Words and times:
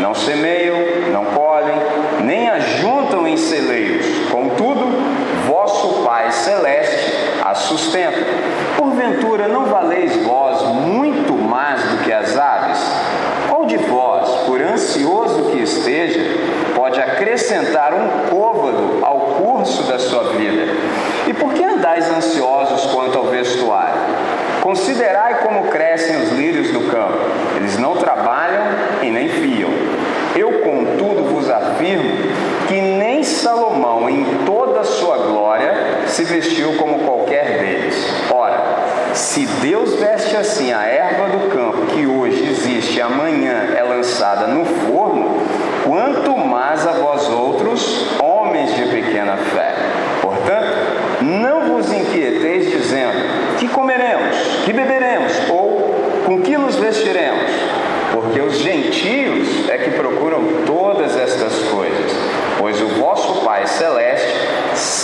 Não 0.00 0.14
semeia 0.14 0.67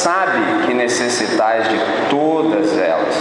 sabe 0.05 0.67
que 0.67 0.75
necessitais 0.75 1.67
de 1.67 1.79
todas 2.11 2.77
elas. 2.79 3.15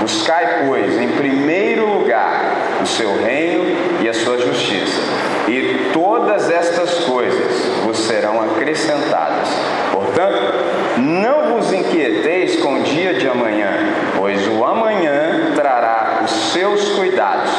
Buscai, 0.00 0.64
pois, 0.66 0.98
em 0.98 1.08
primeiro 1.08 1.86
lugar 1.86 2.80
o 2.82 2.86
seu 2.86 3.22
reino 3.22 4.00
e 4.00 4.08
a 4.08 4.14
sua 4.14 4.38
justiça, 4.38 4.98
e 5.46 5.90
todas 5.92 6.50
estas 6.50 7.00
coisas 7.04 7.66
vos 7.84 7.98
serão 7.98 8.40
acrescentadas. 8.42 9.48
Portanto, 9.92 10.54
não 10.96 11.54
vos 11.54 11.70
inquieteis 11.70 12.56
com 12.56 12.80
o 12.80 12.82
dia 12.82 13.12
de 13.12 13.28
amanhã, 13.28 13.70
pois 14.16 14.48
o 14.48 14.64
amanhã 14.64 15.52
trará 15.54 16.22
os 16.24 16.52
seus 16.52 16.88
cuidados. 16.92 17.52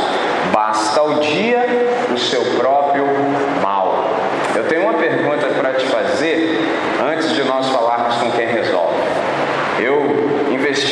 Basta 0.52 1.02
o 1.04 1.20
dia 1.20 1.64
o 2.12 2.18
seu 2.18 2.42
próprio 2.58 3.06
mal. 3.62 4.10
Eu 4.56 4.64
tenho 4.64 4.82
uma 4.82 4.94
pergunta 4.94 5.48
para 5.48 5.74
te 5.74 5.86
fazer. 5.86 6.13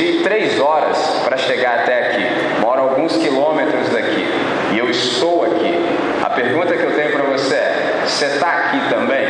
investi 0.01 0.23
três 0.23 0.59
horas 0.59 0.97
para 1.23 1.37
chegar 1.37 1.81
até 1.81 2.07
aqui. 2.07 2.25
Moro 2.61 2.81
alguns 2.81 3.15
quilômetros 3.17 3.89
daqui 3.89 4.25
e 4.73 4.77
eu 4.77 4.89
estou 4.89 5.45
aqui. 5.45 5.75
A 6.23 6.29
pergunta 6.29 6.75
que 6.75 6.83
eu 6.83 6.95
tenho 6.95 7.11
para 7.11 7.23
você 7.23 7.55
é: 7.55 8.03
você 8.05 8.25
está 8.25 8.47
aqui 8.47 8.79
também? 8.89 9.25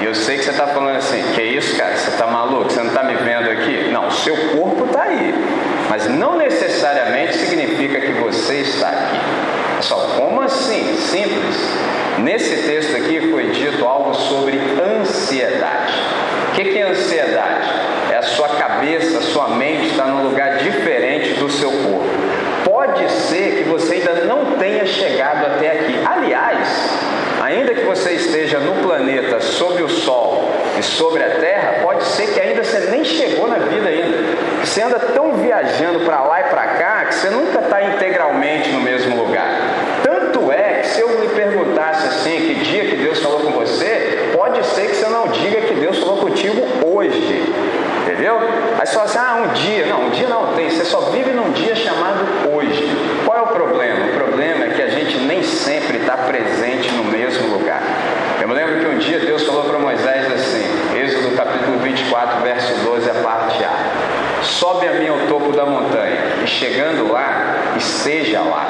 E 0.00 0.04
eu 0.04 0.14
sei 0.14 0.38
que 0.38 0.44
você 0.44 0.50
está 0.50 0.66
falando 0.66 0.96
assim: 0.96 1.22
que 1.34 1.42
isso, 1.42 1.76
cara? 1.76 1.96
Você 1.96 2.10
está 2.10 2.26
maluco? 2.26 2.70
Você 2.70 2.80
não 2.80 2.88
está 2.88 3.04
me 3.04 3.14
vendo 3.14 3.48
aqui? 3.50 3.88
Não, 3.92 4.10
seu 4.10 4.36
corpo 4.56 4.84
está 4.86 5.02
aí, 5.02 5.34
mas 5.88 6.08
não 6.08 6.36
necessariamente 6.36 7.36
significa 7.36 8.00
que 8.00 8.12
você 8.12 8.56
está 8.56 8.88
aqui. 8.88 9.16
É 9.16 9.76
Pessoal, 9.76 10.00
como 10.16 10.40
assim? 10.40 10.96
Simples. 10.96 11.56
Nesse 12.18 12.62
texto 12.68 12.96
aqui 12.96 13.32
foi 13.32 13.50
dito 13.50 13.84
algo 13.84 14.14
sobre 14.14 14.56
ansiedade. 14.80 15.94
O 16.48 16.52
que 16.52 16.78
é 16.78 16.82
ansiedade? 16.82 17.61
A 18.22 18.24
sua 18.24 18.50
cabeça, 18.50 19.18
a 19.18 19.20
sua 19.20 19.48
mente 19.48 19.88
está 19.88 20.04
num 20.04 20.22
lugar 20.28 20.58
diferente 20.58 21.34
do 21.40 21.50
seu 21.50 21.72
corpo. 21.72 22.06
Pode 22.64 23.10
ser 23.10 23.56
que 23.56 23.68
você 23.68 23.94
ainda 23.94 24.14
não 24.26 24.56
tenha 24.58 24.86
chegado 24.86 25.44
até 25.44 25.72
aqui. 25.72 25.98
Aliás, 26.06 26.68
ainda 27.42 27.74
que 27.74 27.84
você 27.84 28.12
esteja 28.12 28.60
no 28.60 28.80
planeta, 28.80 29.40
sob 29.40 29.82
o 29.82 29.88
Sol 29.88 30.52
e 30.78 30.82
sobre 30.84 31.20
a 31.20 31.30
Terra, 31.30 31.80
pode 31.82 32.04
ser 32.04 32.32
que 32.32 32.38
ainda 32.38 32.62
você 32.62 32.78
nem 32.92 33.04
chegou 33.04 33.48
na 33.48 33.56
vida 33.56 33.88
ainda. 33.88 34.18
Você 34.64 34.82
anda 34.82 35.00
tão 35.00 35.32
viajando 35.38 36.04
para 36.04 36.22
lá 36.22 36.42
e 36.42 36.44
para 36.44 36.64
cá 36.64 37.04
que 37.06 37.16
você 37.16 37.28
nunca 37.28 37.58
está 37.58 37.82
integralmente 37.82 38.70
no 38.70 38.82
mesmo 38.82 39.16
lugar. 39.16 39.48
Tanto 40.04 40.52
é 40.52 40.82
que 40.82 40.86
se 40.86 41.00
eu 41.00 41.08
lhe 41.20 41.28
perguntasse 41.30 42.06
assim, 42.06 42.36
que 42.36 42.54
dia 42.66 42.84
que 42.84 42.96
Deus 42.98 43.18
falou 43.18 43.40
com 43.40 43.50
você, 43.50 44.30
pode 44.32 44.64
ser 44.64 44.90
que 44.90 44.94
você 44.94 45.06
não 45.06 45.26
diga 45.26 45.62
que 45.62 45.74
Deus 45.74 45.98
falou 45.98 46.18
contigo 46.18 46.62
hoje. 46.86 47.81
Entendeu? 48.22 48.38
Aí 48.78 48.86
você 48.86 48.92
fala 48.92 49.04
assim, 49.06 49.18
ah, 49.18 49.44
um 49.44 49.52
dia. 49.52 49.86
Não, 49.86 50.06
um 50.06 50.10
dia 50.10 50.28
não 50.28 50.54
tem. 50.54 50.70
Você 50.70 50.84
só 50.84 51.10
vive 51.10 51.32
num 51.32 51.50
dia 51.50 51.74
chamado 51.74 52.24
hoje. 52.54 52.88
Qual 53.24 53.36
é 53.36 53.40
o 53.42 53.48
problema? 53.48 54.06
O 54.06 54.14
problema 54.16 54.64
é 54.66 54.68
que 54.68 54.80
a 54.80 54.86
gente 54.86 55.18
nem 55.18 55.42
sempre 55.42 55.96
está 55.96 56.16
presente 56.16 56.92
no 56.92 57.02
mesmo 57.02 57.48
lugar. 57.48 57.82
Eu 58.40 58.46
me 58.46 58.54
lembro 58.54 58.78
que 58.78 58.86
um 58.86 58.98
dia 58.98 59.18
Deus 59.18 59.44
falou 59.44 59.64
para 59.64 59.76
Moisés 59.76 60.32
assim, 60.32 60.64
Êxodo 60.96 61.34
capítulo 61.34 61.78
24, 61.78 62.42
verso 62.42 62.72
12, 62.84 63.10
a 63.10 63.14
parte 63.14 63.64
A. 63.64 64.42
Sobe 64.44 64.86
a 64.86 64.92
mim 64.92 65.08
ao 65.08 65.18
topo 65.26 65.50
da 65.50 65.66
montanha, 65.66 66.18
e 66.44 66.46
chegando 66.46 67.10
lá, 67.10 67.74
esteja 67.76 68.40
lá. 68.40 68.68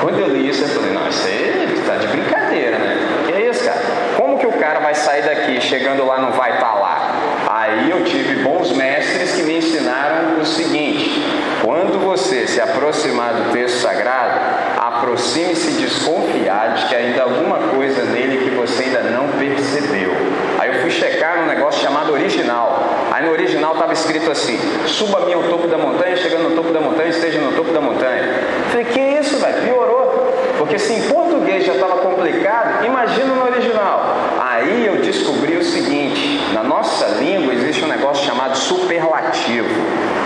Quando 0.00 0.18
eu 0.18 0.28
li 0.28 0.48
isso, 0.48 0.64
eu 0.64 0.68
falei, 0.68 0.92
não, 0.92 1.06
isso 1.08 1.24
aí 1.24 1.74
está 1.78 1.96
de 1.96 2.06
brincadeira, 2.08 2.78
né? 2.78 2.96
Que 3.26 3.32
é 3.32 3.48
isso, 3.48 3.64
cara? 3.64 3.80
Como 4.16 4.38
que 4.38 4.46
o 4.46 4.52
cara 4.52 4.80
vai 4.80 4.94
sair 4.94 5.22
daqui, 5.22 5.60
chegando 5.60 6.04
lá 6.04 6.18
não 6.18 6.32
vai 6.32 6.54
estar 6.54 6.66
tá 6.66 6.74
lá? 6.74 6.98
Aí 7.50 7.90
eu 7.90 8.04
tive 8.04 8.42
bons 8.58 8.72
mestres 8.72 9.32
que 9.32 9.42
me 9.42 9.58
ensinaram 9.58 10.40
o 10.40 10.44
seguinte: 10.44 11.22
quando 11.62 11.98
você 12.04 12.46
se 12.46 12.60
aproximar 12.60 13.34
do 13.34 13.52
texto 13.52 13.76
sagrado, 13.76 14.40
aproxime-se 14.76 15.72
desconfiado 15.72 16.80
de 16.80 16.86
que 16.86 16.94
ainda 16.96 17.22
alguma 17.22 17.58
coisa 17.68 18.04
nele 18.04 18.38
que 18.38 18.50
você 18.56 18.84
ainda 18.84 19.02
não 19.02 19.28
percebeu. 19.38 20.10
Aí 20.58 20.74
eu 20.74 20.82
fui 20.82 20.90
checar 20.90 21.38
num 21.38 21.46
negócio 21.46 21.80
chamado 21.80 22.12
original. 22.12 22.82
Aí 23.12 23.24
no 23.24 23.30
original 23.30 23.74
estava 23.74 23.92
escrito 23.92 24.30
assim: 24.30 24.58
suba-me 24.86 25.32
ao 25.32 25.44
topo 25.44 25.68
da 25.68 25.78
montanha, 25.78 26.16
chegando 26.16 26.50
no 26.50 26.56
topo 26.56 26.72
da 26.72 26.80
montanha, 26.80 27.10
esteja 27.10 27.38
no 27.38 27.52
topo 27.52 27.72
da 27.72 27.80
montanha. 27.80 28.22
Eu 28.64 28.70
falei, 28.70 28.84
que 28.86 29.00
isso, 29.00 29.38
velho? 29.38 29.62
Piorou. 29.62 29.98
Porque 30.58 30.78
se 30.78 30.92
em 30.92 31.02
português 31.02 31.64
já 31.64 31.74
estava 31.74 31.98
complicado, 31.98 32.84
imagina 32.84 33.34
no 33.34 33.44
original. 33.44 34.16
Aí 34.40 34.86
eu 34.86 34.96
descobri 34.96 35.56
o 35.56 35.62
seguinte: 35.62 36.40
na 36.52 36.62
nossa 36.62 37.06
língua 37.20 37.54
existe 37.54 37.84
um 37.84 37.88
negócio 37.88 38.26
chamado 38.26 38.56
superlativo. 38.56 39.68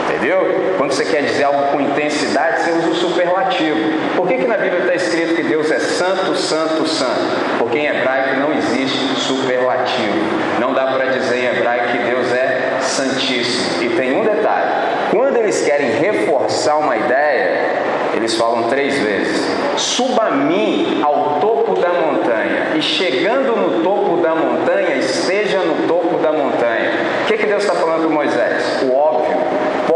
Entendeu? 0.08 0.74
Quando 0.78 0.81
você 0.92 1.06
quer 1.06 1.22
dizer 1.22 1.44
algo 1.44 1.72
com 1.72 1.80
intensidade, 1.80 2.62
você 2.62 2.70
usa 2.72 2.88
o 2.90 2.94
superlativo. 2.94 3.78
Por 4.14 4.28
que, 4.28 4.36
que 4.36 4.46
na 4.46 4.58
Bíblia 4.58 4.80
está 4.80 4.94
escrito 4.94 5.34
que 5.34 5.42
Deus 5.42 5.70
é 5.70 5.78
santo, 5.78 6.36
santo, 6.36 6.86
santo? 6.86 7.58
Porque 7.58 7.78
em 7.78 7.86
hebraico 7.86 8.40
não 8.40 8.52
existe 8.52 8.98
superlativo. 9.16 10.18
Não 10.60 10.74
dá 10.74 10.88
para 10.88 11.06
dizer 11.06 11.38
em 11.38 11.46
hebraico 11.46 11.92
que 11.92 11.98
Deus 11.98 12.30
é 12.32 12.76
santíssimo. 12.82 13.82
E 13.82 13.88
tem 13.96 14.20
um 14.20 14.24
detalhe: 14.24 14.70
quando 15.10 15.38
eles 15.38 15.64
querem 15.64 15.92
reforçar 15.92 16.76
uma 16.76 16.94
ideia, 16.94 17.70
eles 18.14 18.34
falam 18.34 18.64
três 18.64 18.98
vezes: 18.98 19.46
suba 19.78 20.24
a 20.24 20.30
mim 20.30 21.00
ao 21.02 21.40
topo 21.40 21.80
da 21.80 21.88
montanha, 21.88 22.72
e 22.76 22.82
chegando 22.82 23.56
no 23.56 23.82
topo 23.82 24.18
da 24.18 24.34
montanha, 24.34 24.96
esteja 24.96 25.58
no 25.60 25.88
topo 25.88 26.18
da 26.18 26.32
montanha. 26.32 26.90
O 27.22 27.26
que, 27.26 27.38
que 27.38 27.46
Deus 27.46 27.62
está 27.62 27.74
falando 27.74 28.00
para 28.00 28.10
Moisés? 28.10 28.82
O 28.82 29.01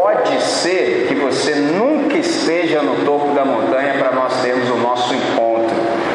pode 0.07 0.41
ser 0.41 1.07
que 1.09 1.17
você 1.17 1.57
nunca 1.57 2.17
esteja 2.17 2.81
no 2.81 3.05
topo 3.05 3.35
da 3.35 3.45
montanha 3.45 3.95
para 3.99 4.13
nós 4.13 4.41
termos 4.41 4.71
o 4.71 4.77
nosso 4.77 5.13
encontro. 5.13 5.75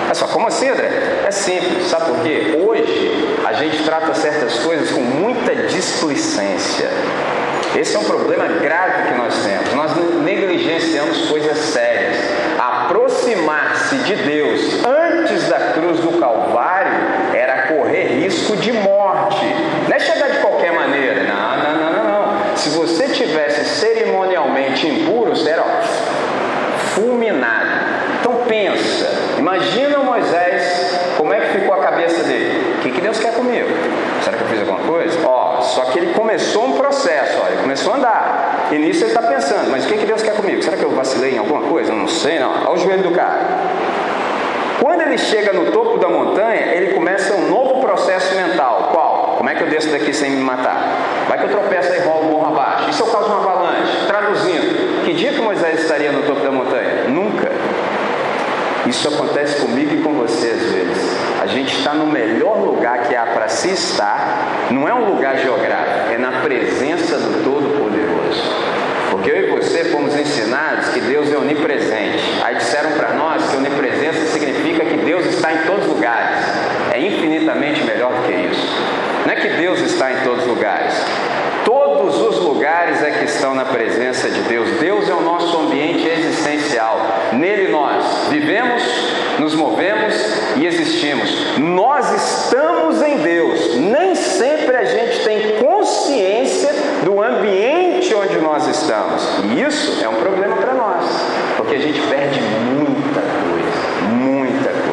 É 0.10 0.14
só, 0.14 0.28
como 0.28 0.48
assim, 0.48 0.70
André? 0.70 0.90
É 1.28 1.32
simples, 1.32 1.88
sabe 1.88 2.06
por 2.06 2.24
quê? 2.24 2.58
Hoje 2.66 3.38
a 3.46 3.52
gente 3.52 3.84
trata 3.84 4.14
certas 4.14 4.60
coisas 4.60 4.92
com 4.92 5.02
muita 5.02 5.54
displicência. 5.68 6.90
Esse 7.76 7.98
é 7.98 8.00
um 8.00 8.06
problema 8.06 8.48
grave 8.62 9.10
que 9.10 9.18
nós 9.18 9.36
temos. 9.44 9.74
Nós 9.74 9.92
negligenciamos 10.24 11.28
coisas 11.28 11.58
sérias. 11.58 12.16
Aproximar-se 12.60 13.96
de 13.98 14.16
Deus 14.16 14.86
antes 14.86 15.50
da 15.50 15.60
cruz 15.74 16.00
do 16.00 16.18
Calvário 16.18 16.94
era 17.34 17.64
correr 17.74 18.22
risco 18.22 18.56
de 18.56 18.72
morte. 18.72 19.46
Não 19.90 19.96
é 19.98 20.00
chegar 20.00 20.30
de 20.30 20.40
qualquer 20.40 20.72
maneira. 20.72 21.24
Não, 21.24 21.58
não, 21.58 21.76
não, 21.76 21.94
não. 21.94 22.48
não. 22.48 22.58
Se 22.58 22.70
você 22.70 23.08
tivesse 23.08 23.66
cerimonialmente 23.80 24.88
impuro, 24.88 25.36
você 25.36 25.50
era 25.50 25.64
fulminado. 26.94 27.70
Então 28.20 28.36
pensa, 28.48 29.10
imagina 29.38 30.00
Moisés, 30.00 31.00
como 31.18 31.34
é 31.34 31.40
que 31.40 31.60
ficou 31.60 31.74
a 31.74 31.80
cabeça 31.80 32.24
dele? 32.24 32.76
O 32.78 32.82
que, 32.82 32.92
que 32.92 33.02
Deus 33.02 33.18
quer 33.20 33.34
comigo? 33.34 33.68
Será 34.24 34.38
que 34.38 34.44
eu 34.44 34.48
fiz 34.48 34.60
alguma 34.60 34.80
coisa? 34.80 35.18
Ó, 35.26 35.62
só 35.62 35.86
que 35.86 36.00
ele 36.00 36.14
começou 36.14 36.66
um 36.66 36.78
processo, 36.78 37.40
ó, 37.42 37.48
ele 37.48 37.62
começou 37.62 37.94
a 37.94 37.98
andar. 37.98 38.61
E 38.72 38.78
nisso 38.78 39.04
ele 39.04 39.12
está 39.12 39.22
pensando, 39.22 39.70
mas 39.70 39.84
o 39.84 39.88
que, 39.88 39.98
que 39.98 40.06
Deus 40.06 40.24
quer 40.24 40.34
comigo? 40.34 40.64
Será 40.64 40.78
que 40.78 40.84
eu 40.84 40.92
vacilei 40.92 41.36
em 41.36 41.38
alguma 41.38 41.62
coisa? 41.64 41.92
Eu 41.92 41.98
não 41.98 42.08
sei, 42.08 42.40
não. 42.40 42.52
Olha 42.64 42.72
o 42.72 42.78
joelho 42.78 43.04
do 43.04 43.12
cara. 43.12 43.40
Quando 44.82 45.02
ele 45.02 45.18
chega 45.18 45.52
no 45.52 45.72
topo 45.72 45.98
da 45.98 46.08
montanha, 46.08 46.74
ele 46.74 46.94
começa 46.94 47.34
um 47.34 47.50
novo 47.50 47.82
processo 47.82 48.34
mental. 48.34 48.90
Qual? 48.94 49.36
Como 49.38 49.50
é 49.50 49.56
que 49.56 49.62
eu 49.64 49.68
desço 49.68 49.90
daqui 49.90 50.14
sem 50.14 50.32
me 50.32 50.42
matar? 50.42 51.26
Vai 51.28 51.38
que 51.38 51.44
eu 51.44 51.50
tropeço 51.50 51.94
e 51.94 52.00
rolo 52.00 52.32
morro 52.32 52.48
abaixo. 52.48 52.94
Se 52.94 53.02
eu 53.02 53.08
causo 53.08 53.28
uma 53.28 53.40
avalanche? 53.40 54.08
Traduzindo, 54.08 55.04
que 55.04 55.14
dia 55.14 55.34
que 55.34 55.42
Moisés 55.42 55.82
estaria 55.82 56.12
no 56.12 56.24
topo 56.24 56.40
da 56.40 56.52
montanha? 56.52 57.10
Nunca. 57.10 57.52
Isso 58.88 59.08
acontece 59.10 59.62
comigo 59.62 59.94
e 59.94 60.02
com 60.02 60.14
você 60.14 60.48
às 60.48 60.72
vezes. 60.72 61.18
A 61.42 61.46
gente 61.46 61.76
está 61.78 61.94
no 61.94 62.08
melhor 62.08 62.58
lugar 62.58 63.04
que 63.04 63.16
há 63.16 63.26
para 63.26 63.48
se 63.48 63.70
estar, 63.70 64.70
não 64.72 64.88
é 64.88 64.94
um 64.94 65.14
lugar 65.14 65.38
geográfico, 65.38 66.14
é 66.14 66.18
na 66.18 66.42
presença 66.42 67.18
do 67.18 67.52
Todo-Poderoso. 68.32 68.72
Porque 69.12 69.30
eu 69.30 69.48
e 69.48 69.52
você 69.52 69.86
fomos 69.86 70.16
ensinados 70.16 70.90
que 70.90 71.02
Deus 71.02 71.32
é 71.32 71.38
onipresente. 71.38 72.24
Aí 72.44 72.56
disseram 72.56 72.92
para 72.92 73.14
nós 73.14 73.50
que 73.50 73.58
onipresença 73.58 74.26
significa 74.28 74.86
que 74.86 74.98
Deus 74.98 75.26
está 75.26 75.54
em 75.54 75.58
todos 75.66 75.86
os 75.86 75.94
lugares. 75.94 76.38
É 76.94 77.00
infinitamente 77.00 77.84
melhor 77.84 78.12
do 78.14 78.24
que 78.24 78.34
isso. 78.34 78.76
Não 79.26 79.34
é 79.34 79.36
que 79.36 79.50
Deus 79.50 79.80
está 79.82 80.12
em 80.12 80.24
todos 80.24 80.44
os 80.44 80.48
lugares. 80.48 80.94
Todos 81.66 82.20
os 82.22 82.40
lugares 82.40 83.04
é 83.04 83.12
que 83.12 83.26
estão 83.26 83.54
na 83.54 83.66
presença 83.66 84.30
de 84.30 84.42
Deus. 84.42 84.70
Deus 84.80 85.08
é 85.10 85.14
o 85.14 85.22
nosso 85.22 85.58
ambiente 85.58 86.08
existencial. 86.08 86.98
Nele 87.34 87.68
nós 87.70 88.30
vivemos, 88.30 88.82
nos 89.40 89.54
movemos 89.54 90.16
e 90.56 90.66
existimos. 90.66 91.58
Nós 91.58 92.10
estamos 92.12 93.02
em 93.02 93.18
Deus. 93.18 93.76
Nem 93.76 94.16
sempre 94.16 94.76
a 94.76 94.86
gente 94.86 95.24
tem 95.24 95.58
consciência 95.58 96.74
do 97.04 97.22
ambiente 97.22 98.14
onde 98.14 98.38
nós 98.40 98.68
estamos. 98.82 99.24
E 99.44 99.62
isso 99.62 100.04
é 100.04 100.10
um 100.10 100.16
problema 100.16 100.56
para 100.58 100.74
nós, 100.74 101.06
porque 101.58 101.76
a 101.76 101.80
gente 101.80 102.02
perde 102.08 102.40
muita 102.42 103.22
coisa, 103.22 104.12
muita 104.12 104.70
coisa. 104.70 104.92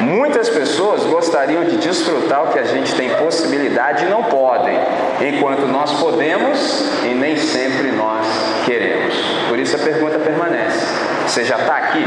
Muitas 0.00 0.48
pessoas 0.48 1.04
gostariam 1.04 1.64
de 1.64 1.76
desfrutar 1.78 2.44
o 2.44 2.52
que 2.52 2.58
a 2.58 2.64
gente 2.64 2.94
tem 2.94 3.10
possibilidade 3.10 4.04
e 4.04 4.08
não 4.08 4.24
podem, 4.24 4.78
enquanto 5.20 5.66
nós 5.66 5.92
podemos 5.94 6.84
e 7.04 7.14
nem 7.14 7.36
sempre 7.36 7.90
nós 7.92 8.26
queremos. 8.64 9.14
Por 9.48 9.58
isso 9.58 9.76
a 9.76 9.78
pergunta 9.78 10.18
permanece: 10.18 10.84
você 11.26 11.44
já 11.44 11.56
está 11.56 11.76
aqui? 11.76 12.04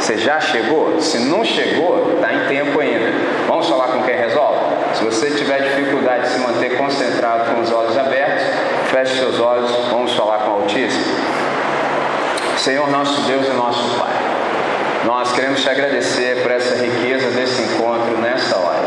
Você 0.00 0.18
já 0.18 0.40
chegou? 0.40 1.00
Se 1.00 1.18
não 1.18 1.44
chegou, 1.44 2.14
está 2.14 2.32
em 2.32 2.48
tempo 2.48 2.80
ainda. 2.80 3.12
Vamos 3.46 3.68
falar 3.68 3.88
com 3.88 4.02
quem 4.02 4.16
resolve? 4.16 4.58
Se 4.94 5.04
você 5.04 5.30
tiver 5.30 5.60
dificuldade 5.60 6.22
de 6.22 6.28
se 6.30 6.38
manter 6.38 6.76
concentrado 6.76 7.54
com 7.54 7.60
os 7.60 7.72
olhos 7.72 7.96
abertos, 7.98 8.44
feche 8.96 9.18
seus 9.18 9.38
olhos, 9.38 9.70
vamos 9.90 10.14
falar 10.14 10.38
com 10.38 10.52
o 10.52 10.62
Altíssimo. 10.62 11.04
Senhor 12.56 12.90
nosso 12.90 13.20
Deus 13.26 13.46
e 13.46 13.50
nosso 13.50 13.98
Pai. 13.98 14.14
Nós 15.04 15.32
queremos 15.32 15.60
te 15.60 15.68
agradecer 15.68 16.40
por 16.42 16.50
essa 16.50 16.82
riqueza 16.82 17.30
desse 17.30 17.60
encontro 17.60 18.16
nesta 18.22 18.56
hora. 18.56 18.80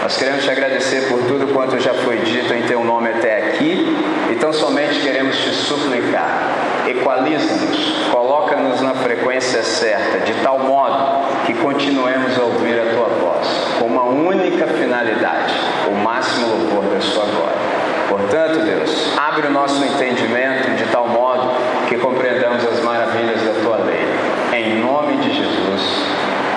Nós 0.00 0.16
queremos 0.16 0.44
te 0.44 0.50
agradecer 0.50 1.08
por 1.08 1.18
tudo 1.24 1.52
quanto 1.52 1.80
já 1.80 1.92
foi 1.92 2.18
dito 2.18 2.54
em 2.54 2.62
teu 2.62 2.84
nome 2.84 3.08
até 3.08 3.48
aqui 3.48 3.84
e 4.30 4.36
tão 4.36 4.52
somente 4.52 5.00
queremos 5.00 5.36
te 5.36 5.50
suplicar. 5.50 6.86
Equaliza-nos, 6.86 8.10
coloca-nos 8.12 8.80
na 8.80 8.94
frequência 8.94 9.64
certa, 9.64 10.20
de 10.20 10.34
tal 10.34 10.60
modo 10.60 11.44
que 11.46 11.54
continuemos 11.54 12.38
a 12.38 12.42
ouvir 12.42 12.78
a 12.78 12.94
tua 12.94 13.08
voz, 13.08 13.48
com 13.80 13.86
uma 13.86 14.04
única 14.04 14.68
finalidade, 14.68 15.52
o 15.88 15.94
máximo 15.96 16.46
louvor 16.46 16.84
da 16.94 17.00
sua 17.00 17.24
glória. 17.24 17.71
Portanto, 18.12 18.58
Deus, 18.58 19.16
abre 19.16 19.46
o 19.46 19.50
nosso 19.50 19.82
entendimento 19.82 20.76
de 20.76 20.84
tal 20.92 21.08
modo 21.08 21.48
que 21.88 21.96
compreendamos 21.96 22.62
as 22.62 22.80
maravilhas 22.80 23.40
da 23.40 23.54
tua 23.62 23.78
lei. 23.78 24.04
Em 24.52 24.82
nome 24.82 25.16
de 25.16 25.34
Jesus. 25.34 26.04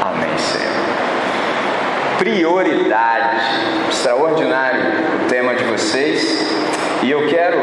Amém, 0.02 0.38
Senhor. 0.38 0.74
prioridade. 2.18 3.40
Extraordinário 3.90 4.82
o 5.24 5.30
tema 5.30 5.56
de 5.56 5.64
vocês. 5.64 6.46
E 7.02 7.10
eu 7.10 7.26
quero, 7.30 7.58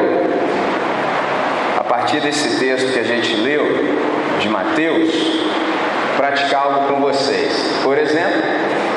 a 1.78 1.84
partir 1.84 2.20
desse 2.20 2.58
texto 2.58 2.94
que 2.94 2.98
a 2.98 3.04
gente 3.04 3.36
leu, 3.36 3.62
de 4.40 4.48
Mateus, 4.48 5.12
praticar 6.16 6.62
algo 6.62 6.94
com 6.94 7.00
vocês. 7.02 7.78
Por 7.82 7.98
exemplo, 7.98 8.40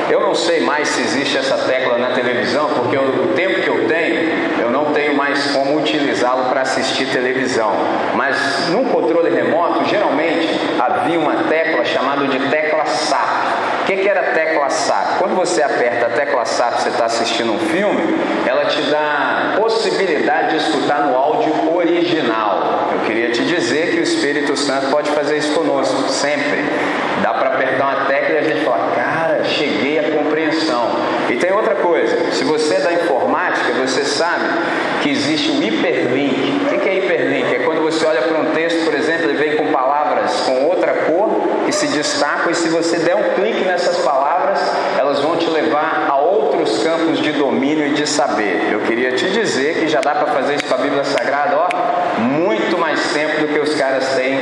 eu 0.10 0.22
não 0.22 0.34
sei 0.34 0.62
mais 0.62 0.88
se 0.88 1.02
existe 1.02 1.38
essa 1.38 1.58
tecla 1.58 1.98
na 1.98 2.12
televisão, 2.12 2.70
porque 2.76 2.96
o 2.96 3.34
tempo 3.36 3.60
que 3.62 3.68
eu 3.68 3.88
tenho, 3.90 4.45
não 4.86 4.94
tenho 4.94 5.16
mais 5.16 5.52
como 5.52 5.78
utilizá-lo 5.78 6.46
para 6.46 6.62
assistir 6.62 7.08
televisão. 7.08 7.72
Mas 8.14 8.70
num 8.70 8.86
controle 8.86 9.30
remoto, 9.30 9.84
geralmente 9.86 10.48
havia 10.80 11.20
uma 11.20 11.44
tecla 11.44 11.84
chamada 11.84 12.28
de 12.28 12.40
tecla 12.50 12.86
SAP. 12.86 13.82
O 13.82 13.86
que, 13.86 13.98
que 13.98 14.08
era 14.10 14.22
tecla 14.34 14.70
SAP? 14.70 15.18
Quando 15.20 15.36
você 15.36 15.64
aperta 15.64 16.06
a 16.08 16.10
tecla 16.10 16.46
SAP, 16.46 16.80
você 16.80 16.90
está 16.90 17.06
assistindo 17.06 17.52
um 17.52 17.60
filme, 17.60 18.02
ela 18.46 18.66
te 18.66 18.82
dá 18.84 19.56
possibilidade 19.60 20.52
de 20.52 20.58
escutar 20.58 21.02
no 21.08 21.16
áudio 21.16 21.76
original. 21.76 22.90
Eu 22.94 23.00
queria 23.06 23.32
te 23.32 23.44
dizer 23.44 23.92
que 23.92 24.00
o 24.00 24.04
Espírito 24.04 24.56
Santo 24.56 24.88
pode 24.92 25.10
fazer 25.12 25.38
isso 25.38 25.54
conosco, 25.54 26.10
sempre. 26.10 26.64
Dá 27.22 27.34
para 27.34 27.50
apertar 27.50 27.84
uma 27.86 28.06
tecla 28.06 28.36
e 28.36 28.38
a 28.38 28.44
gente 28.44 28.66
fala, 28.66 28.92
cara, 28.96 29.44
cheguei 29.44 30.00
à 30.00 30.12
compreensão. 30.12 30.92
E 31.36 31.38
tem 31.38 31.52
outra 31.52 31.76
coisa, 31.76 32.32
se 32.32 32.46
você 32.46 32.76
é 32.76 32.80
da 32.80 32.94
informática, 32.94 33.74
você 33.74 34.06
sabe 34.06 34.46
que 35.04 35.10
existe 35.10 35.50
o 35.52 35.62
hiperlink. 35.62 36.74
O 36.74 36.80
que 36.80 36.88
é 36.88 36.98
hiperlink? 37.00 37.56
É 37.56 37.60
quando 37.60 37.82
você 37.82 38.06
olha 38.06 38.22
para 38.22 38.40
um 38.40 38.54
texto, 38.54 38.86
por 38.86 38.94
exemplo, 38.94 39.26
ele 39.26 39.38
vem 39.38 39.58
com 39.58 39.70
palavras 39.70 40.32
com 40.46 40.64
outra 40.64 40.94
cor 40.94 41.30
que 41.66 41.74
se 41.74 41.88
destacam, 41.88 42.52
e 42.52 42.56
se 42.56 42.70
você 42.70 43.00
der 43.00 43.18
um 43.18 43.34
clique 43.36 43.66
nessas 43.66 43.98
palavras, 43.98 44.62
elas 44.98 45.20
vão 45.20 45.36
te 45.36 45.50
levar 45.50 46.08
a 46.10 46.16
outros 46.16 46.82
campos 46.82 47.20
de 47.20 47.34
domínio 47.34 47.86
e 47.86 47.90
de 47.96 48.08
saber. 48.08 48.70
Eu 48.72 48.80
queria 48.82 49.12
te 49.12 49.30
dizer 49.30 49.82
que 49.82 49.90
já 49.90 50.00
dá 50.00 50.16
para 50.16 50.28
fazer 50.28 50.56
isso 50.56 50.66
com 50.66 50.76
a 50.76 50.78
Bíblia 50.78 51.04
Sagrada, 51.04 51.58
ó, 51.58 52.22
muito 52.22 52.78
mais 52.78 53.12
tempo 53.12 53.42
do 53.42 53.48
que 53.50 53.60
os 53.60 53.76
caras 53.76 54.08
têm 54.16 54.40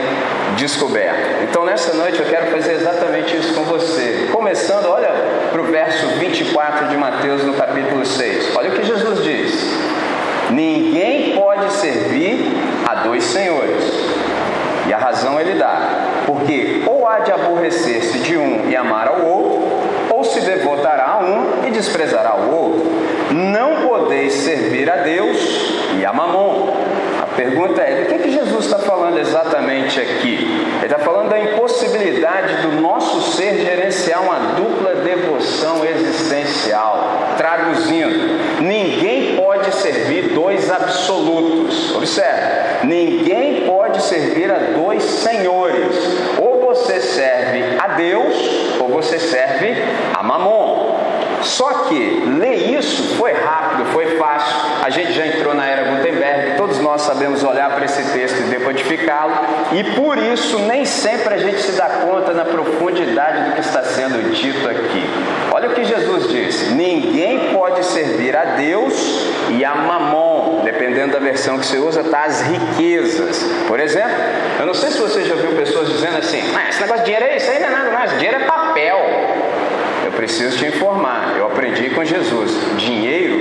descoberto. 0.56 1.44
Então 1.44 1.66
nessa 1.66 1.94
noite 1.94 2.20
eu 2.20 2.26
quero 2.26 2.48
fazer 2.48 2.74
exatamente 2.74 3.36
isso 3.36 3.54
com 3.54 3.64
você. 3.64 4.30
Começando, 4.32 4.88
olha 4.88 5.10
para 5.52 5.62
o 5.62 5.66
verso 5.66 6.08
24 6.20 6.88
de 6.88 6.98
Mateus 6.98 7.44
no 7.44 7.54
capítulo 7.54 8.06
6. 8.06 8.56
Olha 8.56 8.70
o 8.70 8.74
que 8.74 8.84
Jesus 8.84 9.24
diz: 9.24 9.54
Ninguém 10.52 11.36
pode 11.36 11.72
servir 11.74 12.52
a 12.88 12.96
dois 12.96 13.24
senhores. 13.24 13.84
E 14.88 14.94
a 14.94 14.98
razão 14.98 15.40
ele 15.40 15.58
dá, 15.58 16.24
porque 16.26 16.84
ou 16.86 17.08
há 17.08 17.20
de 17.20 17.32
aborrecer-se 17.32 18.20
de 18.20 18.38
um 18.38 18.70
e 18.70 18.76
amar 18.76 19.08
ao 19.08 19.22
outro, 19.26 19.64
ou 20.10 20.24
se 20.26 20.42
devotará 20.42 21.06
a 21.06 21.20
um 21.20 21.66
e 21.66 21.72
desprezará 21.72 22.36
o 22.36 22.54
outro. 22.54 22.92
Não 23.32 23.88
podeis 23.88 24.34
servir 24.34 24.90
a 24.92 24.98
Deus 24.98 25.38
e 25.98 26.06
a 26.06 26.12
Mamon. 26.12 26.83
Pergunta 27.36 27.82
é: 27.82 28.04
do 28.04 28.10
que, 28.10 28.20
que 28.20 28.32
Jesus 28.32 28.66
está 28.66 28.80
falando 28.80 29.18
exatamente 29.18 30.00
aqui? 30.00 30.68
Ele 30.78 30.86
está 30.86 31.00
falando 31.00 31.30
da 31.30 31.40
impossibilidade 31.40 32.62
do 32.62 32.82
nosso 32.82 33.34
ser 33.34 33.58
gerenciar 33.60 34.22
uma 34.22 34.54
dupla 34.56 34.96
devoção 34.96 35.84
existencial. 35.86 37.34
Traduzindo, 37.38 38.62
ninguém 38.62 39.36
pode 39.36 39.74
servir 39.76 40.34
dois 40.34 40.72
absolutos. 40.72 41.96
Observe: 41.96 42.86
ninguém 42.86 43.66
pode 43.66 44.02
servir 44.04 44.52
a 44.52 44.60
dois 44.78 45.04
senhores. 45.04 45.96
Ou 46.40 46.62
você 46.62 47.00
serve 47.02 47.78
a 47.80 47.88
Deus, 47.90 48.36
ou 48.80 48.90
você 48.90 49.20
serve 49.20 49.76
a 50.14 50.24
Mamon. 50.24 50.94
Só 51.42 51.70
que 51.86 52.24
ler 52.40 52.78
isso 52.78 53.16
foi 53.16 53.34
rápido, 53.34 53.86
foi 53.92 54.18
fácil. 54.18 54.56
A 54.82 54.90
gente 54.90 55.12
já 55.12 55.28
entrou 55.28 55.54
na 55.54 55.66
era 55.66 55.92
Gutenberg, 55.92 56.58
sabemos 57.24 57.44
olhar 57.44 57.70
para 57.70 57.86
esse 57.86 58.04
texto 58.12 58.38
e 58.42 58.44
decodificá-lo, 58.50 59.34
e 59.72 59.84
por 59.96 60.18
isso 60.18 60.60
nem 60.60 60.84
sempre 60.84 61.36
a 61.36 61.38
gente 61.38 61.62
se 61.62 61.72
dá 61.72 61.88
conta 61.88 62.34
na 62.34 62.44
profundidade 62.44 63.50
do 63.50 63.56
que 63.56 63.62
está 63.62 63.82
sendo 63.82 64.34
dito 64.34 64.68
aqui. 64.68 65.04
Olha 65.52 65.70
o 65.70 65.74
que 65.74 65.86
Jesus 65.86 66.28
disse: 66.28 66.74
ninguém 66.74 67.54
pode 67.54 67.86
servir 67.86 68.36
a 68.36 68.44
Deus 68.44 68.94
e 69.50 69.64
a 69.64 69.74
Mamon, 69.74 70.64
dependendo 70.66 71.14
da 71.14 71.20
versão 71.20 71.58
que 71.58 71.66
você 71.66 71.78
usa, 71.78 72.04
tá 72.04 72.24
as 72.26 72.42
riquezas. 72.42 73.42
Por 73.70 73.80
exemplo, 73.80 74.12
eu 74.60 74.66
não 74.66 74.74
sei 74.74 74.92
se 74.92 75.00
você 75.00 75.24
já 75.24 75.36
viu 75.36 75.54
pessoas 75.54 75.88
dizendo 75.88 76.18
assim: 76.18 76.44
ah, 76.54 76.68
esse 76.68 76.82
negócio 76.82 77.06
de 77.06 77.12
dinheiro 77.12 77.26
é 77.26 77.38
isso 77.38 77.50
aí, 77.50 77.60
não 77.60 77.68
é 77.68 77.72
nada 77.72 77.92
mais, 77.92 78.12
dinheiro 78.12 78.36
é 78.36 78.46
papel 78.46 79.34
preciso 80.16 80.58
te 80.58 80.66
informar, 80.66 81.36
eu 81.38 81.48
aprendi 81.48 81.90
com 81.90 82.04
Jesus: 82.04 82.52
dinheiro 82.78 83.33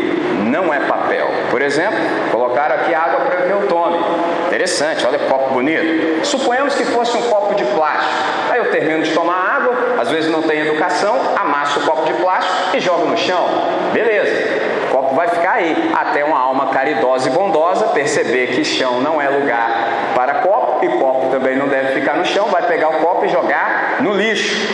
não 0.62 0.72
é 0.72 0.80
papel. 0.80 1.28
Por 1.50 1.60
exemplo, 1.60 1.98
colocaram 2.30 2.76
aqui 2.76 2.94
água 2.94 3.20
para 3.20 3.42
que 3.42 3.50
eu 3.50 3.66
tome. 3.68 3.98
Interessante, 4.46 5.06
olha 5.06 5.18
que 5.18 5.26
copo 5.26 5.54
bonito. 5.54 6.24
Suponhamos 6.24 6.74
que 6.74 6.84
fosse 6.84 7.16
um 7.16 7.22
copo 7.22 7.54
de 7.54 7.64
plástico. 7.64 8.12
Aí 8.50 8.58
eu 8.58 8.70
termino 8.70 9.02
de 9.02 9.12
tomar 9.12 9.34
água, 9.34 10.00
às 10.00 10.10
vezes 10.10 10.30
não 10.30 10.42
tem 10.42 10.60
educação, 10.60 11.16
amasso 11.36 11.80
o 11.80 11.82
copo 11.84 12.04
de 12.06 12.14
plástico 12.14 12.76
e 12.76 12.80
jogo 12.80 13.06
no 13.06 13.16
chão. 13.16 13.44
Beleza. 13.92 14.62
O 14.88 14.94
copo 14.94 15.14
vai 15.14 15.28
ficar 15.28 15.52
aí, 15.52 15.92
até 15.94 16.24
uma 16.24 16.38
alma 16.38 16.66
caridosa 16.68 17.28
e 17.28 17.32
bondosa 17.32 17.86
perceber 17.88 18.48
que 18.48 18.64
chão 18.64 19.00
não 19.00 19.20
é 19.20 19.28
lugar 19.28 19.68
para 20.14 20.34
copo 20.34 20.84
e 20.84 20.88
copo 20.98 21.30
também 21.30 21.56
não 21.56 21.68
deve 21.68 22.00
ficar 22.00 22.14
no 22.14 22.24
chão, 22.24 22.46
vai 22.48 22.62
pegar 22.62 22.88
o 22.88 22.94
copo 22.94 23.24
e 23.24 23.28
jogar 23.28 23.96
no 24.00 24.12
lixo. 24.14 24.68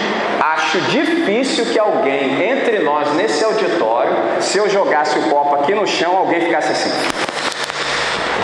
Acho 0.54 0.80
difícil 0.80 1.66
que 1.66 1.78
alguém 1.78 2.50
entre 2.50 2.78
nós 2.78 3.12
nesse 3.12 3.44
auditório, 3.44 4.16
se 4.40 4.56
eu 4.56 4.66
jogasse 4.70 5.18
o 5.18 5.22
copo 5.28 5.56
aqui 5.56 5.74
no 5.74 5.86
chão, 5.86 6.16
alguém 6.16 6.40
ficasse 6.40 6.72
assim. 6.72 6.90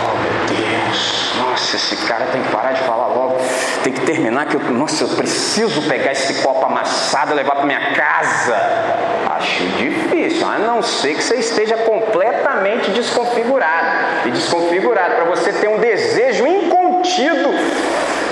Oh 0.03 0.15
meu 0.15 0.59
Deus, 0.59 1.33
nossa, 1.39 1.75
esse 1.75 1.95
cara 2.05 2.25
tem 2.25 2.43
que 2.43 2.49
parar 2.49 2.73
de 2.73 2.81
falar 2.81 3.07
logo, 3.07 3.37
tem 3.83 3.91
que 3.91 4.01
terminar 4.01 4.45
que 4.45 4.55
eu, 4.55 4.59
nossa, 4.71 5.03
eu 5.03 5.07
preciso 5.09 5.81
pegar 5.89 6.11
esse 6.11 6.43
copo 6.43 6.63
amassado 6.63 7.31
e 7.31 7.35
levar 7.37 7.55
para 7.55 7.65
minha 7.65 7.95
casa. 7.95 8.55
Acho 9.37 9.63
difícil, 9.77 10.47
a 10.47 10.59
não 10.59 10.83
ser 10.83 11.15
que 11.15 11.23
você 11.23 11.37
esteja 11.37 11.75
completamente 11.77 12.91
desconfigurado 12.91 14.27
e 14.27 14.31
desconfigurado 14.31 15.15
para 15.15 15.25
você 15.25 15.51
ter 15.53 15.69
um 15.69 15.79
desejo 15.79 16.45
incontido 16.45 17.49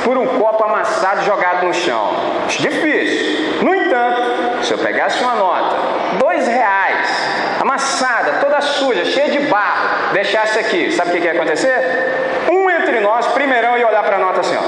por 0.04 0.18
um 0.18 0.26
copo 0.40 0.64
amassado 0.64 1.24
jogado 1.24 1.66
no 1.66 1.74
chão. 1.74 2.10
Difícil. 2.48 3.64
No 3.64 3.74
entanto, 3.74 4.64
se 4.64 4.74
eu 4.74 4.78
pegasse 4.78 5.24
uma 5.24 5.36
nota, 5.36 5.76
dois 6.20 6.48
reais, 6.48 7.08
amassada, 7.60 8.34
toda 8.42 8.62
suja, 8.62 9.06
cheia 9.06 9.30
de 9.30 9.40
barro, 9.48 10.14
deixasse 10.14 10.60
aqui, 10.60 10.92
sabe 10.92 11.10
o 11.10 11.14
que, 11.14 11.22
que 11.22 11.28
ia 11.28 11.34
acontecer? 11.34 12.50
Um 12.52 12.70
entre 12.70 13.00
nós, 13.00 13.28
primeirão, 13.28 13.78
ia 13.78 13.88
olhar 13.88 14.04
para 14.04 14.18
a 14.18 14.20
nota 14.20 14.42
assim, 14.42 14.58
ó. 14.58 14.64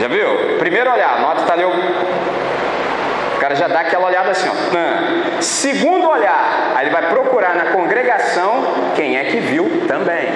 Já 0.00 0.08
viu? 0.08 0.58
Primeiro 0.58 0.92
olhar, 0.92 1.16
a 1.16 1.20
nota 1.20 1.40
está 1.40 1.54
ali. 1.54 1.64
O 1.64 3.40
cara 3.40 3.54
já 3.54 3.66
dá 3.68 3.80
aquela 3.80 4.06
olhada 4.06 4.30
assim, 4.30 4.48
ó. 4.48 5.40
Segundo 5.40 6.08
olhar, 6.08 6.72
aí 6.76 6.84
ele 6.84 6.90
vai 6.90 7.08
procurar 7.08 7.54
na 7.54 7.72
congregação 7.72 8.92
quem 8.94 9.16
é 9.16 9.24
que 9.24 9.38
viu 9.38 9.84
também. 9.88 10.28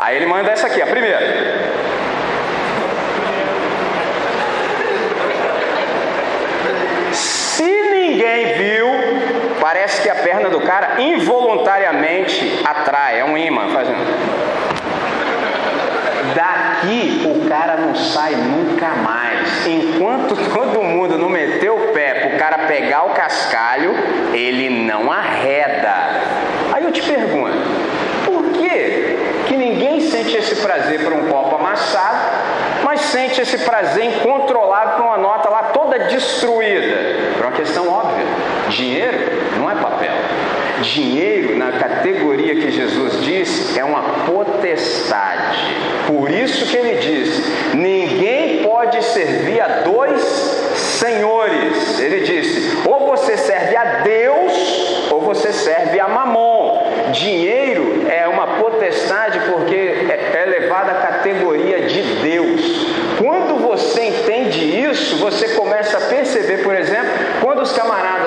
Aí 0.00 0.16
ele 0.16 0.26
manda 0.26 0.50
essa 0.50 0.66
aqui, 0.66 0.80
a 0.80 0.86
primeira. 0.86 1.79
Ninguém 8.20 8.52
viu, 8.54 8.86
parece 9.60 10.02
que 10.02 10.10
a 10.10 10.14
perna 10.14 10.50
do 10.50 10.60
cara 10.60 11.00
involuntariamente 11.00 12.60
atrai, 12.62 13.20
é 13.20 13.24
um 13.24 13.36
imã, 13.36 13.68
fazendo. 13.72 13.98
Daqui 16.34 17.22
o 17.26 17.48
cara 17.48 17.76
não 17.76 17.94
sai 17.94 18.34
nunca 18.34 18.88
mais. 18.88 19.66
Enquanto 19.66 20.36
todo 20.36 20.82
mundo 20.82 21.16
não 21.16 21.30
meteu 21.30 21.76
o 21.76 21.92
pé 21.92 22.14
para 22.14 22.36
o 22.36 22.38
cara 22.38 22.58
pegar 22.66 23.04
o 23.04 23.10
cascalho, 23.10 23.94
ele 24.32 24.68
não 24.68 25.10
arreda. 25.10 25.94
Aí 26.72 26.84
eu 26.84 26.92
te 26.92 27.02
pergunto, 27.02 27.56
por 28.24 28.52
que, 28.52 29.16
que 29.48 29.56
ninguém 29.56 30.00
sente 30.00 30.36
esse 30.36 30.56
prazer 30.56 31.02
por 31.02 31.12
um 31.12 31.26
copo 31.28 31.56
amassado, 31.56 32.18
mas 32.84 33.00
sente 33.00 33.40
esse 33.40 33.58
prazer 33.58 34.04
incontrolável 34.04 34.96
por 34.96 35.06
uma 35.06 35.16
nota 35.16 35.48
lá 35.48 35.62
toda 35.64 35.98
destruída? 35.98 36.96
Por 37.36 37.46
uma 37.46 37.52
questão 37.52 37.88
óbvia: 37.88 38.26
dinheiro 38.70 39.18
não 39.58 39.70
é 39.70 39.74
papel. 39.74 40.12
Dinheiro, 40.82 41.58
na 41.58 41.72
categoria 41.72 42.54
que 42.54 42.70
Jesus 42.70 43.22
disse, 43.22 43.78
é 43.78 43.84
uma 43.84 44.02
potestade. 44.24 45.58
Por 46.06 46.30
isso 46.30 46.64
que 46.66 46.76
ele 46.76 46.98
diz: 46.98 47.74
ninguém 47.74 48.62
pode 48.62 49.04
servir 49.04 49.60
a 49.60 49.68
dois 49.80 50.22
senhores. 50.22 52.00
Ele 52.00 52.20
disse: 52.20 52.78
ou 52.86 53.08
você 53.08 53.36
serve 53.36 53.76
a 53.76 53.84
Deus, 54.02 55.10
ou 55.10 55.20
você 55.20 55.52
serve 55.52 56.00
a 56.00 56.08
Mamon. 56.08 56.80
Dinheiro 57.12 58.06
é 58.08 58.26
uma 58.26 58.46
potestade 58.58 59.38
porque 59.52 59.74
é 59.74 60.44
elevada 60.46 60.92
à 60.92 60.94
categoria 60.94 61.82
de 61.82 62.02
Deus. 62.22 62.60
Quando 63.18 63.56
você 63.68 64.06
entende 64.06 64.80
isso, 64.80 65.16
você 65.16 65.48
começa 65.50 65.98
a 65.98 66.00
perceber, 66.00 66.62
por 66.62 66.74
exemplo, 66.74 67.10
quando 67.42 67.60
os 67.60 67.72
camaradas 67.72 68.19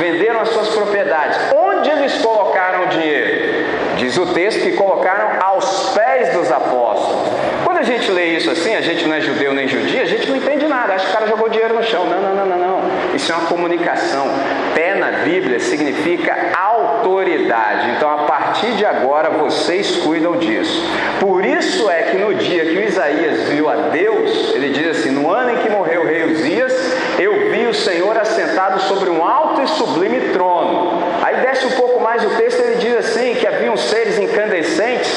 lá 0.00 0.64
propriedades. 0.74 1.38
Onde 1.54 1.90
eles 1.90 2.18
colocaram 2.22 2.84
o 2.84 2.86
dinheiro? 2.88 3.66
Diz 3.96 4.16
o 4.16 4.26
texto 4.26 4.62
que 4.62 4.72
colocaram 4.72 5.44
aos 5.44 5.90
pés 5.90 6.32
dos 6.32 6.50
apóstolos. 6.50 7.28
Quando 7.64 7.78
a 7.78 7.82
gente 7.82 8.10
lê 8.10 8.36
isso 8.36 8.50
assim, 8.50 8.74
a 8.74 8.80
gente 8.80 9.06
não 9.06 9.14
é 9.14 9.20
judeu 9.20 9.52
nem 9.52 9.68
judia, 9.68 10.02
a 10.02 10.06
gente 10.06 10.28
não 10.28 10.36
entende 10.36 10.66
nada. 10.66 10.94
Acha 10.94 11.04
que 11.04 11.10
o 11.10 11.14
cara 11.14 11.26
jogou 11.26 11.48
dinheiro 11.48 11.74
no 11.74 11.82
chão. 11.82 12.06
Não, 12.06 12.20
não, 12.20 12.34
não, 12.34 12.46
não, 12.46 12.58
não. 12.58 13.14
Isso 13.14 13.30
é 13.30 13.34
uma 13.34 13.46
comunicação. 13.46 14.26
Pé 14.74 14.94
na 14.94 15.10
Bíblia 15.24 15.60
significa 15.60 16.34
autoridade. 16.58 17.90
Então, 17.90 18.10
a 18.10 18.24
partir 18.24 18.72
de 18.72 18.86
agora, 18.86 19.30
vocês 19.30 19.96
cuidam 19.98 20.36
disso. 20.38 20.82
Por 21.18 21.44
isso 21.44 21.90
é 21.90 22.02
que 22.02 22.16
no 22.16 22.34
dia 22.34 22.64
que 22.64 22.78
o 22.78 22.82
Isaías 22.82 23.48
viu 23.48 23.68
a 23.68 23.74
Deus, 23.74 24.54
ele 24.54 24.70
diz 24.70 24.98
assim: 24.98 25.10
No 25.10 25.30
ano 25.30 25.50
em 25.50 25.56
que 25.58 25.68
morreu 25.68 26.02
o 26.02 26.06
rei 26.06 26.24
Uzias, 26.24 26.72
eu 27.18 27.50
vi 27.50 27.66
o 27.66 27.74
Senhor 27.74 28.16
assentado 28.16 28.80
sobre 28.82 29.10
um 29.10 29.22
alto 29.60 29.64
e 29.64 29.68
sublime 29.68 30.20
trono. 30.32 31.02
Aí 31.22 31.36
desce 31.36 31.66
um 31.66 31.70
pouco 31.72 32.00
mais 32.00 32.24
o 32.24 32.30
texto, 32.30 32.60
ele 32.60 32.76
diz 32.76 32.96
assim: 32.96 33.34
que 33.34 33.46
haviam 33.46 33.76
seres 33.76 34.18
incandescentes. 34.18 35.10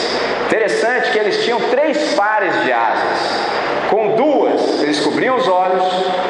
Interessante 0.45 1.11
que 1.11 1.19
eles 1.19 1.43
tinham 1.43 1.59
três 1.69 2.13
pares 2.13 2.53
de 2.63 2.71
asas. 2.71 3.53
Com 3.89 4.15
duas 4.15 4.81
eles 4.81 4.99
cobriam 4.99 5.35
os 5.35 5.47
olhos, 5.47 5.83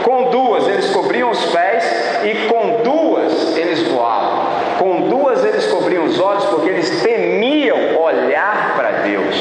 com 0.04 0.30
duas 0.30 0.68
eles 0.68 0.90
cobriam 0.90 1.32
os 1.32 1.46
pés 1.46 1.84
e 2.24 2.48
com 2.48 2.82
duas 2.84 3.58
eles 3.58 3.82
voavam. 3.88 4.54
Com 4.78 5.02
duas 5.10 5.44
eles 5.46 5.66
cobriam 5.68 6.06
os 6.06 6.20
olhos 6.20 6.46
porque 6.46 6.70
eles 6.70 7.02
temiam 7.02 7.98
olhar 8.02 8.74
para 8.76 8.92
Deus. 9.04 9.36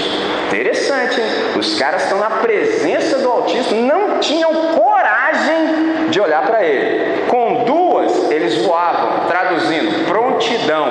Interessante, 0.47 1.21
hein? 1.21 1.27
Os 1.59 1.79
caras 1.79 2.05
estão 2.05 2.19
na 2.19 2.31
presença 2.31 3.19
do 3.19 3.29
Altíssimo, 3.29 3.83
não 3.83 4.19
tinham 4.19 4.53
coragem 4.53 6.11
de 6.11 6.21
olhar 6.21 6.43
para 6.43 6.63
ele. 6.63 7.23
Com 7.29 7.65
duas 7.65 8.31
eles 8.31 8.65
voavam, 8.65 9.27
traduzindo, 9.29 10.07
prontidão. 10.07 10.87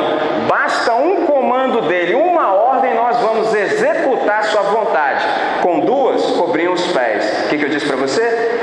Basta 0.47 0.93
um 0.95 1.25
comando 1.25 1.81
dele, 1.81 2.15
uma 2.15 2.53
ordem, 2.53 2.95
nós 2.95 3.17
vamos 3.17 3.53
executar 3.53 4.43
sua 4.45 4.61
vontade. 4.63 5.25
Com 5.61 5.81
duas 5.81 6.23
cobriam 6.31 6.73
os 6.73 6.85
pés. 6.87 7.45
O 7.45 7.49
que, 7.49 7.57
que 7.57 7.65
eu 7.65 7.69
disse 7.69 7.85
para 7.85 7.97
você? 7.97 8.21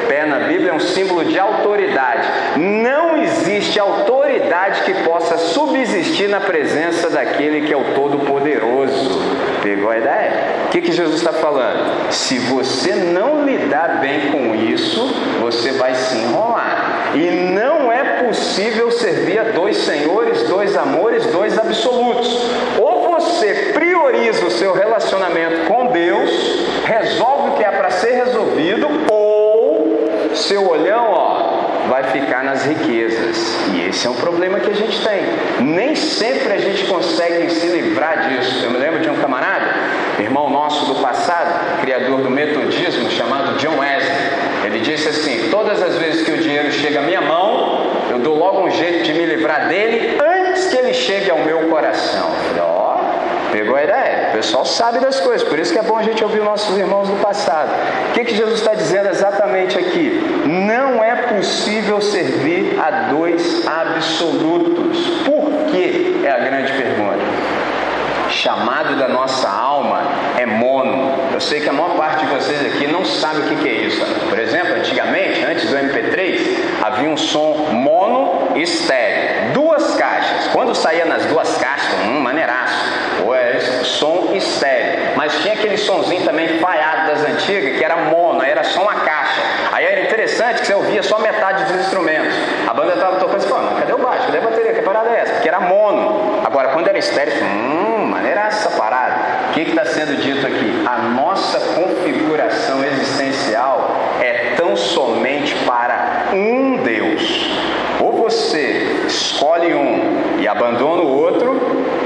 Pé 0.08 0.26
na 0.26 0.40
Bíblia 0.40 0.70
é 0.70 0.74
um 0.74 0.80
símbolo 0.80 1.24
de 1.24 1.38
autoridade. 1.38 2.28
Não 2.56 3.16
existe 3.22 3.78
autoridade 3.78 4.82
que 4.82 4.94
possa 5.04 5.36
subsistir 5.38 6.28
na 6.28 6.40
presença 6.40 7.08
que 7.62 7.72
é 7.72 7.76
o 7.76 7.94
Todo-Poderoso. 7.94 9.20
Pegou 9.62 9.90
a 9.90 9.98
ideia? 9.98 10.32
O 10.66 10.70
que, 10.70 10.82
que 10.82 10.92
Jesus 10.92 11.16
está 11.16 11.32
falando? 11.32 12.12
Se 12.12 12.38
você 12.38 12.94
não 12.94 13.44
lidar 13.44 14.00
bem 14.00 14.30
com 14.30 14.54
isso, 14.54 15.06
você 15.40 15.72
vai 15.72 15.94
se 15.94 16.16
enrolar. 16.18 17.12
E 17.14 17.30
não 17.52 17.90
é 17.90 18.24
possível 18.24 18.90
servir 18.90 19.38
a 19.38 19.44
dois 19.44 19.78
senhores, 19.78 20.42
dois 20.44 20.76
amores, 20.76 21.26
dois 21.26 21.58
absolutos. 21.58 22.28
Ou 22.78 23.14
você 23.14 23.72
prioriza 23.72 24.44
o 24.44 24.50
seu 24.50 24.72
relacionamento 24.74 25.66
com 25.66 25.86
Deus, 25.86 26.30
resolve 26.84 27.50
o 27.50 27.52
que 27.54 27.64
é 27.64 27.70
para 27.70 27.90
ser 27.90 28.12
resolvido, 28.12 28.86
ou 29.10 29.48
seu 30.34 30.68
olhão, 30.68 31.12
vai 31.88 32.04
ficar 32.04 32.44
nas 32.44 32.64
riquezas. 32.64 33.56
E 33.74 33.88
esse 33.88 34.06
é 34.06 34.10
um 34.10 34.14
problema 34.14 34.60
que 34.60 34.70
a 34.70 34.74
gente 34.74 35.00
tem. 35.02 35.22
Nem 35.64 35.94
sempre 35.94 36.52
a 36.52 36.58
gente 36.58 36.84
consegue 36.84 37.50
se 37.50 37.66
livrar 37.66 38.28
disso. 38.28 38.64
Eu 38.64 38.70
me 38.70 38.78
lembro 38.78 39.00
de 39.00 39.08
um 39.08 39.16
camarada, 39.16 39.74
irmão 40.18 40.50
nosso 40.50 40.86
do 40.86 41.00
passado, 41.00 41.80
criador 41.80 42.20
do 42.20 42.30
metodismo, 42.30 43.10
chamado 43.10 43.56
John 43.58 43.78
Wesley. 43.78 44.16
Ele 44.64 44.80
disse 44.80 45.08
assim: 45.08 45.48
Todas 45.50 45.82
as 45.82 45.96
vezes 45.96 46.24
que 46.24 46.32
o 46.32 46.38
dinheiro 46.38 46.70
chega 46.70 47.00
à 47.00 47.02
minha 47.02 47.20
mão, 47.20 47.90
eu 48.10 48.18
dou 48.18 48.38
logo 48.38 48.60
um 48.60 48.70
jeito 48.70 49.04
de 49.04 49.14
me 49.14 49.24
livrar 49.24 49.68
dele 49.68 50.18
antes 50.20 50.66
que 50.66 50.76
ele 50.76 50.92
chegue 50.92 51.30
ao 51.30 51.38
meu 51.38 51.68
coração. 51.68 52.30
Ó, 52.60 52.98
pegou 53.52 53.76
a 53.76 53.84
ideia? 53.84 54.28
O 54.30 54.32
pessoal 54.32 54.64
sabe 54.64 54.98
das 54.98 55.20
coisas, 55.20 55.46
por 55.48 55.58
isso 55.58 55.72
que 55.72 55.78
é 55.78 55.82
bom 55.82 55.96
a 55.96 56.02
gente 56.02 56.22
ouvir 56.22 56.40
nossos 56.40 56.76
irmãos 56.76 57.08
do 57.08 57.16
passado. 57.16 57.70
O 58.10 58.12
que, 58.12 58.24
que 58.24 58.36
Jesus 58.36 58.60
está 58.60 58.74
dizendo 58.74 59.08
exatamente 59.08 59.78
aqui? 59.78 60.20
Não 60.46 61.02
é 61.02 61.16
possível 61.34 62.00
servir 62.00 62.78
a 62.78 63.10
dois 63.10 63.66
absolutos. 63.98 64.96
Por 65.24 65.72
quê? 65.72 66.20
É 66.24 66.30
a 66.30 66.38
grande 66.38 66.72
pergunta 66.72 67.08
chamado 68.30 68.96
da 68.96 69.08
nossa 69.08 69.48
alma 69.48 70.02
é 70.38 70.46
mono. 70.46 71.12
Eu 71.32 71.40
sei 71.40 71.60
que 71.60 71.68
a 71.68 71.72
maior 71.72 71.96
parte 71.96 72.24
de 72.24 72.32
vocês 72.32 72.60
aqui 72.66 72.86
não 72.86 73.04
sabe 73.04 73.40
o 73.40 73.42
que, 73.44 73.56
que 73.56 73.68
é 73.68 73.72
isso. 73.72 74.04
Por 74.28 74.38
exemplo, 74.38 74.74
antigamente, 74.74 75.42
antes 75.44 75.68
do 75.68 75.76
MP3, 75.76 76.40
havia 76.82 77.08
um 77.08 77.16
som 77.16 77.54
mono 77.72 78.52
e 78.54 78.62
estéreo. 78.62 79.52
Duas 79.54 79.96
caixas. 79.96 80.48
Quando 80.52 80.74
saía 80.74 81.04
nas 81.04 81.24
duas 81.26 81.56
caixas, 81.56 81.92
hum, 82.06 82.20
maneiraço. 82.20 82.74
Ou 83.24 83.34
é 83.34 83.58
som 83.82 84.30
estéreo. 84.34 84.87
Mas 85.18 85.34
tinha 85.40 85.54
aquele 85.54 85.76
sonzinho 85.76 86.22
também 86.22 86.60
falhado 86.60 87.08
das 87.08 87.24
antigas, 87.24 87.76
que 87.76 87.82
era 87.84 87.96
mono, 87.96 88.40
era 88.40 88.62
só 88.62 88.82
uma 88.82 88.94
caixa. 88.94 89.42
Aí 89.72 89.84
era 89.84 90.02
interessante 90.02 90.60
que 90.60 90.66
você 90.68 90.74
ouvia 90.74 91.02
só 91.02 91.18
metade 91.18 91.64
dos 91.64 91.80
instrumentos. 91.80 92.32
A 92.68 92.72
banda 92.72 92.92
estava 92.92 93.16
tocando 93.16 93.42
e 93.42 93.48
falava, 93.48 93.80
cadê 93.80 93.92
o 93.94 93.98
baixo? 93.98 94.26
Cadê 94.26 94.38
a 94.38 94.40
bateria? 94.42 94.74
Que 94.74 94.82
parada 94.82 95.10
é 95.10 95.18
essa? 95.18 95.32
Porque 95.32 95.48
era 95.48 95.58
mono. 95.58 96.40
Agora, 96.44 96.68
quando 96.68 96.86
era 96.86 96.96
estéreo, 96.96 97.34
hum, 97.42 98.06
maneira 98.06 98.42
essa 98.42 98.70
parada. 98.70 99.48
O 99.50 99.54
que 99.54 99.62
está 99.62 99.84
sendo 99.86 100.22
dito 100.22 100.46
aqui? 100.46 100.84
A 100.86 100.98
nossa 100.98 101.58
configuração 101.74 102.84
existencial 102.84 103.90
é 104.20 104.54
tão 104.56 104.76
somente 104.76 105.52
para 105.66 106.28
um 106.32 106.76
Deus. 106.76 107.50
Ou 108.00 108.12
você 108.12 109.02
escolhe 109.08 109.74
um 109.74 110.38
e 110.38 110.46
abandona 110.46 111.02
o 111.02 111.20
outro, 111.20 111.60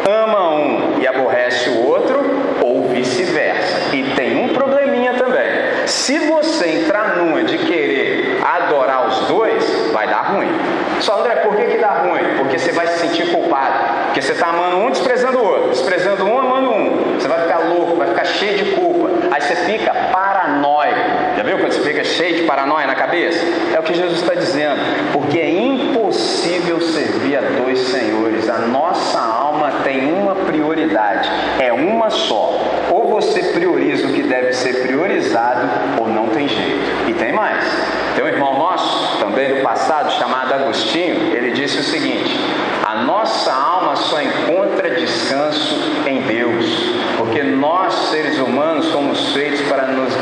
ama 0.09 0.55
um 0.55 0.98
e 0.98 1.07
aborrece 1.07 1.68
o 1.68 1.87
outro, 1.87 2.22
ou 2.62 2.88
vice-versa. 2.88 3.94
E 3.94 4.14
tem 4.14 4.37
um 4.37 4.55
probleminha 4.55 5.14
também. 5.14 5.87
Se 5.87 6.18
você 6.18 6.83
entrar 6.83 7.16
numa 7.16 7.42
de 7.42 7.59
querer 7.59 8.38
adorar 8.42 9.09
os 9.09 9.29
dois, 9.29 9.90
vai 9.92 10.07
dar 10.07 10.12
ruim. 10.22 10.48
Só 11.00 11.20
André, 11.20 11.37
por 11.37 11.56
que, 11.56 11.64
que 11.64 11.78
dá 11.78 12.02
ruim? 12.02 12.37
Porque 12.38 12.58
você 12.58 12.72
vai 12.72 12.87
se 12.87 13.00
sentir 13.00 13.30
culpado. 13.32 13.72
Porque 14.06 14.22
você 14.22 14.32
está 14.32 14.48
amando 14.48 14.76
um, 14.76 14.90
desprezando 14.90 15.38
o 15.38 15.44
outro. 15.44 15.70
Desprezando 15.70 16.24
um, 16.24 16.38
amando 16.38 16.70
um. 16.70 17.14
Você 17.18 17.28
vai 17.28 17.42
ficar 17.42 17.58
louco, 17.58 17.96
vai 17.96 18.08
ficar 18.08 18.24
cheio 18.24 18.58
de 18.58 18.72
culpa. 18.72 19.11
Aí 19.30 19.40
você 19.40 19.56
fica 19.56 19.92
paranoico. 20.12 21.00
Já 21.37 21.42
viu 21.42 21.58
quando 21.58 21.72
você 21.72 21.80
fica 21.80 22.04
cheio 22.04 22.37
de 22.37 22.42
paranoia 22.42 22.87
na 22.87 22.94
cabeça? 22.94 23.44
É 23.74 23.78
o 23.78 23.82
que 23.82 23.94
Jesus 23.94 24.20
está 24.20 24.35
dizendo. 24.35 24.80
Porque 25.12 25.38
é 25.38 25.50
impossível 25.50 26.80
servir 26.80 27.37
a 27.37 27.40
dois 27.40 27.78
senhores. 27.78 28.48
A 28.48 28.58
nossa 28.58 29.18
alma 29.18 29.72
tem 29.82 30.12
uma 30.12 30.35
prioridade. 30.35 31.30
É 31.58 31.72
uma 31.72 32.11
só. 32.11 32.61
Ou 32.90 33.08
você 33.08 33.42
prioriza 33.42 34.06
o 34.08 34.12
que 34.12 34.22
deve 34.22 34.52
ser 34.52 34.82
priorizado, 34.82 35.68
ou 35.98 36.06
não 36.06 36.28
tem 36.28 36.48
jeito. 36.48 37.08
E 37.08 37.14
tem 37.14 37.32
mais. 37.32 37.64
Tem 38.14 38.24
um 38.24 38.28
irmão 38.28 38.52
passado, 39.72 40.12
chamado 40.12 40.52
Agostinho, 40.52 41.35
ele 41.35 41.52
disse 41.52 41.78
o 41.78 41.82
seguinte: 41.82 42.38
a 42.87 42.96
nossa 42.96 43.50
alma 43.50 43.96
só 43.96 44.20
encontra 44.20 44.90
descanso 44.90 45.74
em 46.06 46.20
Deus, 46.22 46.66
porque 47.16 47.42
nós, 47.42 47.94
seres 48.11 48.38
humanos, 48.38 48.87
somos 48.87 49.32
feitos 49.32 49.62
para 49.62 49.87
nos 49.87 50.12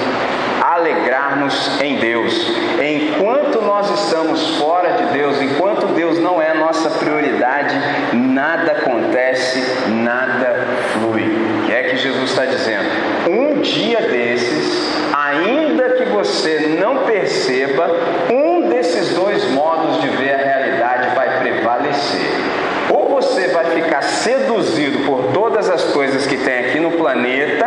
alegrarmos 0.63 1.81
em 1.81 1.97
Deus. 1.97 2.33
Enquanto 2.81 3.61
nós 3.63 3.91
estamos 3.91 4.57
fora 4.57 4.93
de 4.93 5.19
Deus, 5.19 5.43
enquanto 5.43 5.87
Deus 5.95 6.21
não 6.21 6.41
é 6.41 6.55
nossa 6.55 6.89
prioridade, 6.91 7.75
nada 8.13 8.73
acontece, 8.73 9.61
nada 9.89 10.65
flui. 10.93 11.25
O 11.25 11.67
que 11.67 11.73
é 11.73 11.83
que 11.85 11.97
Jesus 11.97 12.31
está 12.31 12.45
dizendo? 12.45 12.89
Um 13.29 13.61
dia 13.61 14.01
desses, 14.03 14.89
ainda 15.13 15.91
que 15.91 16.05
você 16.05 16.77
não 16.81 17.05
perceba, 17.05 17.91
um 18.31 18.69
desses 18.69 19.15
dois 19.15 19.45
modos 19.51 20.01
de 20.01 20.09
ver 20.09 20.35
a 20.35 20.39
realidade 20.39 21.15
vai 21.15 21.41
prevalecer. 21.41 22.31
Ou 22.91 23.09
você 23.09 23.49
vai 23.49 23.65
ficar 23.67 24.03
seduzido 24.03 25.05
por 25.07 25.33
todas 25.33 25.69
as 25.69 25.85
coisas 25.85 26.27
que 26.27 26.37
tem 26.39 26.67
aqui 26.67 26.81
no 26.81 26.93
planeta, 26.93 27.67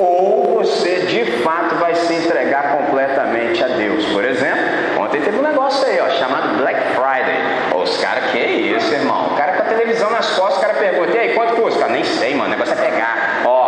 ou 0.00 0.54
você 0.54 1.00
de 1.00 1.24
fato 1.42 1.74
vai 1.76 1.94
se 1.94 2.14
entregar 2.14 2.76
completamente 2.76 3.62
a 3.62 3.68
Deus. 3.68 4.04
Por 4.06 4.24
exemplo, 4.24 4.64
ontem 5.00 5.20
teve 5.20 5.38
um 5.38 5.42
negócio 5.42 5.86
aí, 5.86 5.98
ó, 6.00 6.08
chamado 6.10 6.56
Black 6.58 6.80
Friday. 6.94 7.82
Os 7.82 7.96
caras, 7.98 8.30
que 8.30 8.38
isso, 8.38 8.94
irmão? 8.94 9.32
O 9.32 9.36
cara 9.36 9.52
com 9.52 9.62
a 9.62 9.66
televisão 9.66 10.10
nas 10.10 10.30
costas, 10.30 10.58
o 10.58 10.60
cara 10.60 10.74
pergunta, 10.74 11.10
e 11.16 11.18
aí, 11.18 11.34
quanto 11.34 11.56
custa? 11.56 11.80
Cara, 11.80 11.92
nem 11.92 12.04
sei, 12.04 12.34
mano, 12.34 12.48
o 12.48 12.50
negócio 12.50 12.72
é 12.72 12.76
pegar. 12.76 13.42
Ó, 13.44 13.64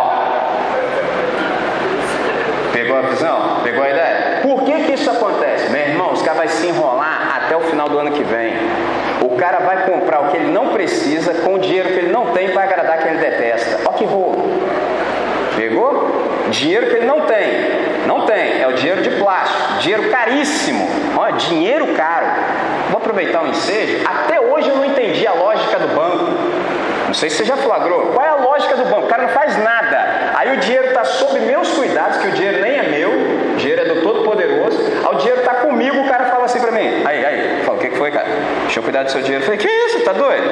Pegou 2.77 2.95
a 2.95 3.01
visão? 3.01 3.61
Pegou 3.63 3.83
a 3.83 3.89
ideia? 3.89 4.39
Por 4.43 4.63
que, 4.63 4.83
que 4.83 4.93
isso 4.93 5.09
acontece? 5.09 5.69
Meu 5.71 5.81
irmão, 5.81 6.13
os 6.13 6.21
caras 6.21 6.37
vão 6.37 6.47
se 6.47 6.67
enrolar 6.67 7.37
até 7.37 7.57
o 7.57 7.61
final 7.61 7.89
do 7.89 7.97
ano 7.97 8.11
que 8.11 8.23
vem. 8.23 8.53
O 9.21 9.35
cara 9.35 9.59
vai 9.59 9.83
comprar 9.85 10.21
o 10.21 10.27
que 10.29 10.37
ele 10.37 10.51
não 10.51 10.67
precisa 10.69 11.33
com 11.33 11.55
o 11.55 11.59
dinheiro 11.59 11.89
que 11.89 11.95
ele 11.95 12.11
não 12.11 12.27
tem 12.27 12.51
para 12.51 12.63
agradar 12.63 12.99
quem 12.99 13.13
ele 13.13 13.19
detesta. 13.19 13.79
Olha 13.83 13.97
que 13.97 14.05
rolo. 14.05 14.61
Pegou? 15.55 16.47
Dinheiro 16.51 16.87
que 16.87 16.97
ele 16.97 17.07
não 17.07 17.21
tem. 17.21 17.47
Não 18.05 18.25
tem. 18.25 18.61
É 18.61 18.67
o 18.67 18.73
dinheiro 18.73 19.01
de 19.01 19.09
plástico. 19.09 19.79
Dinheiro 19.79 20.09
caríssimo. 20.09 20.87
Olha, 21.17 21.33
dinheiro 21.33 21.87
caro. 21.95 22.27
vou 22.91 23.01
aproveitar 23.17 23.43
o 23.43 23.47
ensejo. 23.47 23.97
Até 24.05 24.39
hoje 24.39 24.69
eu 24.69 24.75
não 24.75 24.85
entendi 24.85 25.25
a 25.25 25.33
lógica 25.33 25.79
do 25.79 25.87
banco. 25.95 26.31
Não 27.07 27.13
sei 27.13 27.29
se 27.29 27.37
você 27.37 27.45
já 27.45 27.57
flagrou. 27.57 28.11
Qual 28.13 28.23
é 28.23 28.29
a 28.29 28.35
lógica 28.35 28.75
do 28.75 28.85
banco? 28.85 29.05
O 29.05 29.07
cara 29.07 29.23
não 29.23 29.29
faz 29.29 29.57
nada. 29.57 30.33
Aí 30.35 30.55
o 30.55 30.57
dinheiro 30.57 30.87
está 30.89 31.03
sob 31.03 31.39
meus 31.39 31.69
cuidados, 31.71 32.17
que 32.17 32.27
o 32.27 32.31
dinheiro 32.31 32.61
nem 32.61 32.77
é 32.77 32.83
meu, 32.83 33.09
o 33.09 33.55
dinheiro 33.55 33.81
é 33.81 33.85
do 33.85 34.01
Todo-Poderoso. 34.01 34.77
Aí 34.77 35.15
o 35.15 35.17
dinheiro 35.17 35.39
está 35.39 35.53
comigo, 35.55 35.97
o 35.99 36.07
cara 36.07 36.25
fala 36.25 36.45
assim 36.45 36.59
para 36.59 36.71
mim. 36.71 37.03
Aí, 37.05 37.25
aí, 37.25 37.63
fala, 37.65 37.77
o 37.77 37.81
que, 37.81 37.89
foi, 37.91 38.11
cara? 38.11 38.27
Deixa 38.63 38.79
eu 38.79 38.83
cuidar 38.83 39.03
do 39.03 39.11
seu 39.11 39.21
dinheiro. 39.21 39.41
Eu 39.41 39.45
falei, 39.45 39.59
que 39.59 39.67
isso? 39.67 40.01
Tá 40.01 40.13
doido? 40.13 40.43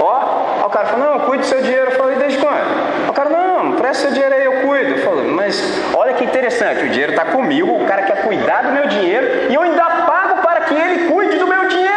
Ó, 0.00 0.58
aí 0.58 0.64
o 0.64 0.70
cara 0.70 0.86
falou, 0.86 1.06
não, 1.06 1.20
cuide 1.20 1.42
do 1.42 1.46
seu 1.46 1.62
dinheiro. 1.62 1.90
Eu 1.90 1.96
falei, 1.96 2.16
desde 2.16 2.38
quando? 2.38 3.08
O 3.08 3.12
cara, 3.12 3.28
não, 3.28 3.72
presta 3.72 4.04
seu 4.04 4.12
dinheiro 4.12 4.34
aí, 4.34 4.44
eu 4.44 4.52
cuido. 4.66 4.94
Eu 4.98 5.34
mas 5.34 5.80
olha 5.94 6.14
que 6.14 6.24
interessante, 6.24 6.84
o 6.84 6.88
dinheiro 6.88 7.12
está 7.12 7.26
comigo, 7.26 7.82
o 7.82 7.86
cara 7.86 8.02
quer 8.02 8.22
cuidar 8.22 8.62
do 8.62 8.72
meu 8.72 8.86
dinheiro 8.86 9.50
e 9.50 9.54
eu 9.54 9.62
ainda 9.62 9.84
pago 9.84 10.42
para 10.42 10.60
que 10.62 10.74
ele 10.74 11.08
cuide 11.10 11.38
do 11.38 11.46
meu 11.46 11.66
dinheiro. 11.68 11.88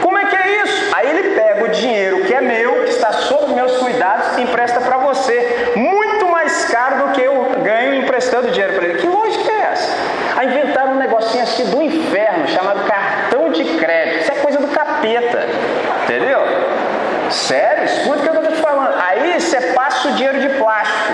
Como 0.00 0.18
é 0.18 0.24
que 0.26 0.36
é 0.36 0.62
isso? 0.62 0.94
Aí 0.94 1.08
ele 1.08 1.34
pega 1.34 1.64
o 1.64 1.68
dinheiro 1.68 2.24
que 2.24 2.34
é 2.34 2.40
meu, 2.40 2.84
que 2.84 2.90
está 2.90 3.12
sob 3.12 3.54
meus 3.54 3.76
cuidados, 3.78 4.36
e 4.36 4.42
empresta 4.42 4.80
para 4.80 4.98
você, 4.98 5.72
muito 5.76 6.26
mais 6.26 6.66
caro 6.66 7.06
do 7.06 7.12
que 7.12 7.22
eu 7.22 7.46
ganho 7.62 7.94
emprestando 7.94 8.50
dinheiro 8.50 8.74
para 8.74 8.84
ele. 8.84 8.98
Que 8.98 9.06
lógica 9.06 9.50
é 9.50 9.72
essa? 9.72 9.96
Aí 10.36 10.46
inventaram 10.48 10.92
um 10.92 10.98
negocinho 10.98 11.42
assim 11.42 11.64
do 11.66 11.82
inferno, 11.82 12.48
chamado 12.48 12.84
cartão 12.86 13.50
de 13.50 13.64
crédito. 13.78 14.22
Isso 14.22 14.32
é 14.32 14.34
coisa 14.36 14.58
do 14.58 14.68
capeta, 14.68 15.46
entendeu? 16.04 16.40
Sério, 17.30 17.84
escuta 17.84 18.18
o 18.18 18.22
que 18.22 18.28
eu 18.28 18.34
estou 18.34 18.56
te 18.56 18.60
falando. 18.60 18.94
Aí 19.00 19.40
você 19.40 19.60
passa 19.72 20.08
o 20.08 20.12
dinheiro 20.12 20.40
de 20.40 20.48
plástico, 20.58 21.12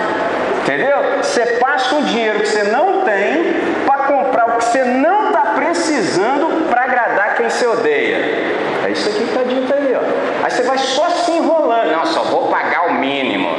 entendeu? 0.63 0.97
Você 1.23 1.45
passa 1.59 1.95
um 1.95 2.03
dinheiro 2.03 2.39
que 2.39 2.47
você 2.47 2.63
não 2.63 3.03
tem 3.03 3.53
para 3.85 4.03
comprar 4.05 4.45
o 4.47 4.57
que 4.57 4.65
você 4.65 4.83
não 4.83 5.27
está 5.27 5.41
precisando 5.55 6.67
para 6.69 6.83
agradar 6.83 7.35
quem 7.35 7.49
você 7.49 7.65
odeia. 7.65 8.17
É 8.85 8.91
isso 8.91 9.09
aqui 9.09 9.19
que 9.19 9.23
está 9.25 9.43
dito 9.43 9.73
aí, 9.73 9.95
ó. 9.95 10.43
Aí 10.43 10.51
você 10.51 10.63
vai 10.63 10.77
só 10.77 11.09
se 11.09 11.31
enrolando. 11.31 11.91
Não, 11.91 12.05
só 12.05 12.23
vou 12.23 12.47
pagar 12.47 12.87
o 12.87 12.93
mínimo. 12.93 13.49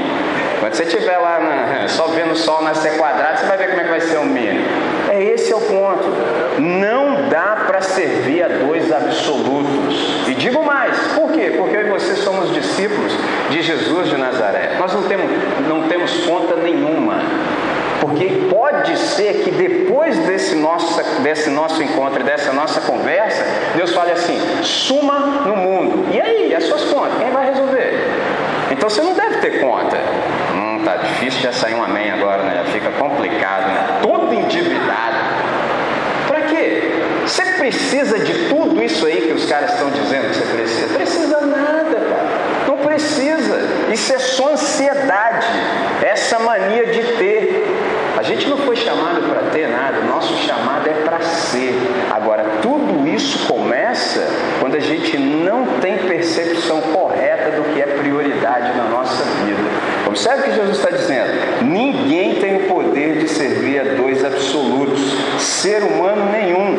Quando 0.61 0.75
você 0.75 0.83
estiver 0.83 1.17
lá 1.17 1.39
na, 1.39 1.89
só 1.89 2.07
vendo 2.09 2.33
o 2.33 2.37
sol 2.37 2.63
nascer 2.63 2.99
quadrado, 2.99 3.39
você 3.39 3.47
vai 3.47 3.57
ver 3.57 3.69
como 3.69 3.81
é 3.81 3.85
que 3.85 3.91
vai 3.91 4.01
ser 4.01 4.19
o 4.19 4.25
mínimo. 4.25 4.65
É 5.09 5.23
esse 5.23 5.53
é 5.53 5.57
o 5.57 5.61
ponto. 5.61 6.05
Não 6.59 7.29
dá 7.29 7.65
para 7.67 7.81
servir 7.81 8.43
a 8.43 8.49
dois 8.49 8.93
absolutos. 8.93 10.29
E 10.29 10.35
digo 10.35 10.63
mais, 10.63 10.97
por 11.15 11.33
quê? 11.33 11.55
Porque 11.57 11.77
eu 11.77 11.87
e 11.87 11.91
você 11.91 12.15
somos 12.17 12.53
discípulos 12.53 13.13
de 13.51 13.63
Jesus 13.63 14.09
de 14.09 14.17
Nazaré. 14.17 14.77
Nós 14.79 14.95
não 14.95 15.03
temos, 15.03 15.27
não 15.69 15.89
temos 15.89 16.25
conta 16.25 16.57
nenhuma. 16.57 17.19
Porque 18.01 18.49
pode 18.49 18.97
ser 18.97 19.43
que 19.45 19.51
depois 19.51 20.17
desse 20.21 20.55
nosso, 20.55 21.03
desse 21.21 21.51
nosso 21.51 21.83
encontro, 21.83 22.25
dessa 22.25 22.53
nossa 22.53 22.81
conversa, 22.81 23.45
Deus 23.77 23.93
fale 23.93 24.13
assim: 24.13 24.39
suma 24.63 25.19
no 25.47 25.57
mundo. 25.57 26.09
E 26.11 26.21
aí, 26.21 26.55
as 26.55 26.65
suas 26.65 26.85
contas, 26.85 27.19
quem 27.19 27.31
vai 27.31 27.47
resolver? 27.51 27.93
Então 28.71 28.89
você 28.89 29.03
não 29.03 29.13
deve 29.13 29.37
ter 29.39 29.61
conta. 29.61 29.99
Hum, 30.55 30.83
tá 30.85 30.97
difícil 30.97 31.43
já 31.43 31.53
sair 31.53 31.75
um 31.75 31.85
amém 31.85 32.11
agora, 32.11 32.43
né? 32.43 32.65
Fica 32.73 32.91
complicado, 32.93 33.67
né? 33.67 33.99
Todo 34.03 34.33
endividado. 34.33 35.17
Para 36.27 36.41
quê? 36.43 37.03
Você 37.27 37.45
precisa 37.45 38.19
de 38.21 38.49
tudo 38.49 38.83
isso 38.83 39.05
aí 39.05 39.27
que 39.27 39.33
os 39.33 39.45
caras 39.45 39.73
estão 39.75 39.91
dizendo 39.91 40.31
que 40.31 40.37
você 40.37 40.55
precisa? 40.55 40.95
Precisa 40.95 41.41
nada. 41.43 41.90
Isso 43.91 44.13
é 44.13 44.19
só 44.19 44.53
ansiedade. 44.53 45.47
Essa 46.03 46.39
mania 46.39 46.87
de 46.87 47.03
ter. 47.17 47.67
A 48.17 48.23
gente 48.23 48.49
não 48.49 48.59
foi 48.59 48.77
chamado 48.77 49.23
para 49.29 49.51
ter 49.51 49.69
nada, 49.69 50.01
nosso 50.03 50.37
chamado 50.47 50.87
é 50.89 50.93
para 51.05 51.21
ser. 51.21 51.75
Agora, 52.11 52.45
tudo 52.61 53.09
isso 53.09 53.47
começa 53.47 54.27
quando 54.61 54.77
a 54.77 54.81
gente 54.81 55.17
não 55.17 55.65
tem 55.81 55.97
percepção 55.99 56.81
correta 56.83 57.51
do 57.51 57.73
que 57.73 57.81
é 57.81 57.87
prioridade 57.87 58.77
na 58.77 58.85
nossa 58.85 59.25
vida. 59.45 59.63
Observe 60.07 60.41
o 60.41 60.45
que 60.45 60.55
Jesus 60.55 60.77
está 60.77 60.91
dizendo: 60.91 61.63
ninguém 61.63 62.35
tem 62.37 62.57
o 62.57 62.69
poder 62.69 63.19
de 63.19 63.29
servir 63.29 63.81
a 63.81 63.95
dois 63.95 64.25
absolutos, 64.25 65.01
ser 65.39 65.83
humano 65.83 66.31
nenhum. 66.31 66.79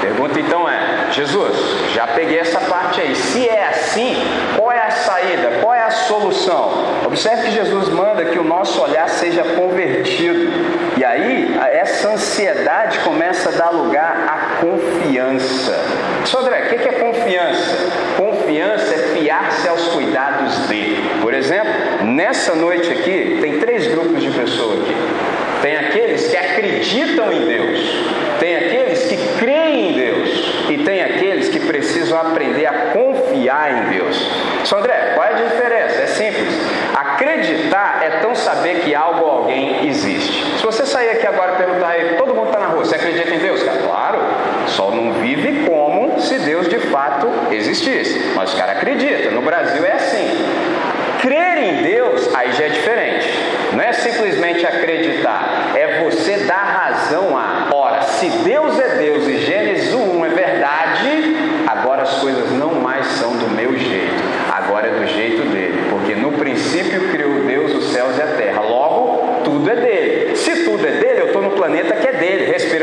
Pergunta 0.00 0.40
então 0.40 0.68
é: 0.68 1.08
Jesus, 1.12 1.56
já 1.94 2.06
peguei 2.06 2.38
essa 2.38 2.60
parte 2.60 3.00
aí. 3.00 3.14
Se 3.14 3.48
é 3.48 3.68
assim, 3.68 4.16
qual 4.56 4.72
é 4.72 4.80
a 4.80 4.90
saída? 4.90 5.45
Solução? 6.06 6.70
Observe 7.04 7.42
que 7.42 7.50
Jesus 7.50 7.88
manda 7.88 8.24
que 8.24 8.38
o 8.38 8.44
nosso 8.44 8.80
olhar 8.80 9.08
seja 9.08 9.42
convertido. 9.42 10.50
E 10.96 11.04
aí, 11.04 11.56
essa 11.72 12.10
ansiedade 12.10 12.98
começa 13.00 13.48
a 13.48 13.52
dar 13.52 13.70
lugar 13.70 14.26
à 14.28 14.60
confiança. 14.60 15.78
Só 16.24 16.40
André, 16.40 16.62
o 16.66 16.68
que 16.68 16.88
é 16.88 16.92
confiança? 16.92 17.76
Confiança 18.16 18.94
é 18.94 18.98
fiar-se 19.14 19.68
aos 19.68 19.88
cuidados 19.88 20.68
de. 20.68 20.96
Por 21.20 21.34
exemplo, 21.34 21.72
nessa 22.04 22.54
noite 22.54 22.90
aqui, 22.90 23.38
tem 23.40 23.58
três 23.58 23.86
grupos 23.88 24.22
de 24.22 24.30
pessoas 24.30 24.80
aqui. 24.82 24.94
Tem 25.62 25.76
aqueles 25.76 26.28
que 26.28 26.36
acreditam 26.36 27.32
em 27.32 27.46
Deus, 27.46 27.80
tem 28.38 28.56
aqueles 28.56 29.06
que 29.06 29.16
creem 29.38 29.90
em 29.90 29.92
Deus 29.94 30.28
e 30.70 30.78
tem 30.84 31.02
aqueles 31.02 31.48
que 31.48 31.60
precisam 31.60 32.18
aprender 32.20 32.66
a 32.66 32.92
confiar 32.92 33.72
em 33.72 33.98
Deus. 33.98 34.55
Só 34.66 34.78
André, 34.78 35.12
qual 35.14 35.24
é 35.24 35.30
a 35.30 35.32
diferença? 35.34 36.02
É 36.02 36.06
simples. 36.08 36.52
Acreditar 36.92 38.00
é 38.02 38.10
tão 38.18 38.34
saber 38.34 38.80
que 38.80 38.96
algo 38.96 39.24
ou 39.24 39.30
alguém 39.30 39.88
existe. 39.88 40.58
Se 40.58 40.64
você 40.64 40.84
sair 40.84 41.10
aqui 41.10 41.24
agora 41.24 41.52
e 41.52 41.56
perguntar 41.56 41.88
aí, 41.88 42.16
todo 42.16 42.34
mundo 42.34 42.48
está 42.48 42.58
na 42.58 42.66
rua, 42.66 42.84
você 42.84 42.96
acredita 42.96 43.32
em 43.32 43.38
Deus? 43.38 43.62
Cara, 43.62 43.78
claro, 43.78 44.18
só 44.66 44.90
não 44.90 45.12
vive 45.12 45.64
como 45.68 46.20
se 46.20 46.40
Deus 46.40 46.68
de 46.68 46.80
fato 46.80 47.28
existisse. 47.52 48.32
Mas 48.34 48.52
os 48.52 48.58
caras 48.58 48.76
acreditam. 48.78 49.30
No 49.30 49.42
Brasil 49.42 49.84
é 49.86 49.92
assim. 49.92 50.44
Crer 51.20 51.58
em 51.58 51.82
Deus, 51.82 52.34
aí 52.34 52.52
já 52.52 52.64
é 52.64 52.68
diferente. 52.68 53.28
Não 53.72 53.82
é 53.82 53.92
simplesmente 53.92 54.66
acreditar, 54.66 55.72
é 55.74 56.02
você 56.02 56.38
dar 56.38 56.64
razão 56.64 57.36
a. 57.36 57.68
Ora, 57.72 58.02
se 58.02 58.28
Deus 58.28 58.78
é 58.78 58.96
Deus 58.96 59.26
e 59.26 59.38
Gênesis 59.38 59.92
1 59.92 60.24
é 60.24 60.28
verdade, 60.28 61.36
agora 61.66 62.02
as 62.02 62.14
coisas 62.14 62.50
não 62.52 62.74
mais 62.74 63.06
são 63.06 63.36
do 63.36 63.48
meu 63.50 63.76
jeito, 63.76 64.14
agora 64.50 64.86
é 64.88 64.90
do 64.90 65.06
jeito 65.06 65.42
dele. 65.48 65.86
Porque 65.90 66.14
no 66.14 66.32
princípio 66.32 67.08
criou 67.10 67.40
Deus 67.44 67.74
os 67.74 67.92
céus 67.92 68.16
e 68.16 68.22
a 68.22 68.26
terra. 68.28 68.60
Logo, 68.60 69.42
tudo 69.44 69.70
é 69.70 69.76
dele. 69.76 70.36
Se 70.36 70.64
tudo 70.64 70.86
é 70.86 70.92
dele, 70.92 71.20
eu 71.20 71.26
estou 71.26 71.42
no 71.42 71.50
planeta 71.50 71.94
que 71.96 72.06
é 72.08 72.12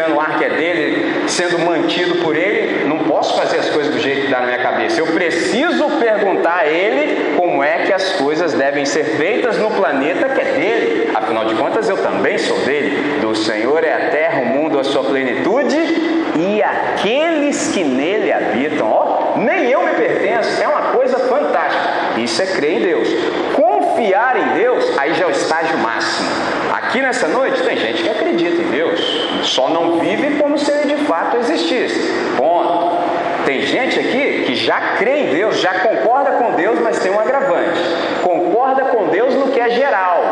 respirando 0.03 0.15
o 0.15 0.19
ar 0.19 0.37
que 0.37 0.45
é 0.45 0.49
dele, 0.49 1.23
sendo 1.27 1.59
mantido 1.59 2.15
por 2.15 2.35
ele. 2.35 2.85
Não 2.85 2.99
posso 2.99 3.37
fazer 3.37 3.59
as 3.59 3.69
coisas 3.69 3.93
do 3.93 3.99
jeito 3.99 4.23
que 4.23 4.27
dá 4.27 4.41
na 4.41 4.47
minha 4.47 4.59
cabeça. 4.59 4.99
Eu 4.99 5.07
preciso 5.07 5.89
perguntar 5.99 6.59
a 6.59 6.67
ele 6.67 7.35
como 7.37 7.63
é 7.63 7.85
que 7.85 7.93
as 7.93 8.13
coisas 8.13 8.53
devem 8.53 8.85
ser 8.85 9.03
feitas 9.17 9.57
no 9.57 9.71
planeta 9.71 10.29
que 10.29 10.41
é 10.41 10.45
dele. 10.45 11.11
Afinal 11.13 11.45
de 11.45 11.55
contas, 11.55 11.89
eu 11.89 11.97
também 11.97 12.37
sou 12.37 12.57
dele. 12.59 13.19
Do 13.21 13.35
Senhor 13.35 13.83
é 13.83 13.93
a 13.93 14.09
terra, 14.09 14.41
o 14.41 14.45
mundo, 14.45 14.79
a 14.79 14.83
sua 14.83 15.03
plenitude 15.03 15.77
e 16.35 16.61
aqueles 16.61 17.71
que 17.73 17.83
nele 17.83 18.31
habitam. 18.31 18.91
Ó, 18.91 19.37
nem 19.37 19.69
eu 19.69 19.83
me 19.83 19.93
pertenço. 19.93 20.61
É 20.61 20.67
uma 20.67 20.93
coisa 20.93 21.17
fantástica. 21.19 22.19
Isso 22.19 22.41
é 22.41 22.45
crer 22.45 22.77
em 22.77 22.81
Deus. 22.81 23.07
Confiar 23.55 24.35
em 24.37 24.57
Deus, 24.59 24.97
aí 24.97 25.13
já 25.13 25.25
é 25.25 25.27
o 25.27 25.31
estágio 25.31 25.77
máximo. 25.77 26.62
Aqui 26.93 27.01
nessa 27.01 27.27
noite 27.27 27.59
tem 27.63 27.75
gente 27.75 28.03
que 28.03 28.09
acredita 28.09 28.61
em 28.61 28.69
Deus, 28.69 28.99
só 29.41 29.67
não 29.67 29.97
vive 29.97 30.35
como 30.39 30.59
se 30.59 30.71
ele 30.71 30.93
de 30.93 31.05
fato 31.05 31.37
existisse. 31.37 31.99
Ponto. 32.37 32.97
Tem 33.47 33.63
gente 33.63 33.99
aqui 33.99 34.43
que 34.45 34.55
já 34.55 34.79
crê 34.99 35.21
em 35.21 35.33
Deus, 35.33 35.59
já 35.59 35.73
concorda 35.79 36.33
com 36.33 36.51
Deus, 36.51 36.79
mas 36.81 36.99
tem 36.99 37.11
um 37.11 37.19
agravante. 37.19 37.81
Concorda 38.21 38.83
com 38.83 39.07
Deus 39.07 39.33
no 39.33 39.47
que 39.47 39.59
é 39.59 39.71
geral. 39.71 40.23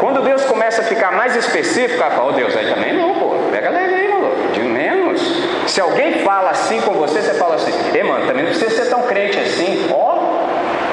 Quando 0.00 0.22
Deus 0.22 0.42
começa 0.46 0.80
a 0.80 0.84
ficar 0.86 1.12
mais 1.12 1.36
específico, 1.36 2.02
ela 2.02 2.10
fala, 2.10 2.30
oh, 2.30 2.32
Deus, 2.32 2.56
aí 2.56 2.66
também 2.66 2.94
não, 2.94 3.14
pô, 3.16 3.34
pega 3.52 3.68
leve 3.68 3.94
aí, 3.94 4.08
maluco, 4.08 4.52
de 4.54 4.60
menos. 4.60 5.20
Se 5.66 5.82
alguém 5.82 6.20
fala 6.20 6.48
assim 6.48 6.80
com 6.80 6.94
você, 6.94 7.20
você 7.20 7.34
fala 7.34 7.56
assim, 7.56 7.72
ei, 7.94 8.02
mano, 8.02 8.26
também 8.26 8.44
não 8.44 8.52
precisa 8.52 8.70
ser 8.70 8.88
tão 8.88 9.02
crente 9.02 9.38
assim. 9.38 9.86
Ó, 9.92 10.16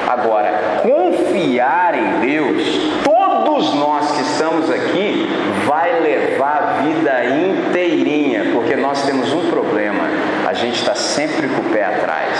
agora, 0.06 0.82
confiar 0.82 1.94
em 1.94 2.20
Deus, 2.20 2.62
todos 3.02 3.74
nós 3.74 4.10
que 4.12 4.22
estamos 4.22 4.70
aqui, 4.70 5.28
vai 5.66 6.00
levar 6.00 6.78
a 6.78 6.82
vida 6.82 7.24
inteirinha, 7.24 8.50
porque 8.52 8.74
nós 8.76 9.04
temos 9.06 9.32
um 9.32 9.48
problema, 9.48 10.04
a 10.46 10.52
gente 10.74 10.80
está 10.80 10.94
sempre 10.96 11.46
com 11.46 11.60
o 11.60 11.70
pé 11.70 11.84
atrás. 11.84 12.36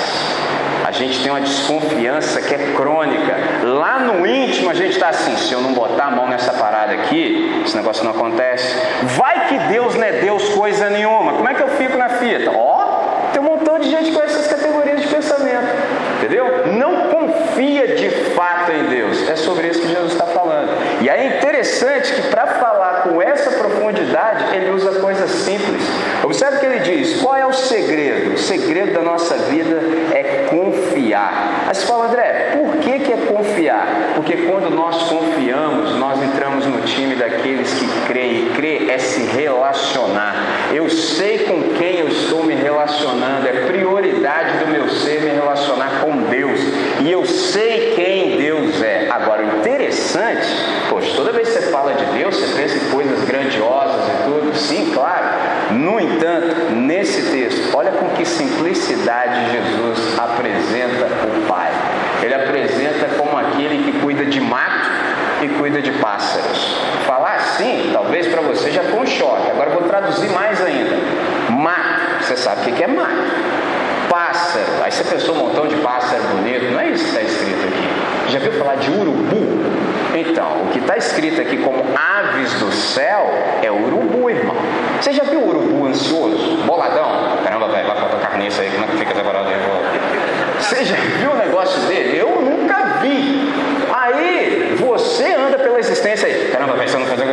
A 0.85 0.91
gente 0.91 1.23
tem 1.23 1.31
uma 1.31 1.41
desconfiança 1.41 2.43
que 2.43 2.53
é 2.53 2.73
crônica. 2.75 3.37
Lá 3.63 4.01
no 4.01 4.27
íntimo 4.27 4.71
a 4.71 4.75
gente 4.75 4.91
está 4.91 5.11
assim: 5.11 5.37
se 5.37 5.53
eu 5.53 5.61
não 5.61 5.73
botar 5.73 6.07
a 6.07 6.11
mão 6.11 6.29
nessa 6.29 6.53
parada 6.53 6.93
aqui, 6.95 7.63
esse 7.65 7.77
negócio 7.77 8.03
não 8.03 8.11
acontece. 8.11 8.77
Vai 9.17 9.47
que 9.47 9.59
Deus 9.73 9.95
não 9.95 10.03
é 10.03 10.13
Deus 10.13 10.49
coisa 10.49 10.91
nenhuma. 10.91 11.35
Como 11.35 11.49
é 11.49 11.55
que 11.55 11.63
eu 11.63 11.69
fico 11.69 11.97
na 11.97 12.09
fita? 12.09 12.51
Ó, 12.51 13.31
tem 13.33 13.41
um 13.41 13.45
montão 13.45 13.79
de 13.79 13.89
gente 13.89 14.11
com 14.11 14.21
essas 14.21 14.49
categorias 14.49 15.01
de 15.01 15.07
pensamento. 15.07 15.69
Entendeu? 16.19 16.67
Não 16.73 17.09
confia 17.09 17.95
de 17.95 18.11
fato 18.35 18.73
em 18.73 18.85
Deus. 18.87 19.29
É 19.29 19.37
sobre 19.37 19.69
isso 19.69 19.81
que 19.81 19.89
Jesus 19.89 20.13
está 20.13 20.27
falando. 20.27 20.71
E 21.01 21.09
é 21.09 21.39
interessante 21.39 22.13
que 22.13 22.23
para 22.29 22.47
falar 22.47 23.03
com 23.03 23.23
essa 23.23 23.51
profundidade, 23.53 24.57
ele 24.57 24.71
usa 24.71 24.99
coisas 25.01 25.31
simples. 25.31 25.83
Observe 26.25 26.59
que 26.59 26.67
ele 26.67 26.79
diz. 26.81 27.21
Qual 27.21 27.37
é 27.37 27.47
o 27.47 27.53
segredo? 27.53 28.35
O 28.35 28.39
segredo 28.39 28.95
da 28.95 29.03
nossa 29.03 29.37
vida 29.37 29.81
é 30.13 30.47
confiar. 30.49 31.67
Aí 31.69 31.75
você 31.75 31.87
fala, 31.87 32.07
André, 32.07 32.53
por 32.55 32.77
que, 32.79 32.99
que 33.01 33.13
é 33.13 33.17
confiar? 33.17 34.13
Porque 34.15 34.37
quando 34.39 34.71
nós 34.71 35.03
confiamos, 35.05 35.95
nós 35.97 36.23
entramos 36.23 36.67
no 36.67 36.81
time 36.83 37.15
daqueles 37.15 37.73
que 37.75 37.87
creem. 38.07 38.35
E 38.35 38.51
crer 38.57 38.91
é 38.91 38.99
se 38.99 39.23
relacionar. 39.23 40.71
Eu 40.73 40.89
sei 40.89 41.41
com 41.41 41.75
quem 41.75 42.01
eu 42.01 42.09
estou 42.09 42.43
me 42.43 42.55
relacionando, 42.55 43.47
é 43.47 43.67
prioridade 43.67 44.65
do 44.65 44.71
meu 44.71 44.89
ser 44.89 45.21
me 45.21 45.31
relacionar 45.31 46.01
com 46.01 46.23
Deus. 46.23 46.61
E 47.01 47.11
eu 47.11 47.25
sei 47.25 47.93
quem 47.95 48.39
Deus 48.39 48.83
é. 48.83 49.09
Agora, 49.11 49.43
o 49.43 49.59
interessante, 49.59 50.47
poxa, 50.89 51.13
toda 51.15 51.33
vez 51.33 51.49
que 51.49 51.55
você 51.55 51.71
fala 51.71 51.95
de 51.95 52.05
Deus, 52.19 52.35
você 52.35 52.61
pensa 52.61 52.77
em 52.77 52.91
coisas 52.91 53.25
grandiosas 53.25 54.09
e 54.09 54.25
tudo. 54.25 54.57
Sim, 54.57 54.91
claro. 54.93 55.24
No 55.85 56.01
entanto, 56.01 56.73
nesse 56.75 57.31
texto, 57.31 57.77
olha 57.77 57.93
com 57.93 58.09
que 58.17 58.25
simplicidade 58.25 59.53
Jesus 59.53 60.19
apresenta 60.19 61.05
o 61.05 61.47
Pai. 61.47 61.71
Ele 62.23 62.35
apresenta 62.35 63.07
como 63.19 63.37
aquele 63.37 63.85
que 63.85 64.01
cuida 64.01 64.25
de 64.25 64.41
mato 64.41 64.89
e 65.43 65.49
cuida 65.59 65.83
de 65.83 65.93
pássaros. 65.93 66.75
Falar 67.07 67.35
assim, 67.35 67.91
talvez 67.93 68.27
para 68.27 68.41
você 68.41 68.71
já 68.71 68.83
foi 68.85 69.01
um 69.01 69.07
choque. 69.07 69.51
Agora 69.51 69.71
vou 69.73 69.83
traduzir 69.83 70.31
mais 70.31 70.59
ainda. 70.65 70.97
Mato, 71.51 72.25
você 72.25 72.37
sabe 72.39 72.71
o 72.71 72.75
que 72.75 72.83
é 72.83 72.87
mato? 72.87 73.11
Pássaro, 74.09 74.65
aí 74.83 74.91
você 74.91 75.05
pensou 75.05 75.35
um 75.35 75.39
montão 75.39 75.67
de 75.67 75.77
pássaro 75.77 76.23
bonito, 76.35 76.73
não 76.73 76.81
é 76.81 76.89
isso 76.89 77.05
que 77.05 77.11
está 77.11 77.21
escrito 77.21 77.67
aqui. 77.67 78.33
Já 78.33 78.39
viu 78.39 78.53
falar 78.53 78.77
de 78.77 78.91
urubu? 78.91 79.65
Então, 80.15 80.63
o 80.63 80.71
que 80.73 80.79
está 80.79 80.97
escrito 80.97 81.43
aqui 81.43 81.59
como 81.59 81.85
aves 81.95 82.55
do 82.55 82.73
céu 82.73 83.29
é 83.63 83.71
urubu, 83.71 84.31
irmão. 84.31 84.57
Você 85.01 85.13
já 85.13 85.25
viu 85.25 85.41
o 85.41 85.49
urubu 85.49 85.87
ansioso? 85.87 86.57
Boladão? 86.67 87.39
Caramba, 87.43 87.69
velho, 87.69 87.87
vai 87.87 87.97
faltar 87.97 88.21
carniça 88.21 88.63
aí, 88.63 88.71
como 88.71 88.85
é 88.85 88.89
que 88.89 88.97
fica 88.97 89.15
separado 89.15 89.49
aí? 89.49 89.55
Você 90.61 90.85
já 90.85 90.97
viu 90.97 91.31
o 91.33 91.37
negócio 91.37 91.81
dele? 91.83 92.19
Eu 92.19 92.41
nunca 92.41 92.99
vi. 93.01 93.53
Aí, 93.93 94.77
você 94.79 95.35
anda 95.35 95.59
pela 95.59 95.79
existência 95.79 96.27
aí. 96.27 96.51
Caramba, 96.51 96.75
pensando 96.75 97.07
fazer. 97.07 97.25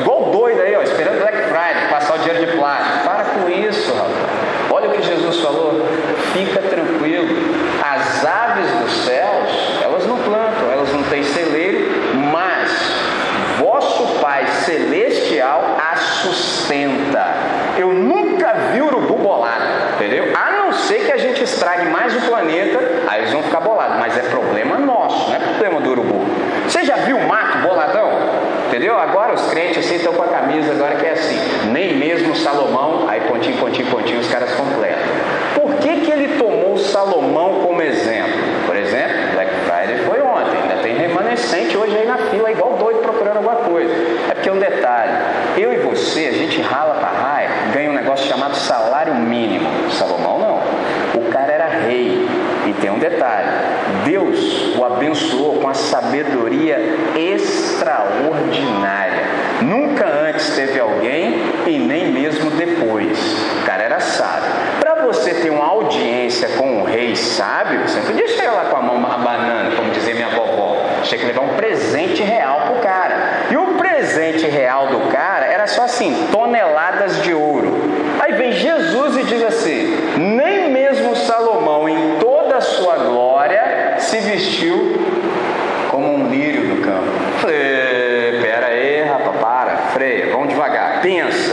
Igual 0.00 0.30
doido 0.30 0.60
aí, 0.60 0.76
ó, 0.76 0.82
esperando 0.82 1.20
Black 1.20 1.36
Friday, 1.36 1.88
passar 1.90 2.14
o 2.14 2.18
dinheiro 2.18 2.46
de 2.46 2.56
plástico. 2.56 3.04
Para 3.04 3.24
com 3.24 3.50
isso, 3.50 3.92
rapaz. 3.94 4.14
Olha 4.70 4.88
o 4.88 4.92
que 4.92 5.02
Jesus 5.02 5.40
falou. 5.40 5.86
Fica 6.32 6.60
tranquilo. 6.60 7.28
As 7.82 8.24
aves 8.24 8.70
dos 8.82 9.04
céus, 9.04 9.80
elas 9.82 10.06
não 10.06 10.18
plantam, 10.18 10.70
elas 10.72 10.92
não 10.92 11.02
têm 11.04 11.22
celeiro, 11.22 11.88
mas 12.32 12.70
vosso 13.58 14.18
Pai 14.20 14.46
Celestial 14.64 15.76
a 15.78 15.96
sustenta. 15.96 17.34
Eu 17.78 17.92
nunca 17.92 18.52
vi 18.72 18.80
urubu 18.80 19.14
bolado, 19.16 19.64
entendeu? 19.94 20.32
A 20.36 20.50
não 20.50 20.72
ser 20.72 21.06
que 21.06 21.12
a 21.12 21.16
gente 21.16 21.42
estrague 21.44 21.88
mais 21.88 22.16
o 22.16 22.20
planeta, 22.28 22.80
aí 23.08 23.20
eles 23.20 23.32
vão 23.32 23.42
ficar 23.42 23.60
bolados, 23.60 23.96
mas 23.98 24.16
é 24.16 24.22
problema 24.22 24.78
nosso, 24.78 25.28
não 25.28 25.36
é 25.36 25.38
problema 25.38 25.80
do 25.80 25.90
urubu. 25.90 26.24
Você 26.66 26.84
já 26.84 26.96
viu 26.96 27.16
o 27.16 27.28
mato 27.28 27.58
boladão? 27.58 28.10
Entendeu? 28.68 28.98
Agora 28.98 29.34
os 29.34 29.46
crentes 29.50 29.84
assim 29.84 29.96
estão 29.96 30.12
com 30.14 30.22
a 30.22 30.26
camisa, 30.26 30.72
agora 30.72 30.96
que 30.96 31.06
é 31.06 31.12
assim, 31.12 31.38
nem 31.70 31.96
mesmo 31.96 32.34
Salomão, 32.34 33.06
aí 33.08 33.20
pontinho, 33.20 33.56
pontinho, 33.58 33.88
pontinho, 33.88 34.18
os 34.18 34.28
caras 34.28 34.50
completam. 34.52 34.98
Por 35.54 35.74
que, 35.76 36.00
que 36.00 36.10
ele 36.10 36.36
tomou 36.38 36.76
Salomão 36.78 37.60
como 37.64 37.80
exemplo? 37.82 38.32
Por 38.66 38.74
exemplo, 38.74 39.14
Black 39.34 39.50
Friday 39.66 39.98
foi 40.06 40.20
ontem, 40.22 40.60
ainda 40.62 40.82
tem 40.82 40.96
remanescente 40.96 41.76
hoje 41.76 41.96
aí 41.96 42.06
na 42.06 42.16
fila, 42.16 42.50
igual 42.50 42.72
doido 42.72 42.98
procurando 43.00 43.36
alguma 43.36 43.56
coisa. 43.56 43.92
É 44.30 44.34
porque 44.34 44.48
é 44.48 44.52
um 44.52 44.58
detalhe, 44.58 45.12
eu 45.56 45.72
e 45.72 45.76
você, 45.76 46.26
a 46.26 46.32
gente 46.32 46.60
rala 46.60 46.94
para 46.94 47.08
raia, 47.08 47.48
ganha 47.72 47.90
um 47.90 47.94
negócio 47.94 48.26
chamado 48.26 48.56
salário 48.56 49.14
mínimo. 49.14 49.68
Salomão 49.92 50.38
não. 50.38 51.20
O 51.20 51.30
cara 51.30 51.52
era 51.52 51.68
rei. 51.86 52.28
E 52.66 52.72
tem 52.80 52.90
um 52.90 52.98
detalhe: 52.98 53.48
Deus 54.04 54.74
o 54.76 54.84
sabedoria 55.74 56.78
extraordinária. 57.16 59.24
Nunca 59.62 60.06
antes 60.06 60.54
teve 60.54 60.78
alguém 60.80 61.42
e 61.66 61.78
nem 61.78 62.12
mesmo 62.12 62.50
depois. 62.50 63.18
O 63.62 63.66
cara 63.66 63.82
era 63.82 64.00
sábio. 64.00 64.50
Para 64.80 64.94
você 65.06 65.34
ter 65.34 65.50
uma 65.50 65.66
audiência 65.66 66.48
com 66.56 66.80
um 66.80 66.84
rei 66.84 67.16
sábio, 67.16 67.80
você 67.80 67.98
não 67.98 68.06
podia 68.06 68.28
chegar 68.28 68.52
lá 68.52 68.64
com 68.66 68.76
a 68.76 68.82
mão 68.82 69.06
abanando, 69.06 69.76
como 69.76 69.90
dizia 69.90 70.14
minha 70.14 70.28
vovó. 70.28 70.76
Tinha 71.02 71.18
que 71.18 71.26
levar 71.26 71.42
um 71.42 71.54
presente 71.54 72.22
real 72.22 72.60
pro 72.66 72.76
cara. 72.76 73.14
E 73.50 73.56
o 73.56 73.74
presente 73.74 74.46
real 74.46 74.88
do 74.88 75.00
cara 75.10 75.46
era 75.46 75.66
só 75.66 75.84
assim, 75.84 76.28
toneladas 76.32 77.22
de 77.22 77.32
ouro. 77.32 77.72
Aí 78.20 78.32
vem 78.32 78.52
Jesus 78.52 79.16
e 79.16 79.24
diz 79.24 79.42
assim: 79.42 79.96
nem 80.18 80.70
mesmo 80.70 81.14
Salomão, 81.14 81.88
em 81.88 82.18
toda 82.18 82.56
a 82.56 82.60
sua 82.60 82.96
glória, 82.96 83.94
se 83.98 84.18
vestiu 84.18 84.98
como 85.90 86.14
um 86.14 86.28
lírio 86.28 86.74
do 86.74 86.82
campo. 86.82 87.06
Falei, 87.40 88.40
pera 88.42 88.66
aí, 88.66 89.04
rapaz, 89.04 89.36
para, 89.36 89.76
freia, 89.92 90.32
vamos 90.32 90.48
devagar. 90.48 91.00
Pensa, 91.02 91.52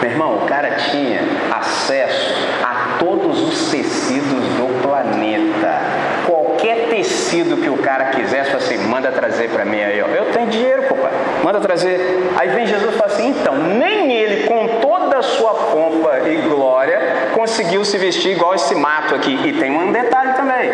meu 0.00 0.10
irmão, 0.10 0.36
o 0.36 0.46
cara 0.46 0.70
tinha 0.72 1.20
acesso 1.50 2.34
a 2.62 2.96
todos 2.98 3.40
os 3.40 3.70
tecidos 3.70 4.44
do 4.56 4.82
planeta. 4.82 5.80
Qualquer 6.26 6.88
tecido 6.88 7.58
que 7.58 7.68
o 7.68 7.78
cara 7.78 8.06
quisesse, 8.06 8.54
assim, 8.56 8.78
manda 9.08 9.12
trazer 9.12 9.48
para 9.50 9.64
mim 9.64 9.82
aí, 9.82 10.02
ó. 10.02 10.06
Eu 10.06 10.26
tenho 10.32 10.46
dinheiro, 10.48 10.82
papai, 10.82 11.10
manda 11.42 11.60
trazer. 11.60 12.30
Aí 12.36 12.48
vem 12.50 12.66
Jesus 12.66 12.94
e 12.94 12.98
fala 12.98 13.12
assim: 13.12 13.28
então, 13.30 13.56
nem 13.56 14.12
ele, 14.12 14.46
com 14.46 14.80
toda 14.80 15.18
a 15.18 15.22
sua 15.22 15.54
pompa 15.54 16.20
e 16.28 16.36
glória, 16.48 17.00
conseguiu 17.34 17.84
se 17.84 17.96
vestir 17.98 18.32
igual 18.32 18.54
esse 18.54 18.74
mato 18.74 19.14
aqui. 19.14 19.38
E 19.44 19.52
tem 19.54 19.70
um 19.70 19.92
detalhe 19.92 20.34
também: 20.34 20.70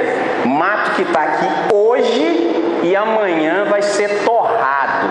mato 0.46 0.92
que 0.96 1.02
está 1.02 1.22
aqui 1.22 1.74
hoje 1.74 2.80
e 2.82 2.94
amanhã 2.96 3.64
vai 3.64 3.82
ser 3.82 4.24
torrado. 4.24 5.08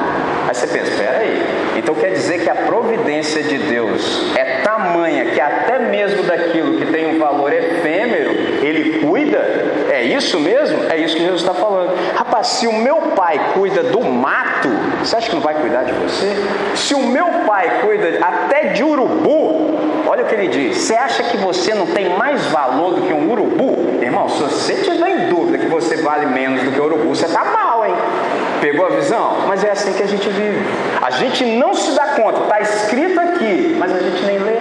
Aí 0.47 0.53
você 0.53 0.67
pensa, 0.67 0.91
espera 0.91 1.19
aí. 1.19 1.63
Então 1.77 1.95
quer 1.95 2.12
dizer 2.12 2.43
que 2.43 2.49
a 2.49 2.55
providência 2.55 3.41
de 3.41 3.57
Deus 3.57 4.33
é 4.36 4.62
tamanha 4.62 5.25
que 5.25 5.39
até 5.39 5.79
mesmo 5.79 6.23
daquilo 6.23 6.77
que 6.77 6.86
tem 6.91 7.15
um 7.15 7.19
valor 7.19 7.51
efêmero? 7.51 8.33
É 10.04 10.06
isso 10.06 10.38
mesmo? 10.38 10.84
É 10.92 10.98
isso 10.98 11.16
que 11.16 11.22
Jesus 11.22 11.39
está 11.39 11.54
falando. 11.54 11.94
Rapaz, 12.13 12.48
se 12.48 12.68
o 12.68 12.74
meu 12.74 12.98
pai 13.16 13.39
cuida 13.54 13.84
do 13.84 14.02
mato, 14.02 14.68
você 15.02 15.16
acha 15.16 15.30
que 15.30 15.36
não 15.36 15.42
vai 15.42 15.54
cuidar 15.54 15.84
de 15.84 15.94
você? 15.94 16.36
Se 16.76 16.94
o 16.94 17.00
meu 17.00 17.26
pai 17.48 17.80
cuida 17.82 18.20
até 18.22 18.74
de 18.74 18.84
urubu, 18.84 19.80
olha 20.06 20.26
o 20.26 20.28
que 20.28 20.36
ele 20.36 20.50
diz: 20.50 20.78
você 20.78 20.96
acha 20.96 21.24
que 21.24 21.38
você 21.38 21.74
não 21.74 21.86
tem 21.86 22.18
mais 22.18 22.46
valor 22.48 22.96
do 22.96 23.04
que 23.04 23.13
um 23.13 23.32
urubu? 23.32 23.98
Irmão, 24.02 24.28
se 24.28 24.44
você 24.44 24.74
tiver 24.76 25.10
em 25.10 25.30
dúvida 25.30 25.58
que 25.58 25.68
você 25.68 25.96
vale 25.96 26.26
menos 26.26 26.62
do 26.63 26.72
que 26.74 26.82
o 26.82 26.84
urubu, 26.84 27.16
você 27.16 27.26
está 27.26 27.46
mal, 27.46 27.86
hein? 27.86 27.96
Pegou 28.60 28.86
a 28.86 28.89
visão? 28.89 29.46
Mas 29.48 29.63
é 29.63 29.72
assim 29.72 29.94
que 29.94 30.04
a 30.04 30.08
gente 30.08 30.28
vive. 30.28 30.60
A 31.02 31.12
gente 31.12 31.46
não 31.46 31.74
se 31.74 31.92
dá 31.96 32.08
conta, 32.08 32.42
está 32.42 32.60
escrito 32.60 33.22
aqui, 33.22 33.78
mas 33.80 33.96
a 33.96 34.00
gente 34.00 34.22
nem 34.26 34.38
lê. 34.38 34.58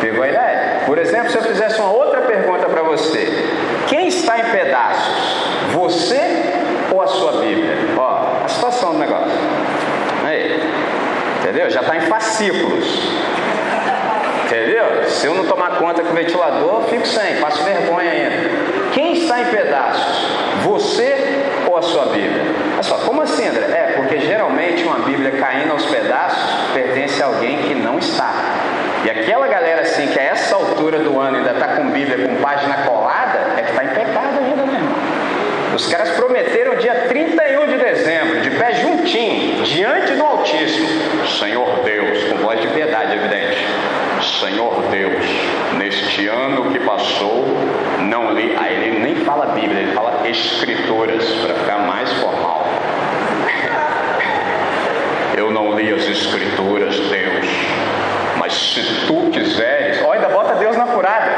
Pegou 0.00 0.22
a 0.22 0.28
ideia? 0.28 0.82
Por 0.86 0.96
exemplo, 0.96 1.28
se 1.28 1.38
eu 1.38 1.42
fizesse 1.42 1.80
uma 1.80 1.90
outra 1.90 2.20
pergunta 2.20 2.66
para 2.66 2.82
você: 2.82 3.39
está 4.30 4.38
em 4.38 4.50
pedaços? 4.52 5.14
Você 5.72 6.20
ou 6.92 7.02
a 7.02 7.06
sua 7.06 7.32
Bíblia? 7.32 7.74
Ó, 7.98 8.44
a 8.44 8.48
situação 8.48 8.92
do 8.92 8.98
negócio. 8.98 9.32
Aí, 10.24 10.60
entendeu? 11.40 11.68
Já 11.70 11.80
está 11.80 11.96
em 11.96 12.02
fascículos. 12.02 12.86
Entendeu? 14.44 14.84
Se 15.08 15.26
eu 15.26 15.34
não 15.34 15.44
tomar 15.44 15.78
conta 15.78 16.02
com 16.02 16.12
o 16.12 16.14
ventilador, 16.14 16.82
fico 16.88 17.06
sem, 17.06 17.36
passo 17.36 17.62
vergonha 17.64 18.10
ainda. 18.10 18.90
Quem 18.92 19.14
está 19.14 19.40
em 19.40 19.46
pedaços? 19.46 20.26
Você 20.64 21.14
ou 21.68 21.76
a 21.76 21.82
sua 21.82 22.06
Bíblia? 22.06 22.44
Olha 22.74 22.82
só, 22.82 22.96
como 22.98 23.22
assim, 23.22 23.46
André? 23.46 23.66
É, 23.66 23.92
porque 23.96 24.18
geralmente 24.20 24.82
uma 24.82 24.98
Bíblia 25.00 25.32
caindo 25.32 25.72
aos 25.72 25.86
pedaços 25.86 26.42
pertence 26.72 27.22
a 27.22 27.26
alguém 27.26 27.58
que 27.58 27.74
não 27.74 27.98
está. 27.98 28.32
E 29.04 29.10
aquela 29.10 29.48
galera 29.48 29.82
assim 29.82 30.06
que 30.08 30.18
a 30.18 30.22
essa 30.22 30.54
altura 30.54 30.98
do 30.98 31.18
ano 31.18 31.38
ainda 31.38 31.52
está 31.52 31.68
com 31.68 31.90
Bíblia 31.90 32.28
com 32.28 32.36
página 32.42 32.76
colada, 32.78 33.38
é 33.56 33.62
que 33.62 33.70
está 33.70 33.84
em 33.84 33.88
pecado 33.88 34.38
ainda, 34.38 34.66
meu 34.66 34.74
irmão. 34.74 34.94
Os 35.80 35.86
caras 35.86 36.10
prometeram 36.10 36.76
dia 36.76 37.06
31 37.08 37.66
de 37.66 37.78
dezembro, 37.78 38.40
de 38.42 38.50
pé 38.50 38.74
juntinho, 38.74 39.64
diante 39.64 40.12
do 40.12 40.22
Altíssimo. 40.22 40.86
Senhor 41.26 41.80
Deus, 41.82 42.22
com 42.24 42.36
voz 42.36 42.60
de 42.60 42.68
piedade, 42.68 43.14
evidente. 43.14 43.66
Senhor 44.40 44.74
Deus, 44.90 45.24
neste 45.78 46.28
ano 46.28 46.70
que 46.70 46.80
passou, 46.80 47.46
não 48.00 48.34
li. 48.34 48.54
Aí 48.60 48.74
ele 48.74 48.98
nem 48.98 49.24
fala 49.24 49.54
Bíblia, 49.54 49.80
ele 49.80 49.92
fala 49.92 50.28
Escrituras, 50.28 51.24
para 51.24 51.54
ficar 51.54 51.78
mais 51.78 52.12
formal. 52.12 52.62
Eu 55.34 55.50
não 55.50 55.78
li 55.78 55.94
as 55.94 56.06
Escrituras, 56.06 56.94
Deus, 56.94 57.46
mas 58.36 58.52
se 58.52 58.82
tu 59.06 59.30
quiseres, 59.30 60.02
ó, 60.04 60.12
ainda 60.12 60.28
bota 60.28 60.56
Deus 60.56 60.76
na 60.76 60.84
furada. 60.84 61.30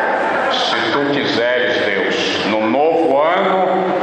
Se 0.51 0.91
tu 0.91 1.15
quiseres, 1.15 1.77
Deus, 1.87 2.47
no 2.47 2.69
novo 2.69 3.17
ano, 3.17 4.03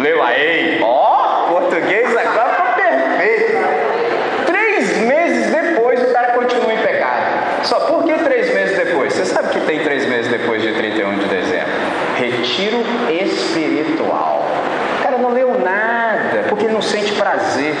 lê-la-ei. 0.00 0.80
Ó, 0.82 1.46
português 1.48 2.16
agora 2.16 2.50
tá 2.50 2.74
perfeito. 2.76 3.52
Três 4.46 4.96
meses 4.98 5.50
depois 5.50 6.02
o 6.02 6.12
cara 6.12 6.32
continua 6.32 6.72
em 6.72 6.78
pecado. 6.78 7.64
Só 7.64 7.80
por 7.80 8.04
que 8.04 8.14
três 8.14 8.52
meses 8.54 8.76
depois? 8.76 9.12
Você 9.12 9.26
sabe 9.26 9.50
que 9.50 9.60
tem 9.60 9.80
espiritual. 13.60 14.46
O 14.98 15.02
cara 15.02 15.18
não 15.18 15.30
leu 15.30 15.58
nada, 15.58 16.44
porque 16.48 16.64
ele 16.64 16.74
não 16.74 16.82
sente 16.82 17.12
prazer. 17.12 17.74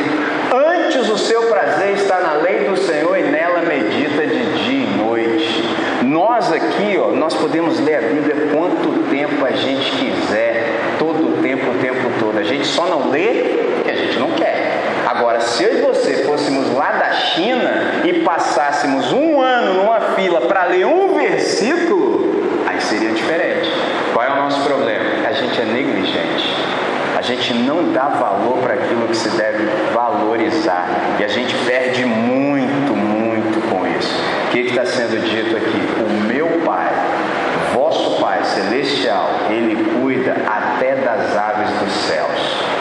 Antes 0.52 1.08
o 1.08 1.18
seu 1.18 1.42
prazer 1.42 1.94
está 1.94 2.20
na 2.20 2.34
lei 2.34 2.64
do 2.64 2.76
Senhor 2.76 3.18
e 3.18 3.22
nela 3.22 3.62
medita 3.62 4.26
de 4.26 4.64
dia 4.64 4.84
e 4.84 4.96
noite. 4.96 5.64
Nós 6.02 6.52
aqui, 6.52 6.98
ó, 6.98 7.08
nós 7.08 7.34
podemos 7.34 7.78
ler 7.80 7.96
a 7.96 8.00
Bíblia 8.00 8.36
quanto 8.52 9.10
tempo 9.10 9.44
a 9.44 9.52
gente 9.52 9.90
quiser, 9.92 10.96
todo 10.98 11.28
o 11.28 11.42
tempo, 11.42 11.70
o 11.70 11.74
tempo 11.74 12.10
todo. 12.18 12.38
A 12.38 12.42
gente 12.42 12.66
só 12.66 12.86
não 12.86 13.10
lê 13.10 13.44
porque 13.76 13.90
a 13.90 13.94
gente 13.94 14.18
não 14.18 14.30
quer. 14.32 14.80
Agora, 15.06 15.40
se 15.40 15.64
eu 15.64 15.78
e 15.78 15.80
você 15.82 16.24
fôssemos 16.24 16.74
lá 16.74 16.92
da 16.92 17.12
China 17.12 18.02
e 18.04 18.20
passássemos 18.20 19.12
um 19.12 19.40
ano 19.40 19.74
numa 19.74 20.00
fila 20.14 20.42
para 20.42 20.64
ler 20.64 20.86
um 20.86 21.14
versículo, 21.14 22.42
aí 22.66 22.80
seria 22.80 23.10
diferente. 23.10 23.70
Qual 24.12 24.24
é 24.24 24.30
o 24.30 24.36
nosso 24.36 24.62
problema? 24.62 25.28
A 25.28 25.32
gente 25.32 25.60
é 25.60 25.64
negligente. 25.64 26.54
A 27.16 27.22
gente 27.22 27.54
não 27.54 27.92
dá 27.92 28.08
valor 28.08 28.58
para 28.58 28.74
aquilo 28.74 29.08
que 29.08 29.16
se 29.16 29.30
deve 29.30 29.64
valorizar. 29.92 30.86
E 31.18 31.24
a 31.24 31.28
gente 31.28 31.52
perde 31.66 32.04
muito, 32.04 32.94
muito 32.96 33.60
com 33.68 33.84
isso. 33.86 34.14
O 34.46 34.50
que 34.50 34.60
está 34.60 34.86
sendo 34.86 35.20
dito 35.24 35.56
aqui? 35.56 35.80
O 36.02 36.08
meu 36.26 36.46
Pai, 36.64 36.92
vosso 37.74 38.20
Pai 38.20 38.44
Celestial, 38.44 39.28
Ele 39.50 39.76
cuida 40.00 40.36
até 40.46 40.94
das 40.96 41.36
aves 41.36 41.70
dos 41.78 41.92
céus. 41.92 42.30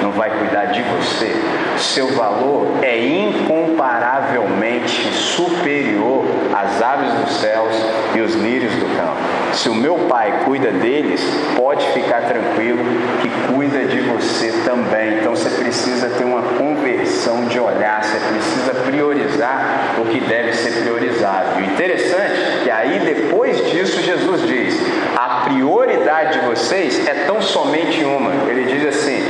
Não 0.01 0.11
vai 0.11 0.29
cuidar 0.29 0.65
de 0.65 0.81
você? 0.81 1.33
Seu 1.77 2.07
valor 2.13 2.67
é 2.81 2.97
incomparavelmente 2.97 5.13
superior 5.13 6.25
às 6.53 6.81
aves 6.81 7.13
dos 7.13 7.37
céus 7.37 7.75
e 8.15 8.21
os 8.21 8.33
lírios 8.35 8.73
do 8.75 8.85
campo. 8.97 9.17
Se 9.53 9.69
o 9.69 9.75
meu 9.75 9.95
pai 10.07 10.41
cuida 10.45 10.71
deles, 10.71 11.21
pode 11.57 11.85
ficar 11.87 12.21
tranquilo 12.21 12.79
que 13.21 13.29
cuida 13.51 13.83
de 13.85 13.99
você 14.01 14.48
também. 14.65 15.19
Então 15.19 15.35
você 15.35 15.49
precisa 15.49 16.09
ter 16.09 16.23
uma 16.23 16.41
conversão 16.57 17.45
de 17.45 17.59
olhar, 17.59 18.03
você 18.03 18.17
precisa 18.17 18.73
priorizar 18.85 19.95
o 19.99 20.05
que 20.05 20.19
deve 20.19 20.53
ser 20.53 20.81
priorizado. 20.81 21.61
E 21.61 21.65
interessante 21.65 22.33
é 22.33 22.61
que 22.63 22.71
aí 22.71 22.99
depois 22.99 23.57
disso 23.69 24.01
Jesus 24.01 24.47
diz: 24.47 24.79
a 25.15 25.41
prioridade 25.45 26.39
de 26.39 26.45
vocês 26.45 27.07
é 27.07 27.25
tão 27.25 27.41
somente 27.41 28.03
uma. 28.03 28.31
Ele 28.49 28.65
diz 28.65 28.87
assim: 28.87 29.23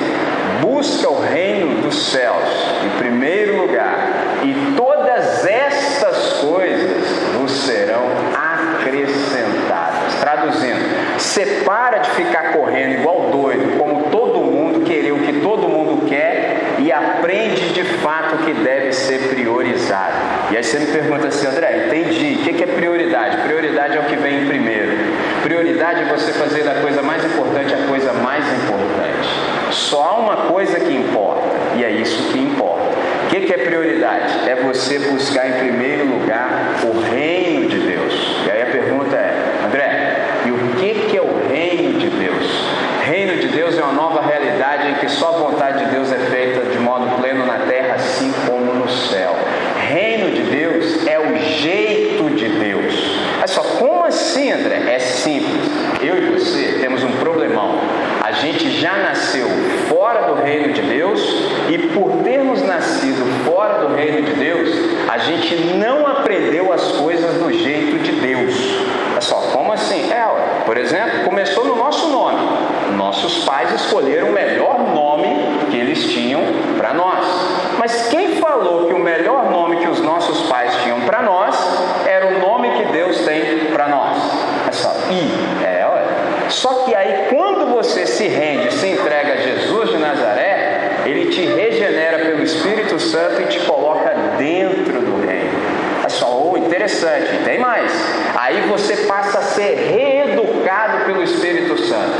busca 0.61 1.09
o 1.09 1.21
reino 1.21 1.81
dos 1.81 2.11
céus 2.11 2.43
em 2.85 2.97
primeiro 2.99 3.61
lugar, 3.61 3.97
e 4.43 4.75
todas 4.75 5.45
estas 5.45 6.33
coisas 6.33 7.07
vos 7.39 7.51
serão 7.51 8.07
acrescentadas. 8.33 10.15
Traduzindo, 10.19 11.19
separa 11.19 11.99
de 11.99 12.09
ficar 12.11 12.53
correndo 12.53 12.99
igual 12.99 13.29
doido, 13.31 13.77
como 13.77 14.03
todo 14.09 14.39
mundo 14.39 14.85
querer 14.85 15.11
o 15.11 15.19
que 15.19 15.41
todo 15.41 15.67
mundo 15.67 16.07
quer 16.07 16.75
e 16.79 16.91
aprende 16.91 17.73
de 17.73 17.83
fato 17.83 18.35
o 18.35 18.38
que 18.49 18.63
deve 18.63 18.91
ser 18.91 19.29
priorizado. 19.29 20.13
E 20.51 20.57
aí 20.57 20.63
você 20.63 20.79
me 20.79 20.87
pergunta 20.87 21.27
assim, 21.27 21.45
André, 21.45 21.85
entendi. 21.85 22.39
O 22.41 22.53
que 22.55 22.63
é 22.63 22.67
prioridade? 22.67 23.37
Prioridade 23.43 23.97
é 23.97 23.99
o 23.99 24.03
que 24.05 24.15
vem 24.15 24.43
em 24.43 24.47
primeiro. 24.47 24.91
Prioridade 25.43 26.01
é 26.01 26.05
você 26.05 26.33
fazer 26.33 26.63
da 26.63 26.75
coisa 26.75 27.03
mais 27.03 27.23
importante 27.23 27.73
a 27.73 27.87
coisa 27.87 28.11
mais 28.13 28.43
importante. 28.45 29.29
Só 29.71 30.03
há 30.03 30.17
uma 30.17 30.37
coisa 30.47 30.79
que 30.79 30.91
importa, 30.91 31.47
e 31.75 31.83
é 31.83 31.91
isso 31.91 32.31
que 32.31 32.39
importa. 32.39 32.89
O 33.25 33.29
que 33.29 33.53
é 33.53 33.57
prioridade? 33.57 34.49
É 34.49 34.55
você 34.55 34.97
buscar 34.97 35.47
em 35.47 35.53
primeiro 35.53 36.05
lugar 36.05 36.75
o 36.83 36.99
reino 37.01 37.69
de 37.69 37.77
Deus. 37.77 38.45
E 38.47 38.51
aí 38.51 38.63
a 38.63 38.65
pergunta 38.65 39.15
é, 39.15 39.65
André, 39.67 40.17
e 40.45 40.51
o 40.51 40.57
que 40.75 41.15
é 41.15 41.21
o 41.21 41.47
reino 41.47 41.99
de 41.99 42.09
Deus? 42.09 42.69
Reino 43.03 43.41
de 43.41 43.47
Deus 43.47 43.77
é 43.77 43.81
uma 43.83 43.93
nova 43.93 44.21
realidade 44.21 44.89
em 44.89 44.93
que 44.95 45.09
só 45.09 45.29
a 45.29 45.49
vontade 45.49 45.85
de 45.85 45.91
Deus 45.91 46.11
é 46.11 46.17
feita 46.17 46.61
de 46.61 46.77
modo 46.77 47.19
pleno 47.19 47.45
na 47.45 47.59
terra, 47.59 47.95
assim 47.95 48.31
como 48.45 48.73
no 48.73 48.89
céu. 48.89 49.35
Reino 49.87 50.29
de 50.31 50.43
Deus 50.43 51.07
é 51.07 51.19
o 51.19 51.35
jeito 51.35 52.29
de 52.35 52.47
Deus. 52.47 53.19
Olha 53.37 53.47
só, 53.47 53.61
como 53.61 54.03
assim, 54.03 54.51
André? 54.51 54.93
É 54.93 54.99
simples. 54.99 55.71
Eu 56.01 56.17
e 56.17 56.39
você 56.39 56.77
temos 56.79 57.03
um 57.03 57.11
problemão. 57.13 57.79
A 58.21 58.31
gente 58.31 58.69
já 58.79 58.95
nasceu 58.97 59.47
fora 59.87 60.27
do 60.27 60.35
reino 60.43 60.73
de 60.73 60.81
Deus 60.81 61.19
e 61.67 61.77
por 61.93 62.23
termos 62.23 62.61
nascido 62.61 63.25
fora 63.45 63.87
do 63.87 63.95
reino 63.95 64.21
de 64.21 64.33
Deus, 64.33 64.69
a 65.09 65.17
gente 65.29 65.55
não 65.75 66.07
aprendeu 66.07 66.71
as 66.73 66.83
coisas 66.93 67.35
do 67.35 67.51
jeito 67.51 67.99
de 67.99 68.13
Deus. 68.13 68.53
Olha 69.11 69.21
só, 69.21 69.35
como 69.53 69.71
assim? 69.71 70.11
É, 70.11 70.63
por 70.65 70.77
exemplo, 70.77 71.23
começou 71.25 71.65
no 71.65 71.75
nosso 71.75 72.07
nome. 72.09 72.39
Nossos 72.95 73.43
pais 73.45 73.71
escolheram 73.73 74.29
o 74.29 74.31
melhor 74.31 74.79
nome 74.79 75.27
que 75.69 75.77
eles 75.77 76.03
tinham 76.11 76.41
para 76.77 76.93
nós. 76.93 77.25
Mas 77.77 78.07
quem 78.09 78.37
falou 78.37 78.87
que 78.87 78.93
o 78.93 78.99
melhor 78.99 79.49
nome 79.49 79.77
que 79.77 79.87
os 79.87 80.01
nossos 80.01 80.47
pais 80.49 80.73
tinham 80.83 81.01
para 81.01 81.21
nós 81.21 81.55
era 82.05 82.27
o 82.27 82.39
nome 82.39 82.71
que 82.71 82.91
Deus 82.91 83.19
tem 83.19 83.65
para 83.71 83.87
nós? 83.87 84.17
É 84.67 84.71
só, 84.71 84.89
I, 85.09 85.65
é, 85.65 85.85
olha. 85.85 86.49
Só 86.49 86.85
que 86.85 86.95
aí, 86.95 87.27
quando 87.29 87.73
você 87.75 88.05
se 88.05 88.27
rende, 88.27 88.73
se 88.73 88.87
entrega 88.87 89.33
a 89.33 89.37
Jesus 89.37 89.89
de 89.89 89.97
Nazaré, 89.97 90.69
ele 91.05 91.31
te 91.31 91.45
regenera 91.45 92.19
pelo 92.19 92.43
Espírito 92.43 92.99
Santo 92.99 93.41
e 93.41 93.45
te 93.45 93.59
coloca 93.61 94.13
dentro 94.37 95.01
do 95.01 95.25
reino. 95.25 95.49
É 96.05 96.09
só, 96.09 96.51
oh, 96.51 96.57
interessante, 96.57 97.43
tem 97.43 97.59
mais. 97.59 97.91
Aí 98.35 98.61
você 98.67 98.95
passa 99.05 99.39
a 99.39 99.41
ser 99.41 99.75
reeducado 99.75 101.05
pelo 101.05 101.23
Espírito 101.23 101.77
Santo. 101.77 102.13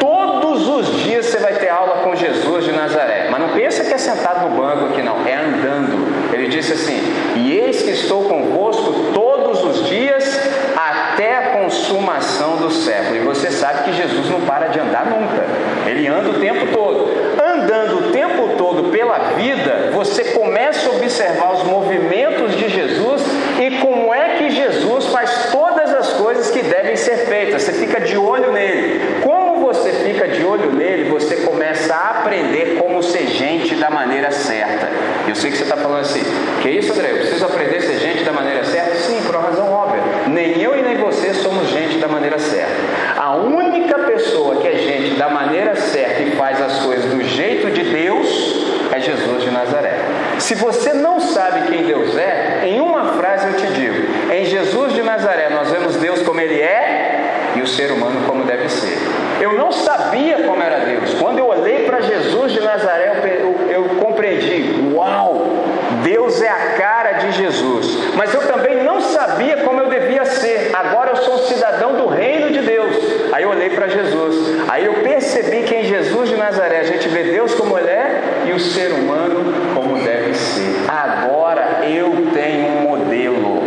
Todos 0.00 0.68
os 0.68 1.00
dias 1.02 1.26
você 1.26 1.38
vai 1.38 1.54
ter 1.54 1.68
aula 1.68 2.02
com 2.02 2.14
Jesus 2.14 2.64
de 2.64 2.72
Nazaré. 2.72 3.28
Mas 3.30 3.40
não 3.40 3.48
pensa 3.50 3.84
que 3.84 3.94
é 3.94 3.98
sentado 3.98 4.48
no 4.48 4.56
banco 4.56 4.86
aqui, 4.86 5.02
não. 5.02 5.26
É 5.26 5.34
andando. 5.34 6.32
Ele 6.32 6.48
disse 6.72 6.90
assim: 6.90 7.00
E 7.36 7.58
eis 7.58 7.82
que 7.82 7.90
estou 7.90 8.24
convosco 8.24 9.12
todos 9.12 9.62
os 9.64 9.88
dias 9.88 10.40
até 10.76 11.36
a 11.36 11.42
consumação 11.58 12.56
do 12.56 12.70
século. 12.70 13.16
E 13.16 13.20
você 13.20 13.50
sabe 13.50 13.84
que 13.84 13.92
Jesus 13.92 14.30
não 14.30 14.40
para 14.42 14.68
de 14.68 14.80
andar 14.80 15.06
nunca. 15.06 15.44
Ele 15.86 16.06
anda 16.06 16.30
o 16.30 16.40
tempo 16.40 16.66
todo. 16.72 17.12
Andando 17.42 18.08
o 18.08 18.12
tempo 18.12 18.56
todo 18.56 18.90
pela 18.90 19.18
vida, 19.36 19.90
você 19.92 20.24
começa 20.24 20.88
a 20.88 20.92
observar 20.92 21.52
os 21.54 21.62
movimentos 21.64 22.56
de 22.56 22.68
Jesus 22.68 23.22
e 23.60 23.78
como 23.78 24.12
é 24.14 24.36
que 24.36 24.50
Jesus 24.50 25.06
faz 25.06 25.50
todas 25.52 25.92
as 25.94 26.12
coisas 26.14 26.50
que 26.50 26.62
devem 26.62 26.96
ser 26.96 27.26
feitas. 27.26 27.62
Você 27.62 27.72
fica 27.72 28.00
de 28.00 28.16
olho 28.16 28.52
nele. 28.52 29.20
Como 29.22 29.60
você 29.60 29.92
fica 29.92 30.28
de 30.28 30.44
olho 30.44 30.72
nele, 30.72 31.08
você 31.10 31.36
começa 31.36 31.94
a 31.94 32.10
aprender 32.20 32.78
como 32.80 33.02
ser 33.02 33.26
gente 33.26 33.74
da 33.76 33.90
maneira 33.90 34.30
certa. 34.30 34.88
Eu 35.28 35.34
sei 35.34 35.50
que 35.50 35.56
você 35.56 35.62
está 35.62 35.76
falando 35.76 36.00
assim, 36.00 36.22
que 36.62 36.70
isso, 36.70 36.92
André? 36.92 37.10
Eu 37.10 37.16
preciso 37.16 37.44
aprender 37.44 37.78
a 37.78 37.80
ser 37.80 37.98
gente 37.98 38.22
da 38.22 38.32
maneira 38.32 38.64
certa? 38.64 38.94
Sim, 38.94 39.20
por 39.26 39.34
uma 39.34 39.48
razão 39.48 39.70
óbvia. 39.72 40.00
Nem 40.28 40.62
eu 40.62 40.78
e 40.78 40.82
nem 40.82 40.96
você 40.96 41.34
somos 41.34 41.68
gente 41.68 41.98
da 41.98 42.06
maneira 42.06 42.38
certa. 42.38 42.72
A 43.16 43.34
única 43.34 43.98
pessoa 43.98 44.56
que 44.56 44.68
é 44.68 44.76
gente 44.76 45.16
da 45.16 45.28
maneira 45.28 45.74
certa 45.74 46.22
e 46.22 46.30
faz 46.36 46.62
as 46.62 46.78
coisas 46.78 47.10
do 47.10 47.22
jeito 47.24 47.68
de 47.72 47.82
Deus 47.82 48.88
é 48.92 49.00
Jesus 49.00 49.42
de 49.42 49.50
Nazaré. 49.50 49.98
Se 50.38 50.54
você 50.54 50.92
não 50.92 51.18
sabe 51.18 51.68
quem 51.68 51.84
Deus 51.84 52.16
é, 52.16 52.62
em 52.64 52.80
uma 52.80 53.14
frase 53.14 53.48
eu 53.48 53.54
te 53.54 53.66
digo: 53.72 54.32
em 54.32 54.44
Jesus 54.44 54.92
de 54.92 55.02
Nazaré 55.02 55.48
nós 55.50 55.70
vemos 55.70 55.96
Deus 55.96 56.22
como 56.22 56.40
Ele 56.40 56.60
é 56.60 57.52
e 57.56 57.60
o 57.60 57.66
ser 57.66 57.90
humano 57.90 58.26
como 58.26 58.44
deve 58.44 58.68
ser. 58.68 58.96
Eu 59.40 59.54
não 59.54 59.72
sabia 59.72 60.44
como 60.44 60.62
era 60.62 60.84
Deus. 60.84 61.14
Quando 61.14 61.38
eu 61.38 61.46
olhei 61.46 61.84
para 61.86 62.00
Jesus 62.00 62.52
de 62.52 62.60
Nazaré, 62.60 63.20
eu, 63.24 63.28
eu, 63.28 63.70
eu 63.70 63.84
compreendi: 63.96 64.92
uau, 64.94 65.62
Deus 66.02 66.40
é 66.40 66.48
a 66.48 66.74
cara 66.78 67.12
de 67.12 67.32
Jesus. 67.32 68.14
Mas 68.14 68.32
eu 68.32 68.40
também 68.46 68.82
não 68.82 69.00
sabia 69.00 69.58
como 69.58 69.80
eu 69.80 69.88
devia 69.88 70.24
ser. 70.24 70.70
Agora 70.74 71.10
eu 71.10 71.16
sou 71.16 71.34
um 71.34 71.38
cidadão 71.38 71.94
do 71.94 72.06
reino 72.06 72.50
de 72.50 72.60
Deus. 72.60 72.96
Aí 73.32 73.42
eu 73.42 73.50
olhei 73.50 73.70
para 73.70 73.88
Jesus. 73.88 74.68
Aí 74.68 74.84
eu 74.84 74.94
percebi 74.94 75.62
que 75.62 75.74
em 75.74 75.84
Jesus 75.84 76.28
de 76.28 76.36
Nazaré 76.36 76.80
a 76.80 76.84
gente 76.84 77.08
vê 77.08 77.24
Deus 77.24 77.54
como 77.54 77.78
Ele 77.78 77.88
é 77.88 78.20
e 78.46 78.52
o 78.52 78.60
ser 78.60 78.92
humano 78.92 79.74
como 79.74 80.02
deve 80.02 80.34
ser. 80.34 80.84
Agora 80.88 81.80
eu 81.84 82.28
tenho 82.32 82.66
um 82.68 82.80
modelo. 82.82 83.62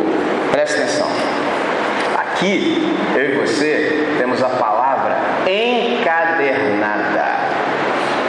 Presta 0.51 0.77
atenção. 0.77 1.07
Aqui, 2.17 2.93
eu 3.15 3.29
e 3.29 3.31
você 3.39 4.07
temos 4.17 4.43
a 4.43 4.49
palavra 4.49 5.15
encadernada. 5.47 7.25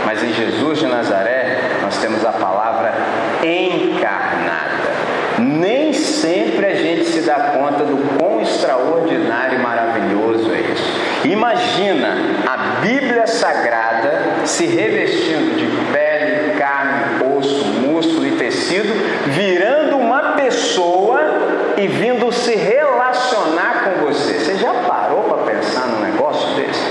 Mas 0.05 0.23
em 0.23 0.33
Jesus 0.33 0.79
de 0.79 0.87
Nazaré, 0.87 1.59
nós 1.83 1.99
temos 1.99 2.25
a 2.25 2.33
palavra 2.33 2.95
encarnada. 3.43 4.67
Nem 5.39 5.93
sempre 5.93 6.67
a 6.67 6.75
gente 6.75 7.05
se 7.05 7.21
dá 7.23 7.35
conta 7.35 7.85
do 7.85 8.17
quão 8.17 8.41
extraordinário 8.41 9.59
e 9.59 9.62
maravilhoso 9.62 10.51
é 10.53 10.61
isso. 10.61 11.01
Imagina 11.25 12.17
a 12.47 12.81
Bíblia 12.81 13.27
Sagrada 13.47 14.44
se 14.44 14.66
revestindo 14.66 15.55
de 15.57 15.92
pele, 15.92 16.59
carne, 16.59 17.38
osso, 17.38 17.64
músculo 17.64 18.26
e 18.26 18.32
tecido, 18.32 18.92
virando 19.28 19.99
uma 19.99 20.32
pessoa 20.32 21.20
e 21.76 21.86
vindo 21.86 22.32
se 22.32 22.57
relacionar 22.57 23.84
com 23.84 24.05
você. 24.05 24.34
Você 24.34 24.57
já 24.57 24.74
parou 24.88 25.22
para 25.22 25.53
pensar 25.53 25.86
num 25.86 26.01
negócio 26.01 26.57
desse? 26.57 26.82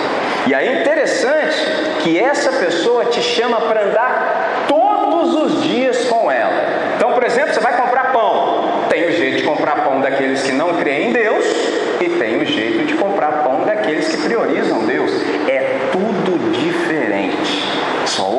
E 0.47 0.55
aí 0.55 0.65
é 0.69 0.79
interessante 0.79 0.95
interessante 1.05 2.01
que 2.03 2.19
essa 2.19 2.51
pessoa 2.51 3.05
te 3.05 3.21
chama 3.21 3.61
para 3.61 3.83
andar 3.85 4.65
todos 4.67 5.35
os 5.35 5.63
dias 5.63 6.05
com 6.05 6.31
ela. 6.31 6.63
Então, 6.95 7.13
por 7.13 7.23
exemplo, 7.23 7.53
você 7.53 7.59
vai 7.59 7.77
comprar 7.77 8.11
pão. 8.11 8.85
Tem 8.89 9.07
o 9.07 9.11
jeito 9.11 9.37
de 9.37 9.43
comprar 9.43 9.83
pão 9.83 10.01
daqueles 10.01 10.41
que 10.41 10.51
não 10.51 10.75
creem 10.75 11.09
em 11.09 11.13
Deus 11.13 11.45
e 12.01 12.09
tem 12.19 12.41
o 12.41 12.45
jeito 12.45 12.85
de 12.85 12.93
comprar 12.95 13.43
pão 13.43 13.63
daqueles 13.65 14.07
que 14.07 14.17
priorizam 14.17 14.85
Deus. 14.85 15.11
É 15.47 15.89
tudo 15.91 16.51
diferente. 16.51 17.63
Só 18.05 18.29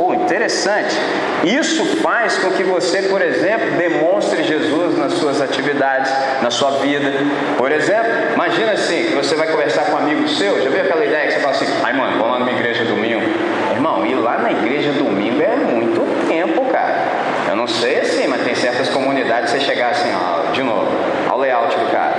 interessante. 0.66 0.96
Isso 1.44 1.84
faz 2.02 2.36
com 2.38 2.50
que 2.50 2.64
você, 2.64 3.02
por 3.02 3.22
exemplo, 3.22 3.70
demonstre 3.78 4.42
Jesus 4.42 4.98
nas 4.98 5.12
suas 5.12 5.40
atividades, 5.40 6.12
na 6.42 6.50
sua 6.50 6.72
vida. 6.78 7.12
Por 7.56 7.70
exemplo, 7.70 8.10
imagina 8.34 8.72
assim, 8.72 9.04
que 9.04 9.14
você 9.14 9.36
vai 9.36 9.46
conversar 9.46 9.86
com 9.86 9.92
um 9.92 9.98
amigo 9.98 10.28
seu, 10.28 10.60
já 10.62 10.68
viu 10.68 10.80
aquela 10.80 11.04
ideia 11.04 11.28
que 11.28 11.34
você 11.34 11.40
fala 11.40 11.52
assim, 11.52 11.66
ai 11.84 11.92
mano, 11.92 12.18
vamos 12.18 12.32
lá 12.32 12.38
numa 12.40 12.50
igreja 12.50 12.84
domingo. 12.84 13.22
Irmão, 13.70 14.04
ir 14.04 14.16
lá 14.16 14.38
na 14.38 14.50
igreja 14.50 14.92
domingo 14.92 15.40
é 15.40 15.56
muito 15.56 16.26
tempo, 16.26 16.64
cara. 16.66 17.04
Eu 17.48 17.56
não 17.56 17.68
sei 17.68 18.00
assim, 18.00 18.26
mas 18.26 18.42
tem 18.42 18.54
certas 18.54 18.88
comunidades 18.88 19.52
que 19.52 19.60
você 19.60 19.64
chegar 19.64 19.90
assim, 19.90 20.10
ó, 20.12 20.50
de 20.50 20.62
novo, 20.62 20.88
ao 21.30 21.38
layout 21.38 21.76
do 21.76 21.90
cara, 21.92 22.14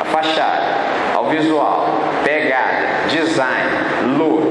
a 0.00 0.04
fachada, 0.04 0.64
ao 1.14 1.26
visual, 1.26 2.00
pegada, 2.24 2.86
design, 3.08 3.70
look, 4.18 4.48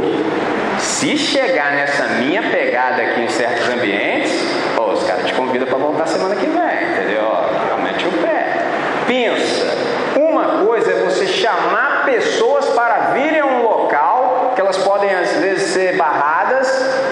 se 0.98 1.16
chegar 1.16 1.74
nessa 1.74 2.08
minha 2.08 2.42
pegada 2.42 3.04
aqui 3.04 3.22
em 3.22 3.28
certos 3.28 3.70
ambientes, 3.70 4.32
oh, 4.76 4.94
os 4.94 5.04
caras 5.04 5.28
te 5.28 5.34
convidam 5.34 5.68
para 5.68 5.78
voltar 5.78 6.08
semana 6.08 6.36
que 6.36 6.48
vem, 6.48 6.92
entendeu? 6.92 7.22
Realmente 7.68 8.08
o 8.08 8.12
pé. 8.14 8.58
Pensa, 9.06 9.78
uma 10.20 10.66
coisa 10.66 10.92
é 10.92 11.04
você 11.04 11.28
chamar 11.28 12.04
pessoas 12.04 12.66
para 12.70 13.12
virem 13.14 13.42
a 13.42 13.46
um 13.46 13.62
local 13.62 14.54
que 14.56 14.62
elas 14.62 14.76
podem 14.78 15.14
às 15.14 15.34
vezes 15.34 15.72
ser 15.72 15.98
barradas, 15.98 16.68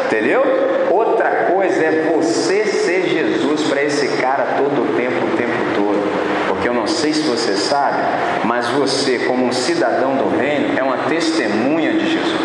entendeu? 0.08 0.42
Outra 0.90 1.46
coisa 1.54 1.84
é 1.84 2.12
você 2.12 2.66
ser 2.66 3.08
Jesus 3.08 3.68
para 3.70 3.84
esse 3.84 4.18
cara 4.18 4.48
todo 4.58 4.82
o 4.82 4.98
tempo, 4.98 5.28
o 5.28 5.38
tempo 5.38 5.54
todo. 5.76 6.48
Porque 6.48 6.68
eu 6.68 6.74
não 6.74 6.88
sei 6.88 7.14
se 7.14 7.22
você 7.22 7.54
sabe, 7.54 8.00
mas 8.46 8.68
você, 8.70 9.20
como 9.20 9.46
um 9.46 9.54
cidadão 9.54 10.16
do 10.16 10.36
reino, 10.36 10.76
é 10.76 10.82
uma 10.82 10.98
testemunha 11.08 11.94
de 11.94 12.12
Jesus. 12.12 12.45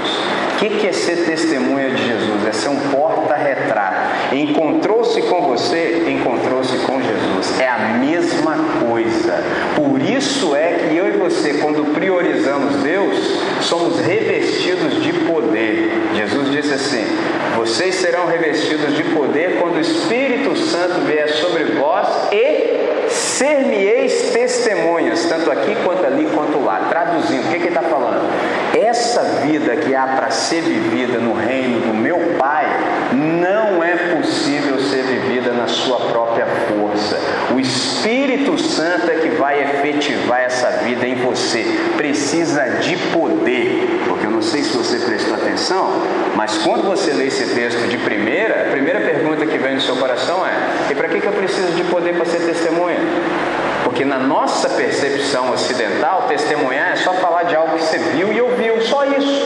O 0.61 0.63
que 0.63 0.87
é 0.87 0.93
ser 0.93 1.25
testemunha 1.25 1.89
de 1.89 2.07
Jesus? 2.07 2.47
É 2.47 2.53
ser 2.53 2.69
um 2.69 2.77
porta-retrato. 2.91 4.35
Encontrou-se 4.35 5.23
com 5.23 5.41
você, 5.41 6.05
encontrou-se 6.07 6.77
com 6.81 7.01
Jesus. 7.01 7.59
É 7.59 7.67
a 7.67 7.79
mesma 7.99 8.57
coisa. 8.87 9.43
Por 9.75 10.03
isso 10.03 10.55
é 10.55 10.87
que 10.87 10.95
eu 10.95 11.09
e 11.09 11.13
você, 11.13 11.55
quando 11.55 11.95
priorizamos 11.95 12.77
Deus, 12.83 13.41
somos 13.63 14.01
revestidos 14.01 15.03
de 15.03 15.15
poder. 15.15 15.93
Jesus 16.15 16.51
disse 16.51 16.75
assim: 16.75 17.07
Vocês 17.57 17.95
serão 17.95 18.27
revestidos 18.27 18.95
de 18.95 19.05
poder 19.05 19.57
quando 19.61 19.77
o 19.77 19.81
Espírito 19.81 20.55
Santo 20.57 21.07
vier 21.07 21.31
sobre 21.31 21.65
vós 21.65 22.07
e 22.31 23.09
ser-me-eis 23.09 24.31
testemunhas, 24.31 25.25
tanto 25.25 25.51
aqui 25.51 25.75
quanto 25.87 26.05
ali 26.05 26.29
quanto 26.35 26.63
lá. 26.63 26.87
Traduzindo, 26.91 27.47
o 27.47 27.49
que, 27.49 27.61
que 27.61 27.67
ele 27.67 27.69
está 27.69 27.83
falando? 27.83 28.29
Essa 29.11 29.25
vida 29.45 29.75
que 29.75 29.93
há 29.93 30.07
para 30.07 30.31
ser 30.31 30.61
vivida 30.61 31.19
no 31.19 31.35
reino 31.35 31.81
do 31.81 31.93
meu 31.93 32.37
Pai 32.39 32.65
não 33.13 33.83
é 33.83 34.15
possível 34.15 34.79
ser 34.79 35.03
vivida 35.03 35.51
na 35.53 35.67
sua 35.67 35.99
própria 36.13 36.47
força. 36.47 37.19
O 37.53 37.59
Espírito 37.59 38.57
Santo 38.57 39.11
é 39.11 39.17
que 39.17 39.31
vai 39.31 39.65
efetivar 39.65 40.43
essa 40.43 40.71
vida 40.85 41.09
em 41.09 41.17
você. 41.17 41.65
Precisa 41.97 42.65
de 42.79 42.97
poder, 43.13 44.05
porque 44.07 44.27
eu 44.27 44.31
não 44.31 44.43
sei 44.43 44.63
se 44.63 44.77
você 44.77 45.01
prestou 45.01 45.35
atenção, 45.35 45.91
mas 46.37 46.59
quando 46.59 46.85
você 46.85 47.13
lê 47.13 47.27
esse 47.27 47.53
texto 47.53 47.89
de 47.89 47.99
primeira, 47.99 48.69
a 48.69 48.71
primeira 48.71 49.01
pergunta 49.01 49.45
que 49.45 49.59
vem 49.59 49.75
no 49.75 49.81
seu 49.81 49.97
coração 49.97 50.47
é: 50.47 50.93
e 50.93 50.95
para 50.95 51.09
que, 51.09 51.21
que 51.21 51.27
eu 51.27 51.33
preciso 51.33 51.73
de 51.73 51.83
poder 51.83 52.15
para 52.15 52.27
ser 52.27 52.47
testemunha? 52.47 53.01
Porque 53.91 54.05
na 54.05 54.21
nossa 54.21 54.69
percepção 54.69 55.51
ocidental, 55.51 56.27
testemunhar 56.29 56.93
é 56.93 56.97
só 56.97 57.13
falar 57.15 57.43
de 57.43 57.57
algo 57.57 57.77
que 57.77 57.83
você 57.83 57.99
viu 57.99 58.33
e 58.33 58.41
ouviu, 58.41 58.81
só 58.83 59.05
isso. 59.05 59.45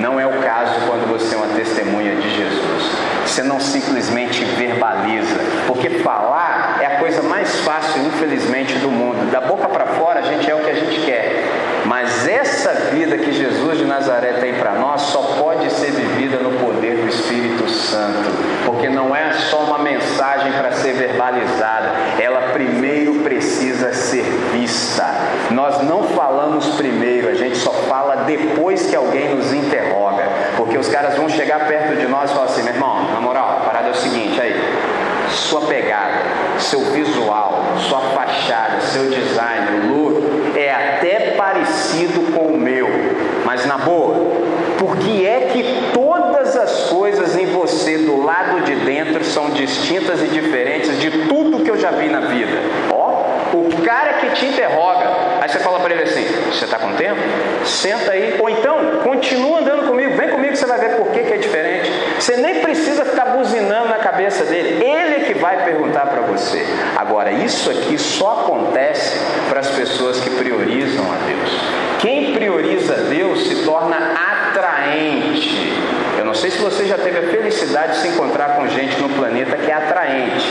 Não 0.00 0.18
é 0.18 0.26
o 0.26 0.42
caso 0.42 0.74
quando 0.88 1.08
você 1.08 1.36
é 1.36 1.38
uma 1.38 1.54
testemunha 1.54 2.16
de 2.16 2.28
Jesus. 2.34 2.90
Você 3.24 3.44
não 3.44 3.60
simplesmente 3.60 4.44
verbaliza, 4.44 5.36
porque 5.68 5.88
falar 6.00 6.78
é 6.82 6.86
a 6.86 6.98
coisa 6.98 7.22
mais 7.22 7.60
fácil, 7.60 8.02
infelizmente, 8.02 8.74
do 8.80 8.90
mundo. 8.90 9.30
Da 9.30 9.40
boca 9.40 9.68
para 9.68 9.86
fora, 9.86 10.18
a 10.18 10.22
gente 10.22 10.50
é 10.50 10.54
o 10.56 10.64
que 10.64 10.70
a 10.70 10.74
gente 10.74 11.06
quer. 11.06 11.35
Mas 11.86 12.26
essa 12.26 12.72
vida 12.90 13.16
que 13.16 13.32
Jesus 13.32 13.78
de 13.78 13.84
Nazaré 13.84 14.34
tem 14.34 14.54
para 14.54 14.72
nós 14.72 15.02
só 15.02 15.22
pode 15.38 15.70
ser 15.70 15.92
vivida 15.92 16.38
no 16.38 16.58
poder 16.58 16.96
do 16.96 17.08
Espírito 17.08 17.68
Santo, 17.68 18.28
porque 18.64 18.88
não 18.88 19.14
é 19.14 19.32
só 19.32 19.58
uma 19.58 19.78
mensagem 19.78 20.50
para 20.52 20.72
ser 20.72 20.94
verbalizada, 20.94 21.90
ela 22.20 22.52
primeiro 22.52 23.20
precisa 23.20 23.92
ser 23.92 24.24
vista. 24.52 25.04
Nós 25.52 25.80
não 25.82 26.02
falamos 26.08 26.66
primeiro, 26.74 27.28
a 27.28 27.34
gente 27.34 27.56
só 27.56 27.70
fala 27.70 28.24
depois 28.24 28.86
que 28.86 28.96
alguém 28.96 29.36
nos 29.36 29.52
interroga, 29.52 30.24
porque 30.56 30.76
os 30.76 30.88
caras 30.88 31.14
vão 31.14 31.28
chegar 31.28 31.68
perto 31.68 31.96
de 31.96 32.06
nós 32.08 32.30
e 32.30 32.34
falar 32.34 32.46
assim: 32.46 32.62
meu 32.64 32.74
irmão, 32.74 33.12
na 33.12 33.20
moral, 33.20 33.58
a 33.60 33.64
parada 33.64 33.88
é 33.88 33.90
o 33.92 33.94
seguinte, 33.94 34.40
aí, 34.40 34.60
sua 35.30 35.60
pegada, 35.62 36.18
seu 36.58 36.80
visual, 36.86 37.62
sua 37.78 38.00
fachada, 38.00 38.80
seu 38.80 39.08
design, 39.08 39.86
o 39.86 39.92
look 39.92 40.06
é 40.58 40.72
até 40.72 41.34
parecido 41.36 42.32
com 42.32 42.46
o 42.46 42.58
meu, 42.58 42.88
mas 43.44 43.66
na 43.66 43.78
boa, 43.78 44.14
por 44.78 44.96
que 44.96 45.26
é 45.26 45.50
que 45.52 45.90
todas 45.92 46.56
as 46.56 46.88
coisas 46.88 47.36
em 47.36 47.46
você 47.46 47.98
do 47.98 48.24
lado 48.24 48.62
são 49.24 49.50
distintas 49.50 50.22
e 50.22 50.26
diferentes 50.26 50.98
de 51.00 51.10
tudo 51.28 51.62
que 51.64 51.70
eu 51.70 51.78
já 51.78 51.90
vi 51.90 52.08
na 52.08 52.20
vida? 52.20 52.58
Ó, 52.90 53.06
o 53.54 53.82
cara 53.82 54.14
que 54.14 54.30
te 54.30 54.46
interroga, 54.46 55.06
aí 55.40 55.48
você 55.48 55.58
fala 55.58 55.80
para 55.80 55.94
ele 55.94 56.02
assim: 56.02 56.24
Você 56.50 56.64
está 56.64 56.78
com 56.78 56.92
tempo? 56.94 57.20
Senta 57.64 58.12
aí, 58.12 58.36
ou 58.38 58.50
então 58.50 59.00
continua 59.02 59.60
andando 59.60 59.86
comigo, 59.86 60.16
vem 60.16 60.28
comigo 60.28 60.52
que 60.52 60.58
você 60.58 60.66
vai 60.66 60.78
ver 60.78 60.96
por 60.96 61.08
que, 61.08 61.20
que 61.20 61.32
é 61.32 61.36
diferente. 61.36 61.90
Você 62.18 62.36
nem 62.36 62.60
precisa 62.60 63.04
ficar 63.04 63.26
buzinando 63.26 63.88
na 63.88 63.98
cabeça 63.98 64.44
dele, 64.44 64.84
ele 64.84 65.16
é 65.16 65.20
que 65.26 65.34
vai 65.34 65.64
perguntar 65.64 66.06
para 66.06 66.22
você. 66.22 66.64
Agora, 66.96 67.30
isso 67.30 67.70
aqui 67.70 67.98
só 67.98 68.42
acontece 68.42 69.20
para 69.48 69.60
as 69.60 69.68
pessoas 69.70 70.20
que 70.20 70.30
priorizam 70.30 71.04
a 71.12 71.26
Deus. 71.26 71.60
Quem 72.00 72.32
prioriza 72.32 72.94
Deus 72.94 73.46
se 73.48 73.64
torna 73.64 73.96
atraente. 73.96 75.72
Não 76.26 76.34
sei 76.34 76.50
se 76.50 76.58
você 76.58 76.84
já 76.86 76.98
teve 76.98 77.18
a 77.18 77.30
felicidade 77.30 77.92
de 77.92 77.98
se 77.98 78.08
encontrar 78.08 78.56
com 78.56 78.66
gente 78.66 79.00
no 79.00 79.08
planeta 79.10 79.56
que 79.56 79.70
é 79.70 79.74
atraente. 79.74 80.44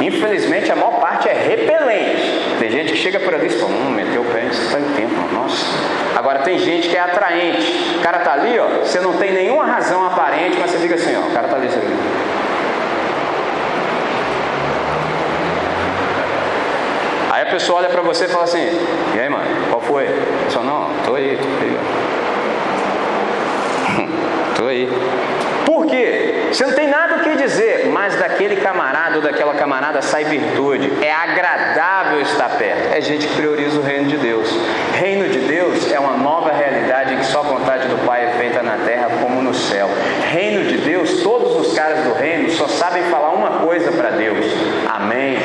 Infelizmente, 0.00 0.72
a 0.72 0.74
maior 0.74 0.98
parte 0.98 1.28
é 1.28 1.32
repelente. 1.32 2.56
Tem 2.58 2.68
gente 2.68 2.92
que 2.92 2.98
chega 2.98 3.20
por 3.20 3.32
ali 3.32 3.46
e 3.46 3.50
fala, 3.50 3.70
hum, 3.70 3.90
meteu 3.90 4.22
o 4.22 4.24
pé, 4.24 4.48
você 4.50 4.62
está 4.62 4.80
em 4.80 4.94
tempo, 4.94 5.14
nossa. 5.32 5.64
Agora 6.16 6.40
tem 6.40 6.58
gente 6.58 6.88
que 6.88 6.96
é 6.96 7.00
atraente. 7.00 7.96
O 7.98 8.00
cara 8.00 8.18
tá 8.18 8.32
ali, 8.32 8.58
ó, 8.58 8.66
você 8.80 8.98
não 8.98 9.12
tem 9.12 9.32
nenhuma 9.32 9.64
razão 9.64 10.04
aparente, 10.04 10.58
mas 10.58 10.72
você 10.72 10.78
fica 10.78 10.96
assim, 10.96 11.16
ó, 11.16 11.20
o 11.20 11.32
cara 11.32 11.46
tá 11.46 11.54
ali, 11.54 11.68
você 11.68 11.78
Aí 17.30 17.42
a 17.42 17.46
pessoa 17.46 17.78
olha 17.78 17.88
para 17.88 18.02
você 18.02 18.24
e 18.24 18.28
fala 18.28 18.44
assim: 18.44 18.68
E 19.14 19.20
aí, 19.20 19.28
mano, 19.28 19.44
qual 19.70 19.80
foi? 19.80 20.06
Falo, 20.50 20.66
não, 20.66 20.90
tô 21.06 21.14
aí, 21.14 21.38
tô 21.40 21.64
aí. 21.64 22.31
Tô 24.62 24.68
aí. 24.68 24.88
Por 25.66 25.86
quê? 25.86 26.48
Você 26.52 26.64
não 26.64 26.74
tem 26.74 26.86
nada 26.86 27.16
o 27.16 27.20
que 27.20 27.36
dizer, 27.36 27.86
mas 27.86 28.14
daquele 28.16 28.56
camarada 28.56 29.16
ou 29.16 29.22
daquela 29.22 29.54
camarada 29.54 30.02
sai 30.02 30.24
virtude. 30.24 30.92
É 31.02 31.12
agradável 31.12 32.20
estar 32.20 32.50
perto. 32.50 32.94
É 32.94 33.00
gente 33.00 33.26
que 33.26 33.34
prioriza 33.34 33.80
o 33.80 33.82
reino 33.82 34.08
de 34.08 34.16
Deus. 34.16 34.48
Reino 34.94 35.28
de 35.28 35.38
Deus 35.40 35.90
é 35.90 35.98
uma 35.98 36.16
nova 36.16 36.52
realidade 36.52 37.14
em 37.14 37.18
que 37.18 37.26
só 37.26 37.40
a 37.40 37.42
vontade 37.42 37.88
do 37.88 38.06
Pai 38.06 38.26
é 38.26 38.30
feita 38.38 38.62
na 38.62 38.76
terra 38.84 39.08
como 39.20 39.42
no 39.42 39.54
céu. 39.54 39.88
Reino 40.30 40.64
de 40.64 40.78
Deus, 40.78 41.22
todos 41.22 41.66
os 41.66 41.74
caras 41.74 42.04
do 42.04 42.12
reino 42.14 42.50
só 42.50 42.68
sabem 42.68 43.02
falar 43.04 43.30
uma 43.30 43.64
coisa 43.64 43.90
para 43.92 44.10
Deus: 44.10 44.44
Amém. 44.88 45.38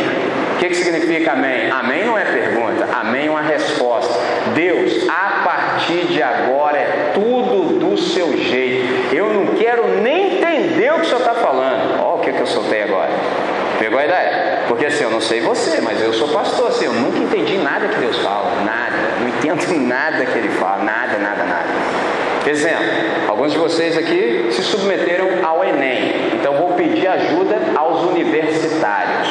O 0.57 0.59
que, 0.59 0.69
que 0.69 0.75
significa 0.75 1.33
amém? 1.33 1.69
Amém 1.69 2.03
não 2.03 2.17
é 2.17 2.25
pergunta, 2.25 2.87
amém 2.91 3.27
é 3.27 3.29
uma 3.29 3.43
resposta. 3.43 4.11
Deus, 4.55 5.07
a 5.07 5.43
partir 5.43 6.07
de 6.07 6.23
agora 6.23 6.77
é 6.79 7.11
tudo 7.13 7.77
do 7.77 7.95
seu 7.95 8.35
jeito. 8.35 9.15
Eu 9.15 9.31
não 9.33 9.45
quero 9.55 10.01
nem 10.01 10.37
entender 10.37 10.91
o 10.93 10.95
que 10.95 11.01
o 11.01 11.05
senhor 11.05 11.19
está 11.19 11.35
falando. 11.35 12.01
Olha 12.01 12.15
o 12.15 12.19
que, 12.19 12.31
que 12.31 12.39
eu 12.39 12.47
soltei 12.47 12.81
agora. 12.81 13.11
Pegou 13.97 13.99
a 13.99 14.05
ideia? 14.05 14.59
Porque 14.67 14.85
assim, 14.85 15.03
eu 15.03 15.09
não 15.09 15.19
sei 15.19 15.41
você, 15.41 15.81
mas 15.81 15.99
eu 15.99 16.13
sou 16.13 16.27
pastor, 16.27 16.67
assim, 16.67 16.85
eu 16.85 16.93
nunca 16.93 17.17
entendi 17.17 17.57
nada 17.57 17.87
que 17.87 17.99
Deus 17.99 18.17
fala, 18.19 18.61
nada. 18.63 18.95
Não 19.19 19.27
entendo 19.27 19.73
nada 19.87 20.23
que 20.23 20.37
Ele 20.37 20.49
fala, 20.49 20.83
nada, 20.83 21.17
nada, 21.17 21.43
nada. 21.43 21.69
Exemplo, 22.45 22.85
alguns 23.27 23.51
de 23.51 23.57
vocês 23.57 23.97
aqui 23.97 24.49
se 24.51 24.61
submeteram 24.61 25.27
ao 25.43 25.63
Enem, 25.65 26.31
então 26.35 26.53
vou 26.53 26.73
pedir 26.73 27.07
ajuda 27.07 27.57
aos 27.75 28.03
universitários. 28.03 29.27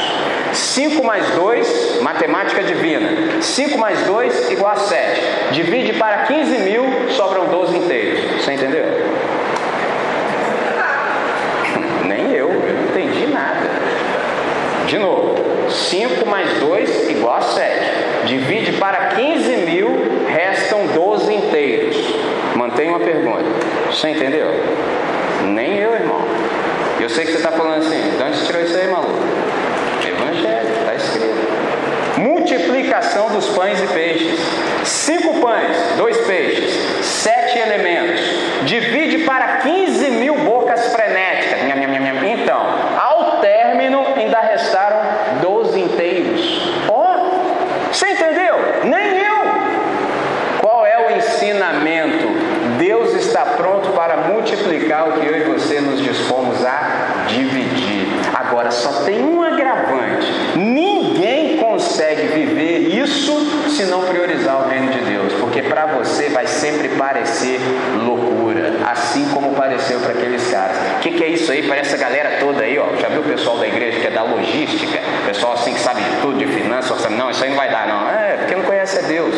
5 0.52 1.04
mais 1.04 1.30
2, 1.30 2.00
matemática 2.02 2.62
divina. 2.62 3.40
5 3.40 3.78
mais 3.78 4.00
2 4.02 4.50
igual 4.50 4.72
a 4.72 4.76
7. 4.76 5.22
Divide 5.52 5.92
para 5.94 6.24
15 6.24 6.58
mil, 6.58 6.84
sobram 7.10 7.46
12 7.46 7.76
inteiros. 7.76 7.95
De 14.86 14.98
novo, 14.98 15.34
5 15.68 16.26
mais 16.26 16.48
2 16.60 17.10
igual 17.10 17.36
a 17.36 17.40
7. 17.40 18.26
Divide 18.26 18.72
para 18.72 19.08
15 19.16 19.56
mil, 19.58 19.88
restam 20.28 20.86
12 20.86 21.34
inteiros. 21.34 21.96
Mantenha 22.54 22.90
uma 22.90 23.00
pergunta. 23.00 23.44
Você 23.90 24.10
entendeu? 24.10 24.46
Nem 25.44 25.78
eu, 25.78 25.92
irmão. 25.92 26.20
Eu 27.00 27.10
sei 27.10 27.24
que 27.24 27.32
você 27.32 27.38
está 27.38 27.50
falando 27.50 27.78
assim, 27.78 28.16
de 28.16 28.22
onde 28.22 28.46
tirou 28.46 28.62
isso 28.62 28.76
aí, 28.76 28.88
maluco? 28.88 29.18
Evangelho, 30.06 30.68
está 30.80 30.94
escrito. 30.94 32.20
Multiplicação 32.20 33.28
dos 33.30 33.48
pães 33.48 33.80
e 33.82 33.86
peixes. 33.88 34.38
Cinco 34.84 35.40
pães, 35.40 35.76
dois 35.96 36.16
peixes, 36.18 36.74
sete 37.04 37.58
elementos. 37.58 38.20
Divide 38.64 39.18
para 39.18 39.58
15 39.58 40.10
mil 40.12 40.36
bocas 40.36 40.65
se 63.76 63.84
não 63.84 64.00
priorizar 64.04 64.64
o 64.64 64.68
reino 64.70 64.90
de 64.90 65.00
Deus, 65.00 65.34
porque 65.34 65.60
para 65.60 65.84
você 65.84 66.30
vai 66.30 66.46
sempre 66.46 66.88
parecer 66.90 67.60
loucura, 68.02 68.72
assim 68.90 69.26
como 69.34 69.54
pareceu 69.54 70.00
para 70.00 70.12
aqueles 70.12 70.50
caras. 70.50 70.76
O 70.96 71.00
que, 71.00 71.10
que, 71.10 71.22
é 71.22 71.28
isso 71.28 71.52
aí? 71.52 71.68
Parece 71.68 71.94
a 71.94 71.98
galera 71.98 72.38
toda 72.40 72.62
aí, 72.62 72.78
ó. 72.78 72.96
Já 72.98 73.08
viu 73.08 73.20
o 73.20 73.24
pessoal 73.24 73.58
da 73.58 73.66
igreja 73.66 74.00
que 74.00 74.06
é 74.06 74.10
da 74.10 74.22
logística? 74.22 74.98
Pessoal 75.26 75.52
assim 75.52 75.74
que 75.74 75.80
sabe 75.80 76.00
de 76.00 76.10
tudo, 76.22 76.38
de 76.38 76.46
finanças, 76.46 77.06
não, 77.10 77.30
isso 77.30 77.44
aí 77.44 77.50
não 77.50 77.56
vai 77.56 77.70
dar, 77.70 77.86
não. 77.86 78.08
É, 78.08 78.36
porque 78.38 78.56
não 78.56 78.62
conhece 78.62 78.98
a 78.98 79.02
Deus. 79.02 79.34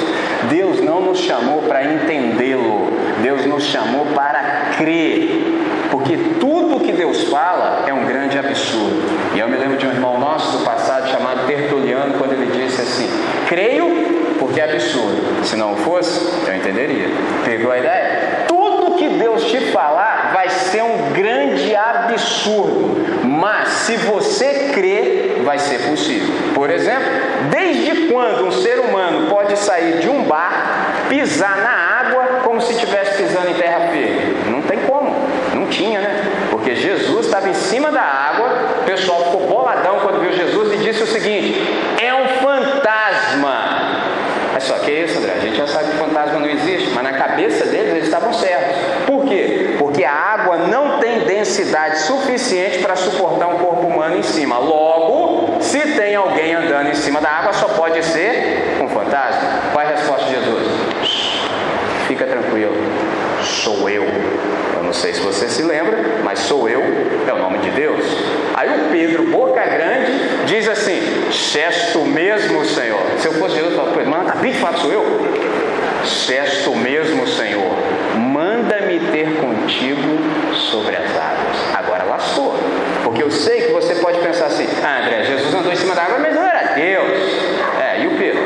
Deus 0.49 0.81
não 0.83 1.01
nos 1.01 1.19
chamou 1.19 1.63
para 1.63 1.83
entendê-lo, 1.83 2.93
Deus 3.21 3.45
nos 3.45 3.65
chamou 3.65 4.07
para 4.15 4.71
crer. 4.79 5.59
Porque 5.91 6.17
tudo 6.39 6.81
que 6.85 6.93
Deus 6.93 7.25
fala 7.25 7.85
é 7.89 7.93
um 7.93 8.05
grande 8.05 8.39
absurdo. 8.39 9.03
E 9.35 9.41
eu 9.41 9.49
me 9.49 9.57
lembro 9.57 9.77
de 9.77 9.87
um 9.87 9.91
irmão 9.91 10.21
nosso 10.21 10.59
do 10.59 10.65
passado 10.65 11.09
chamado 11.09 11.47
Tertuliano, 11.47 12.15
quando 12.19 12.35
ele 12.35 12.53
disse 12.53 12.81
assim: 12.83 13.09
Creio 13.49 14.08
porque 14.39 14.61
é 14.61 14.65
absurdo. 14.65 15.45
Se 15.45 15.57
não 15.57 15.77
fosse, 15.77 16.33
eu 16.47 16.55
entenderia. 16.55 17.09
Pegou 17.45 17.73
a 17.73 17.79
ideia? 17.79 18.45
Tudo 18.47 18.97
que 18.97 19.09
Deus 19.09 19.45
te 19.45 19.61
falar 19.73 20.33
vai 20.35 20.49
ser 20.49 20.83
um 20.83 21.13
grande 21.13 21.75
absurdo. 21.75 23.25
Mas 23.25 23.69
se 23.69 23.97
você 23.97 24.71
crer, 24.75 25.43
vai 25.45 25.59
ser 25.59 25.79
possível. 25.89 26.35
Por 26.55 26.71
exemplo, 26.71 27.07
desde 27.51 28.09
quando 28.09 28.47
um 28.47 28.53
ser 28.53 28.79
humano 28.81 29.29
pode 29.29 29.57
sair 29.59 29.99
de 29.99 30.09
um 30.09 30.25
bar, 30.25 31.07
pisar 31.09 31.57
na 31.59 31.71
água 31.71 32.41
como 32.45 32.61
se 32.61 32.73
estivesse 32.73 33.23
pisando 33.23 33.49
em 33.49 33.55
terra 33.55 33.89
firme? 33.93 34.37
Não 34.51 34.63
tem 34.63 34.79
como. 34.81 35.15
Não 35.55 35.67
tinha, 35.67 36.01
né? 36.01 36.25
Porque 36.51 36.75
Jesus 36.75 37.27
estava 37.27 37.49
em 37.49 37.55
cima 37.55 37.91
da 37.91 38.03
água, 38.03 38.49
o 38.81 38.85
pessoal 38.85 39.25
ficou 39.25 39.47
boladão 39.47 40.01
quando 40.01 40.21
viu 40.21 40.33
Jesus 40.33 40.73
e 40.75 40.77
disse 40.79 41.03
o 41.03 41.07
seguinte: 41.07 41.63
é 42.03 42.15
um 42.15 42.29
fantasma. 42.43 43.79
É 44.57 44.61
só 44.61 44.75
que 44.79 44.91
isso, 44.91 45.19
André, 45.19 45.35
a 45.35 45.41
gente 45.41 45.57
já 45.57 45.67
sabe 45.67 45.93
que 45.93 45.99
fantasma 45.99 46.41
não 46.41 46.49
existe, 46.49 46.91
mas 46.91 47.05
na 47.05 47.13
cabeça 47.13 47.67
certos. 48.39 48.77
Por 49.07 49.25
quê? 49.25 49.77
Porque 49.79 50.05
a 50.05 50.13
água 50.13 50.57
não 50.59 50.99
tem 50.99 51.21
densidade 51.21 52.01
suficiente 52.01 52.79
para 52.79 52.97
suportar 52.97 53.49
um 53.49 53.59
corpo 53.59 53.87
humano 53.87 54.17
em 54.17 54.23
cima. 54.23 54.59
Logo, 54.59 55.61
se 55.61 55.81
tem 55.81 56.15
alguém 56.17 56.55
andando 56.55 56.89
em 56.91 56.95
cima 56.95 57.21
da 57.21 57.31
água, 57.31 57.53
só 57.53 57.69
pode 57.69 58.03
ser 58.05 58.79
um 58.83 58.89
fantasma. 58.89 59.49
Qual 59.73 59.85
é 59.85 59.89
a 59.89 59.91
resposta 59.91 60.25
de 60.27 60.35
Jesus? 60.35 61.39
Fica 62.07 62.27
tranquilo, 62.27 62.75
sou 63.43 63.89
eu. 63.89 64.05
Eu 64.05 64.83
não 64.83 64.93
sei 64.93 65.13
se 65.13 65.21
você 65.21 65.49
se 65.49 65.63
lembra, 65.63 65.99
mas 66.25 66.39
sou 66.41 66.69
eu, 66.69 66.81
é 67.27 67.33
o 67.33 67.39
nome 67.39 67.59
de 67.59 67.71
Deus. 67.71 68.05
Aí 68.55 68.69
o 68.69 68.91
Pedro, 68.91 69.25
boca 69.31 69.61
grande, 69.65 70.13
diz 70.47 70.69
assim: 70.69 71.01
Cesto 71.31 72.01
mesmo, 72.01 72.65
Senhor. 72.65 73.01
Se 73.19 73.27
eu 73.27 73.33
fosse 73.35 73.57
Jesus, 73.57 73.75
eu 73.75 73.85
falaria, 73.85 74.07
mano, 74.07 74.25
tá 74.25 74.37
bem 74.37 74.53
de 74.53 74.59
fato 74.59 74.81
sou 74.81 74.93
eu? 74.93 75.05
Cesto 76.05 76.75
mesmo, 76.75 77.27
Senhor. 77.27 77.71
Manda-me 78.17 78.99
ter 79.13 79.37
contigo 79.37 80.19
sobre 80.71 80.97
as 80.97 81.11
águas. 81.11 81.57
Agora 81.75 82.05
lascou. 82.05 82.55
Porque 83.05 83.23
eu 83.23 83.31
sei 83.31 83.63
que 83.63 83.73
você 83.73 83.95
pode 83.97 84.19
pensar 84.19 84.47
assim: 84.47 84.67
Ah, 84.83 85.01
André, 85.03 85.25
Jesus 85.25 85.55
andou 85.55 85.73
em 85.73 85.77
cima 85.77 85.95
da 85.95 86.03
água, 86.03 86.19
mas 86.19 86.35
não 86.35 86.45
era 86.45 86.75
Deus. 86.75 87.19
É, 87.81 88.01
e 88.03 88.07
o 88.07 88.19
Pedro? 88.19 88.43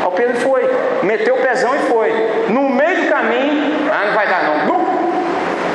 Aí 0.00 0.06
o 0.06 0.10
Pedro 0.10 0.36
foi, 0.36 0.68
meteu 1.02 1.34
o 1.36 1.38
pezão 1.38 1.74
e 1.74 1.78
foi. 1.80 2.12
No 2.48 2.68
meio 2.68 3.02
do 3.02 3.08
caminho, 3.08 3.90
ah, 3.90 4.06
não 4.06 4.14
vai 4.14 4.26
dar 4.26 4.42
não. 4.44 4.62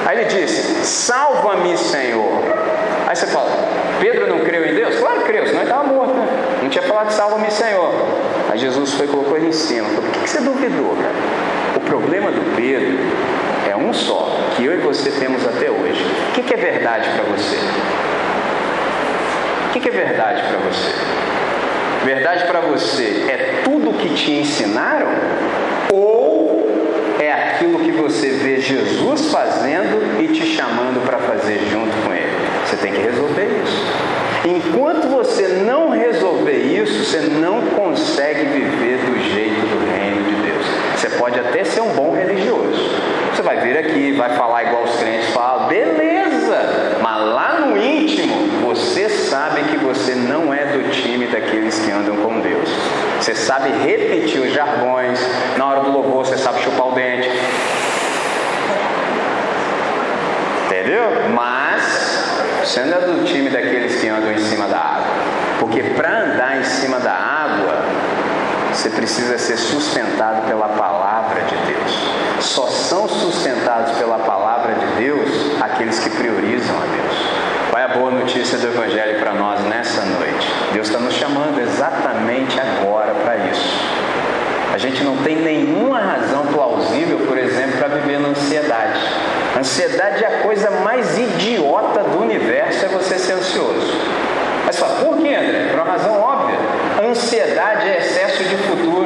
Aí 0.08 0.20
ele 0.20 0.26
disse: 0.26 0.86
Salva-me, 0.86 1.78
Senhor. 1.78 2.42
Aí 3.06 3.16
você 3.16 3.28
fala: 3.28 3.52
Pedro 4.00 4.28
não 4.28 4.40
creu 4.40 4.66
em 4.66 4.74
Deus? 4.74 4.96
Claro 4.96 5.20
que 5.20 5.26
creu, 5.26 5.46
senão 5.46 5.62
ele 5.62 5.70
estava 5.70 5.84
morto, 5.84 6.14
né? 6.14 6.28
Não 6.62 6.70
tinha 6.70 6.84
falado: 6.84 7.12
Salva-me, 7.12 7.52
Senhor. 7.52 7.94
Aí 8.50 8.58
Jesus 8.58 8.94
foi 8.94 9.06
e 9.06 9.10
colocou 9.10 9.36
ele 9.36 9.48
em 9.48 9.52
cima. 9.52 9.88
Falou, 9.90 10.10
Por 10.12 10.22
que 10.24 10.30
você 10.30 10.40
duvidou, 10.40 10.96
cara? 10.96 11.16
O 11.76 11.80
problema 11.82 12.32
do 12.32 12.56
Pedro 12.56 12.98
é 13.70 13.76
um 13.76 13.94
só, 13.94 14.30
que 14.58 14.66
eu 14.66 14.74
e 14.74 14.78
você 14.78 15.12
temos 15.12 15.46
até 15.46 15.70
hoje. 15.70 16.04
O 16.30 16.34
que, 16.34 16.42
que 16.42 16.54
é 16.56 16.58
verdade 16.58 17.08
para 17.12 17.24
você? 17.26 17.56
O 19.68 19.74
que, 19.74 19.80
que 19.80 19.90
é 19.90 19.92
verdade 19.92 20.42
para 20.42 20.58
você? 20.58 20.92
Verdade 22.04 22.46
para 22.46 22.62
você 22.62 23.26
é 23.30 23.62
tudo 23.64 23.96
que 24.00 24.10
te 24.16 24.32
ensinaram? 24.32 25.10
Ou 25.94 26.68
é 27.20 27.32
aquilo 27.32 27.80
que 27.80 27.92
você 27.92 28.30
vê 28.30 28.60
Jesus 28.60 29.32
fazendo 29.32 30.20
e 30.20 30.28
te 30.30 30.48
chamando 30.56 31.06
para 31.06 31.20
fazer 31.20 31.60
junto 31.70 31.96
com 32.04 32.12
Ele? 32.12 32.26
Você 32.66 32.78
tem 32.78 32.92
que 32.92 33.02
resolver 33.02 33.48
isso. 33.64 33.86
Enquanto 34.44 35.08
você 35.08 35.48
não 35.48 35.90
resolver 35.90 36.58
isso, 36.58 37.06
você 37.06 37.20
não 37.20 37.62
consegue 37.76 38.46
viver 38.46 38.98
do 38.98 39.34
jeito 39.34 39.62
do 39.62 39.92
reino 39.94 40.24
de 40.24 40.50
Deus. 40.50 40.66
Você 40.96 41.10
pode 41.12 41.40
até 41.40 41.64
ser 41.64 41.82
um 41.82 41.90
bom 41.90 42.16
religioso. 42.16 42.58
Vir 43.68 43.80
aqui, 43.80 44.14
vai 44.14 44.30
falar 44.30 44.64
igual 44.64 44.84
os 44.84 44.96
crentes 44.96 45.28
falam, 45.32 45.68
beleza, 45.68 46.96
mas 47.02 47.22
lá 47.22 47.60
no 47.60 47.76
íntimo 47.76 48.66
você 48.66 49.10
sabe 49.10 49.64
que 49.64 49.76
você 49.76 50.16
não 50.16 50.54
é 50.54 50.68
do 50.68 50.90
time 50.90 51.28
daqueles 51.28 51.78
que 51.78 51.92
andam 51.92 52.16
com 52.16 52.40
Deus. 52.40 52.70
Você 53.20 53.36
sabe 53.36 53.70
repetir 53.86 54.40
os 54.40 54.54
jargões, 54.54 55.20
na 55.58 55.68
hora 55.68 55.82
do 55.82 55.92
louvor 55.92 56.26
você 56.26 56.38
sabe 56.38 56.62
chupar 56.62 56.88
o 56.88 56.92
dente. 56.94 57.30
Entendeu? 60.68 61.30
Mas 61.36 62.40
você 62.64 62.86
não 62.86 62.98
é 63.00 63.02
do 63.02 63.26
time 63.26 63.50
daqueles 63.50 64.00
que 64.00 64.08
andam 64.08 64.32
em 64.32 64.40
cima 64.40 64.66
da 64.68 64.78
água. 64.78 65.08
Porque 65.60 65.84
para 65.84 66.22
andar 66.22 66.58
em 66.58 66.64
cima 66.64 67.02
da 67.02 67.12
água, 67.12 67.84
você 68.72 68.90
precisa 68.92 69.38
ser 69.38 69.58
sustentado 69.58 70.48
pela 70.48 70.70
palavra 70.70 71.17
de 71.36 71.56
Deus. 71.72 72.12
Só 72.40 72.68
são 72.68 73.08
sustentados 73.08 73.98
pela 73.98 74.20
palavra 74.20 74.74
de 74.76 74.86
Deus 75.04 75.30
aqueles 75.62 76.00
que 76.00 76.10
priorizam 76.10 76.76
a 76.76 76.86
Deus. 76.86 77.18
Qual 77.70 77.82
é 77.82 77.86
a 77.86 77.90
boa 77.90 78.12
notícia 78.12 78.58
do 78.58 78.68
Evangelho 78.68 79.20
para 79.20 79.34
nós 79.34 79.60
nessa 79.66 80.02
noite? 80.02 80.48
Deus 80.74 80.88
está 80.88 81.00
nos 81.00 81.14
chamando 81.14 81.60
exatamente 81.60 82.60
agora 82.60 83.14
para 83.14 83.38
isso. 83.38 83.88
A 84.74 84.78
gente 84.78 85.04
não 85.04 85.18
tem 85.18 85.36
nenhuma 85.38 86.00
razão 86.00 86.46
plausível, 86.48 87.20
por 87.28 87.38
exemplo, 87.38 87.78
para 87.78 87.88
viver 87.88 88.20
na 88.20 88.30
ansiedade. 88.30 89.00
Ansiedade 89.58 90.24
é 90.24 90.28
a 90.28 90.44
coisa 90.44 90.70
mais 90.70 91.18
idiota 91.18 92.04
do 92.04 92.22
universo, 92.22 92.86
é 92.86 92.88
você 92.90 93.18
ser 93.18 93.34
ansioso. 93.34 94.00
Mas 94.66 94.76
só, 94.76 94.86
por 94.86 95.18
quê, 95.18 95.34
André? 95.34 95.70
Por 95.72 95.80
uma 95.80 95.92
razão 95.92 96.22
óbvia. 96.22 96.58
Ansiedade 97.10 97.88
é 97.88 97.98
excesso 98.00 98.44
de 98.44 98.58
futuro. 98.58 98.97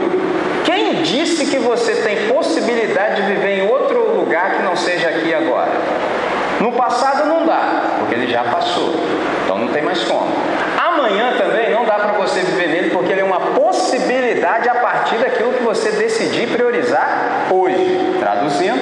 Que 1.50 1.58
você 1.58 1.96
tem 1.96 2.28
possibilidade 2.30 3.16
de 3.16 3.24
viver 3.24 3.58
em 3.58 3.68
outro 3.68 4.16
lugar 4.16 4.52
que 4.56 4.64
não 4.64 4.76
seja 4.76 5.10
aqui 5.10 5.34
agora? 5.34 5.72
No 6.62 6.72
passado 6.72 7.26
não 7.26 7.46
dá, 7.46 7.98
porque 7.98 8.16
ele 8.16 8.32
já 8.32 8.44
passou. 8.44 8.94
Então 9.44 9.58
não 9.58 9.68
tem 9.70 9.82
mais 9.82 10.02
como. 10.04 10.28
Amanhã 10.78 11.34
também 11.38 11.72
não 11.72 11.84
dá 11.84 11.96
para 11.96 12.14
você 12.14 12.40
viver 12.42 12.68
nele, 12.68 12.90
porque 12.92 13.12
ele 13.12 13.22
é 13.22 13.24
uma 13.24 13.40
possibilidade 13.40 14.70
a 14.70 14.76
partir 14.76 15.18
daquilo 15.18 15.52
que 15.54 15.64
você 15.64 15.92
decidir 15.92 16.48
priorizar 16.48 17.48
hoje. 17.50 18.16
Traduzindo, 18.20 18.80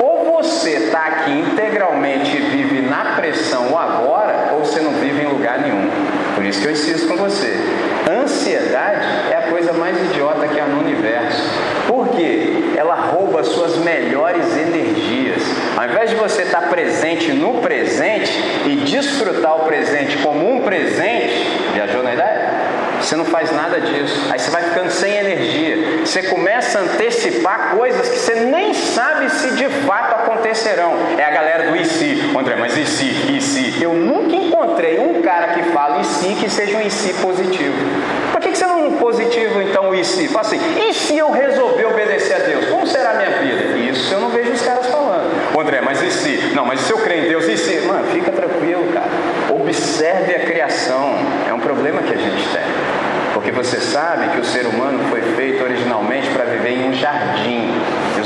ou 0.00 0.40
você 0.40 0.70
está 0.70 1.00
aqui 1.00 1.32
integralmente 1.32 2.34
e 2.34 2.40
vive 2.40 2.80
na 2.82 3.16
pressão 3.16 3.76
agora, 3.76 4.52
ou 4.54 4.64
você 4.64 4.80
não 4.80 4.92
vive 4.92 5.22
em 5.22 5.28
lugar 5.28 5.58
nenhum. 5.58 5.90
Por 6.34 6.44
isso 6.44 6.60
que 6.62 6.68
eu 6.68 6.72
insisto 6.72 7.08
com 7.08 7.16
você. 7.16 7.52
Ansiedade 8.08 9.06
é 9.30 9.36
a 9.36 9.50
coisa 9.50 9.72
mais 9.72 9.96
idiota 10.10 10.46
que 10.48 10.60
há 10.60 10.64
no 10.66 10.80
universo. 10.80 11.65
Ela 12.76 12.94
rouba 12.94 13.40
as 13.40 13.48
suas 13.48 13.76
melhores 13.78 14.56
energias. 14.56 15.42
Ao 15.76 15.84
invés 15.84 16.10
de 16.10 16.16
você 16.16 16.42
estar 16.42 16.68
presente 16.68 17.32
no 17.32 17.60
presente 17.60 18.32
e 18.66 18.76
desfrutar 18.84 19.56
o 19.56 19.64
presente 19.64 20.18
como 20.18 20.50
um 20.50 20.60
presente, 20.60 21.46
viajou 21.72 22.02
na 22.02 22.14
ideia? 22.14 22.46
Você 23.00 23.14
não 23.14 23.24
faz 23.24 23.52
nada 23.52 23.80
disso. 23.80 24.28
Aí 24.30 24.38
você 24.38 24.50
vai 24.50 24.62
ficando 24.62 24.90
sem 24.90 25.16
energia. 25.16 26.00
Você 26.04 26.24
começa 26.24 26.78
a 26.78 26.82
antecipar 26.82 27.76
coisas 27.76 28.08
que 28.08 28.18
você 28.18 28.34
nem 28.34 28.74
sabe 28.74 29.30
se 29.30 29.50
de 29.54 29.68
fato 29.86 30.14
acontecerão. 30.14 30.94
É 31.16 31.24
a 31.24 31.30
galera 31.30 31.70
do 31.70 31.76
e 31.76 31.84
se. 31.84 32.20
André, 32.36 32.56
mas 32.56 32.76
e 32.76 32.84
se? 32.84 33.04
E 33.32 33.40
se? 33.40 33.82
Eu 33.82 33.92
nunca 33.92 34.34
encontrei 34.34 34.98
um 34.98 35.22
cara 35.22 35.54
que 35.54 35.62
fala 35.70 36.00
e 36.00 36.04
se 36.04 36.34
que 36.34 36.50
seja 36.50 36.76
um 36.76 36.80
e 36.80 37.14
positivo. 37.22 37.76
Que, 38.56 38.60
você 38.60 38.66
não 38.66 38.92
positivo 38.92 39.60
então 39.60 39.94
e 39.94 40.02
se? 40.02 40.28
Fala 40.28 40.46
assim, 40.46 40.58
e 40.88 40.94
se 40.94 41.18
eu 41.18 41.30
resolver 41.30 41.84
obedecer 41.84 42.36
a 42.36 42.38
Deus? 42.38 42.64
Como 42.66 42.86
será 42.86 43.10
a 43.10 43.14
minha 43.14 43.30
vida? 43.32 43.76
Isso 43.76 44.14
eu 44.14 44.18
não 44.18 44.30
vejo 44.30 44.52
os 44.52 44.62
caras 44.62 44.86
falando. 44.86 45.26
André, 45.60 45.82
mas 45.82 46.00
e 46.02 46.10
se? 46.10 46.54
Não, 46.54 46.64
mas 46.64 46.80
se 46.80 46.90
eu 46.90 46.98
crer 46.98 47.24
em 47.24 47.28
Deus, 47.28 47.44
e 47.44 47.56
se? 47.56 47.80
Mano, 47.86 48.06
fica 48.12 48.30
tranquilo, 48.30 48.92
cara. 48.94 49.10
Observe 49.50 50.36
a 50.36 50.40
criação. 50.40 51.16
É 51.46 51.52
um 51.52 51.60
problema 51.60 52.00
que 52.02 52.14
a 52.14 52.16
gente 52.16 52.48
tem. 52.48 52.62
Porque 53.34 53.50
você 53.50 53.78
sabe 53.78 54.30
que 54.30 54.40
o 54.40 54.44
ser 54.44 54.64
humano 54.66 55.00
foi 55.10 55.20
feito 55.20 55.62
originalmente 55.62 56.30
para 56.30 56.44
viver 56.44 56.70
em 56.70 56.88
um 56.88 56.94
jardim. 56.94 57.74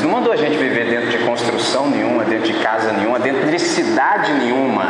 Deus 0.00 0.02
não 0.02 0.10
mandou 0.10 0.32
a 0.32 0.36
gente 0.36 0.56
viver 0.56 0.86
dentro 0.86 1.10
de 1.10 1.18
construção 1.18 1.90
nenhuma, 1.90 2.24
dentro 2.24 2.46
de 2.46 2.54
casa 2.60 2.90
nenhuma, 2.92 3.18
dentro 3.18 3.50
de 3.50 3.58
cidade 3.58 4.32
nenhuma. 4.32 4.86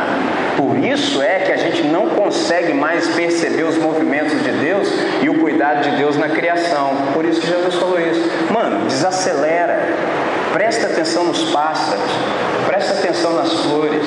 Por 0.55 0.77
isso 0.77 1.21
é 1.21 1.39
que 1.39 1.51
a 1.51 1.57
gente 1.57 1.83
não 1.83 2.09
consegue 2.09 2.73
mais 2.73 3.07
perceber 3.07 3.63
os 3.63 3.77
movimentos 3.77 4.41
de 4.41 4.51
Deus 4.51 4.87
e 5.21 5.29
o 5.29 5.39
cuidado 5.39 5.81
de 5.81 5.97
Deus 5.97 6.15
na 6.17 6.29
criação. 6.29 6.91
Por 7.13 7.25
isso 7.25 7.41
que 7.41 7.47
Jesus 7.47 7.75
falou 7.75 7.99
isso. 7.99 8.21
Mano, 8.53 8.85
desacelera. 8.87 9.79
Presta 10.53 10.87
atenção 10.87 11.25
nos 11.25 11.51
pássaros, 11.51 12.11
presta 12.67 12.93
atenção 12.93 13.33
nas 13.33 13.51
flores. 13.53 14.03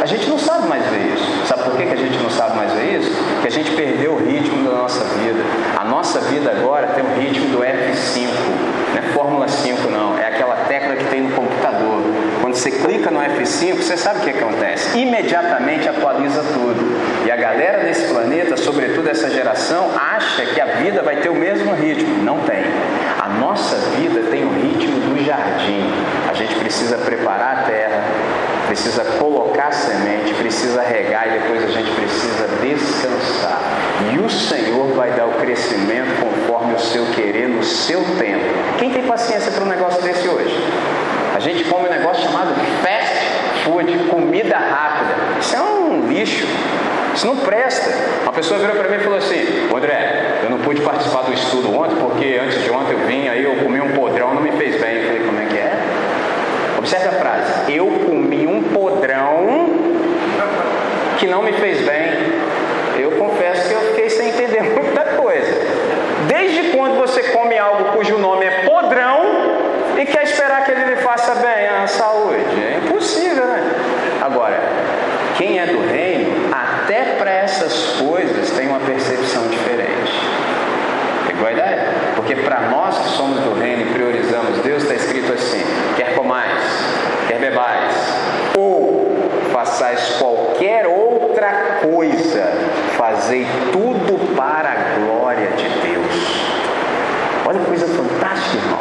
A 0.00 0.06
gente 0.06 0.28
não 0.28 0.38
sabe 0.38 0.66
mais 0.66 0.84
ver 0.86 1.14
isso. 1.14 1.46
Sabe 1.46 1.62
por 1.64 1.76
que 1.76 1.82
a 1.82 1.96
gente 1.96 2.18
não 2.22 2.30
sabe 2.30 2.56
mais 2.56 2.72
ver 2.72 3.00
isso? 3.00 3.10
Que 3.42 3.48
a 3.48 3.50
gente 3.50 3.70
perdeu 3.72 4.12
o 4.12 4.16
ritmo 4.16 4.64
da 4.64 4.76
nossa 4.76 5.04
vida. 5.04 5.40
A 5.78 5.84
nossa 5.84 6.20
vida 6.20 6.50
agora 6.50 6.88
tem 6.88 7.04
o 7.04 7.18
ritmo 7.18 7.48
do 7.48 7.58
F5. 7.58 8.77
Não 8.92 8.98
é 8.98 9.02
Fórmula 9.12 9.48
5, 9.48 9.88
não. 9.90 10.18
É 10.18 10.28
aquela 10.28 10.56
tecla 10.66 10.96
que 10.96 11.04
tem 11.04 11.22
no 11.22 11.34
computador. 11.34 12.02
Quando 12.40 12.54
você 12.54 12.70
clica 12.70 13.10
no 13.10 13.20
F5, 13.20 13.76
você 13.76 13.96
sabe 13.96 14.20
o 14.20 14.22
que 14.22 14.30
acontece? 14.30 14.98
Imediatamente 14.98 15.88
atualiza 15.88 16.42
tudo. 16.42 17.26
E 17.26 17.30
a 17.30 17.36
galera 17.36 17.84
desse 17.84 18.12
planeta, 18.12 18.56
sobretudo 18.56 19.08
essa 19.08 19.28
geração, 19.30 19.90
acha 19.94 20.46
que 20.46 20.60
a 20.60 20.66
vida 20.66 21.02
vai 21.02 21.16
ter 21.16 21.28
o 21.28 21.34
mesmo 21.34 21.74
ritmo. 21.74 22.22
Não 22.22 22.38
tem. 22.40 22.64
A 23.20 23.28
nossa 23.28 23.76
vida 23.98 24.30
tem 24.30 24.44
o 24.44 24.50
ritmo 24.50 25.00
do 25.00 25.24
jardim. 25.24 25.92
A 26.30 26.32
gente 26.32 26.54
precisa 26.54 26.96
preparar 26.98 27.58
a 27.58 27.62
terra, 27.64 28.02
precisa 28.68 29.02
colocar 29.18 29.72
semente, 29.72 30.34
precisa 30.34 30.82
regar 30.82 31.26
e 31.26 31.40
depois 31.40 31.64
a 31.64 31.68
gente 31.68 31.90
precisa 31.92 32.46
descansar. 32.60 33.60
E 34.12 34.18
o 34.18 34.28
Senhor 34.28 34.92
vai 34.94 35.10
dar 35.12 35.26
o 35.26 35.32
crescimento 35.32 36.20
conforme 36.20 36.74
o 36.74 36.78
seu 36.78 37.06
querer, 37.06 37.48
no 37.48 37.64
seu 37.64 38.00
tempo. 38.18 38.44
Quem 38.78 38.90
tem 38.90 39.02
paciência 39.04 39.50
para 39.50 39.64
um 39.64 39.68
negócio 39.68 40.02
desse 40.02 40.28
hoje? 40.28 40.54
A 41.34 41.40
gente 41.40 41.64
come 41.64 41.88
um 41.88 41.90
negócio 41.90 42.22
chamado 42.22 42.54
fast 42.82 43.18
food, 43.64 43.98
comida 44.10 44.56
rápida. 44.56 45.14
Isso 45.40 45.56
é 45.56 45.60
um 45.62 46.08
lixo. 46.08 46.46
Isso 47.14 47.26
não 47.26 47.36
presta. 47.36 47.90
Uma 48.22 48.32
pessoa 48.32 48.60
virou 48.60 48.76
para 48.76 48.88
mim 48.88 48.96
e 48.96 49.00
falou 49.00 49.18
assim: 49.18 49.68
André, 49.74 50.40
eu 50.42 50.50
não 50.50 50.58
pude 50.58 50.80
participar 50.82 51.22
do 51.22 51.32
estudo 51.32 51.74
ontem 51.74 51.96
porque 51.96 52.38
antes 52.42 52.62
de 52.62 52.70
ontem 52.70 52.92
eu 52.92 53.06
vim, 53.06 53.28
aí 53.28 53.42
eu 53.42 53.56
comi 53.56 53.80
um 53.80 53.92
podrão, 53.92 54.34
não 54.34 54.42
me 54.42 54.52
fez 54.52 54.80
bem. 54.80 54.96
Eu 54.96 55.06
falei: 55.06 55.22
como 55.24 55.40
é 55.40 55.46
que 55.46 55.56
é? 55.56 55.72
Observe 56.78 57.08
a 57.08 57.12
frase: 57.12 57.72
Eu 57.72 57.86
comi 58.06 58.17
podrão 58.72 59.68
que 61.18 61.26
não 61.26 61.42
me 61.42 61.52
fez 61.52 61.84
bem. 61.86 62.38
Eu 62.98 63.12
confesso 63.12 63.68
que 63.68 63.74
eu 63.74 63.80
fiquei 63.90 64.10
sem 64.10 64.28
entender 64.30 64.62
muita 64.74 65.04
coisa. 65.16 65.54
Desde 66.26 66.76
quando 66.76 66.98
você 66.98 67.22
come 67.24 67.56
algo 67.58 67.96
cujo 67.96 68.18
nome 68.18 68.44
é 68.44 68.64
podrão 68.66 69.22
e 69.98 70.04
quer 70.04 70.24
esperar 70.24 70.64
que 70.64 70.72
ele 70.72 70.84
lhe 70.84 70.96
faça 70.96 71.34
bem 71.36 71.66
à 71.66 71.86
saúde? 71.86 72.62
É 72.62 72.80
impossível, 72.84 73.44
né? 73.44 73.62
Agora, 74.22 74.60
quem 75.36 75.58
é 75.58 75.66
do 75.66 75.90
reino 75.90 76.52
até 76.52 77.16
para 77.18 77.30
essas 77.30 77.96
coisas 78.00 78.50
tem 78.50 78.66
uma 78.68 78.80
percepção 78.80 79.46
diferente. 79.48 80.12
Pegou 81.26 81.46
a 81.46 81.52
ideia? 81.52 81.86
Porque 82.16 82.34
para 82.34 82.62
nós 82.62 82.98
que 82.98 83.08
somos 83.10 83.38
do 83.40 83.54
reino 83.60 83.82
e 83.82 83.92
priorizamos 83.92 84.58
Deus, 84.58 84.82
está 84.82 84.94
escrito 84.94 85.32
assim: 85.32 85.62
quer 85.96 86.14
comais, 86.14 86.62
quer 87.28 87.38
bebais, 87.38 87.94
ou 88.56 89.16
façais 89.52 90.16
qualquer 90.18 90.86
outra 90.86 91.78
coisa, 91.82 92.44
fazei 92.96 93.46
tudo 93.72 94.34
para 94.34 94.70
a 94.70 94.98
glória 94.98 95.48
de 95.56 95.68
Deus. 95.68 96.48
Olha 97.46 97.60
que 97.60 97.66
coisa 97.66 97.86
fantástica, 97.86 98.56
irmão. 98.56 98.80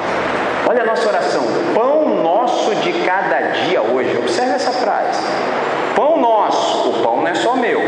Olha 0.68 0.82
a 0.82 0.86
nossa 0.86 1.08
oração: 1.08 1.44
pão 1.74 2.24
nosso 2.24 2.76
de 2.76 2.94
cada 3.06 3.40
dia 3.52 3.82
hoje. 3.82 4.18
Observe 4.18 4.56
essa 4.56 4.72
frase. 4.72 5.22
Pão 5.96 6.18
nosso, 6.18 6.90
o 6.90 7.02
pão 7.02 7.18
não 7.18 7.28
é 7.28 7.34
só 7.34 7.56
meu, 7.56 7.80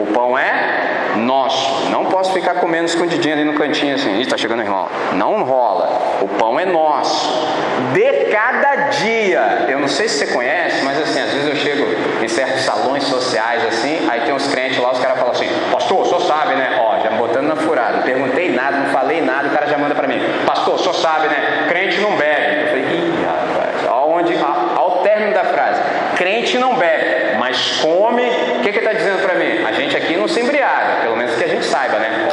o 0.00 0.06
pão 0.14 0.38
é 0.38 1.16
nosso. 1.16 1.90
Não 1.90 2.06
posso 2.06 2.32
ficar 2.32 2.47
comendo 2.58 2.86
escondidinho 2.86 3.34
ali 3.34 3.44
no 3.44 3.54
cantinho 3.54 3.94
assim, 3.94 4.20
está 4.20 4.36
chegando 4.36 4.62
irmão. 4.62 4.88
Não 5.14 5.42
rola. 5.42 6.18
O 6.20 6.28
pão 6.28 6.58
é 6.58 6.64
nosso. 6.64 7.48
De 7.92 8.30
cada 8.30 8.88
dia. 8.88 9.66
Eu 9.68 9.78
não 9.78 9.88
sei 9.88 10.08
se 10.08 10.18
você 10.18 10.32
conhece, 10.32 10.84
mas 10.84 11.00
assim, 11.00 11.20
às 11.20 11.32
vezes 11.32 11.48
eu 11.48 11.56
chego 11.56 11.86
em 12.22 12.28
certos 12.28 12.62
salões 12.62 13.04
sociais 13.04 13.64
assim, 13.66 14.06
aí 14.08 14.20
tem 14.22 14.34
uns 14.34 14.46
crentes 14.48 14.78
lá, 14.78 14.92
os 14.92 14.98
caras 14.98 15.18
falam 15.18 15.32
assim, 15.32 15.48
pastor, 15.72 16.00
o 16.00 16.04
senhor 16.04 16.20
sabe, 16.22 16.54
né? 16.54 16.78
Ó, 16.80 17.00
já 17.02 17.10
botando 17.10 17.46
na 17.46 17.56
furada. 17.56 17.98
Não 17.98 18.02
perguntei 18.02 18.50
nada, 18.50 18.76
não 18.78 18.90
falei 18.90 19.20
nada, 19.20 19.48
o 19.48 19.50
cara 19.50 19.66
já 19.66 19.78
manda 19.78 19.94
para 19.94 20.06
mim, 20.06 20.20
pastor, 20.46 20.74
o 20.74 20.78
senhor 20.78 20.94
sabe, 20.94 21.28
né? 21.28 21.66
Crente 21.68 22.00
não 22.00 22.16
bebe. 22.16 22.60
Eu 22.60 22.66
falei, 22.68 22.84
ih, 22.84 23.24
rapaz, 23.24 23.88
aonde, 23.88 24.34
ao 24.76 25.02
término 25.02 25.32
da 25.32 25.44
frase, 25.44 25.80
crente 26.16 26.58
não 26.58 26.74
bebe 26.74 27.28
mas 27.48 27.80
come. 27.80 28.22
O 28.58 28.60
que, 28.62 28.72
que 28.72 28.78
ele 28.78 28.86
está 28.86 28.92
dizendo 28.92 29.22
para 29.22 29.34
mim? 29.34 29.64
A 29.64 29.72
gente 29.72 29.96
aqui 29.96 30.16
não 30.16 30.28
se 30.28 30.40
embriaga, 30.40 31.02
pelo 31.02 31.16
menos 31.16 31.34
que 31.34 31.44
a 31.44 31.48
gente 31.48 31.64
saiba, 31.64 31.98
né? 31.98 32.28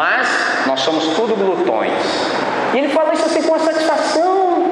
Mas 0.00 0.66
nós 0.66 0.80
somos 0.80 1.08
tudo 1.08 1.36
glutões. 1.36 1.92
E 2.72 2.78
ele 2.78 2.88
fala 2.88 3.12
isso 3.12 3.26
assim 3.26 3.42
com 3.42 3.58
satisfação. 3.58 4.64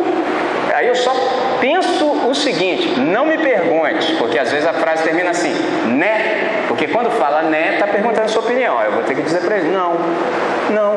Aí 0.75 0.89
eu 0.89 0.95
só 0.95 1.13
penso 1.61 2.07
o 2.27 2.35
seguinte: 2.35 2.99
não 2.99 3.27
me 3.27 3.37
pergunte, 3.37 4.15
porque 4.15 4.39
às 4.39 4.51
vezes 4.51 4.67
a 4.67 4.73
frase 4.73 5.03
termina 5.03 5.29
assim, 5.29 5.53
né? 5.99 6.65
Porque 6.67 6.89
quando 6.89 7.11
fala 7.11 7.43
né, 7.43 7.75
está 7.75 7.87
perguntando 7.87 8.25
a 8.25 8.29
sua 8.29 8.41
opinião. 8.41 8.81
Eu 8.81 8.93
vou 8.93 9.03
ter 9.03 9.15
que 9.15 9.21
dizer 9.21 9.43
para 9.43 9.59
ele: 9.59 9.69
não, 9.69 9.97
não. 10.71 10.97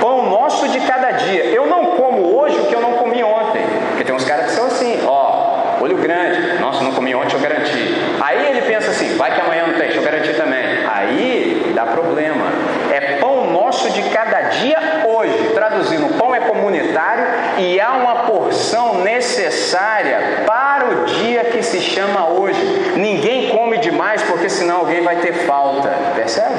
Pão 0.00 0.30
nosso 0.30 0.68
de 0.68 0.78
cada 0.82 1.10
dia. 1.10 1.46
Eu 1.46 1.66
não 1.66 1.96
como 1.96 2.38
hoje 2.38 2.56
o 2.60 2.66
que 2.66 2.74
eu 2.74 2.80
não 2.80 2.92
comi 2.92 3.20
ontem. 3.24 3.62
Porque 3.88 4.04
tem 4.04 4.14
uns 4.14 4.24
caras 4.24 4.46
que 4.46 4.52
são 4.52 4.66
assim, 4.66 5.02
ó, 5.04 5.80
olho 5.80 5.96
grande. 5.96 6.60
Nossa, 6.60 6.84
não 6.84 6.92
comi 6.92 7.16
ontem, 7.16 7.34
eu 7.34 7.40
garanti. 7.40 7.96
Aí 8.20 8.48
ele 8.48 8.62
pensa 8.62 8.92
assim: 8.92 9.16
vai 9.16 9.34
que 9.34 9.40
amanhã 9.40 9.66
não 9.66 9.74
tem, 9.74 9.88
deixa 9.88 9.98
eu 9.98 10.04
garantir 10.04 10.34
também. 10.34 10.86
Aí 10.86 11.72
dá 11.74 11.84
problema. 11.86 12.46
É 12.92 13.18
pão 13.20 13.50
nosso 13.50 13.85
de 13.96 14.10
cada 14.10 14.40
dia 14.42 14.78
hoje. 15.06 15.50
Traduzindo, 15.54 16.18
pão 16.18 16.34
é 16.34 16.40
comunitário 16.40 17.24
e 17.58 17.80
há 17.80 17.92
uma 17.92 18.26
porção 18.26 19.02
necessária 19.02 20.44
para 20.46 20.86
o 20.86 21.04
dia 21.06 21.44
que 21.44 21.62
se 21.62 21.80
chama 21.80 22.28
hoje. 22.28 22.60
Ninguém 22.96 23.50
come 23.50 23.78
demais 23.78 24.22
porque 24.22 24.48
senão 24.48 24.78
alguém 24.78 25.02
vai 25.02 25.16
ter 25.16 25.32
falta. 25.46 25.88
Percebe? 26.14 26.54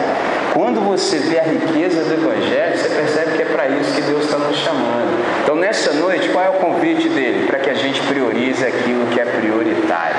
Quando 0.53 0.81
você 0.81 1.19
vê 1.19 1.39
a 1.39 1.43
riqueza 1.43 2.03
do 2.03 2.13
Evangelho, 2.13 2.77
você 2.77 2.89
percebe 2.89 3.37
que 3.37 3.41
é 3.43 3.45
para 3.45 3.67
isso 3.67 3.93
que 3.93 4.01
Deus 4.01 4.25
está 4.25 4.37
nos 4.39 4.57
chamando. 4.57 5.23
Então, 5.43 5.55
nessa 5.55 5.93
noite, 5.93 6.29
qual 6.29 6.43
é 6.43 6.49
o 6.49 6.53
convite 6.53 7.07
dele? 7.09 7.45
Para 7.45 7.59
que 7.59 7.69
a 7.69 7.75
gente 7.75 8.01
priorize 8.01 8.65
aquilo 8.65 9.05
que 9.07 9.19
é 9.19 9.25
prioritário. 9.25 10.17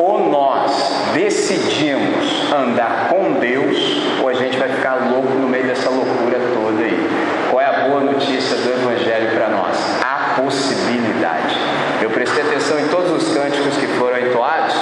Ou 0.00 0.20
nós 0.64 1.12
decidimos 1.12 2.50
andar 2.52 3.08
com 3.10 3.34
Deus, 3.34 3.76
ou 4.22 4.28
a 4.28 4.34
gente 4.34 4.56
vai 4.56 4.68
ficar 4.68 5.10
louco 5.10 5.34
no 5.34 5.48
meio 5.48 5.66
dessa 5.66 5.90
loucura 5.90 6.38
toda 6.54 6.82
aí. 6.82 7.08
Qual 7.50 7.60
é 7.60 7.66
a 7.66 7.88
boa 7.88 8.00
notícia 8.00 8.56
do 8.56 8.70
Evangelho 8.70 9.30
para 9.32 9.48
nós? 9.48 9.76
A 10.02 10.40
possibilidade. 10.40 11.56
Eu 12.00 12.10
prestei 12.10 12.42
atenção 12.42 12.78
em 12.80 12.88
todos 12.88 13.10
os 13.10 13.34
cânticos 13.34 13.76
que 13.76 13.86
foram 13.98 14.18
entoados 14.18 14.74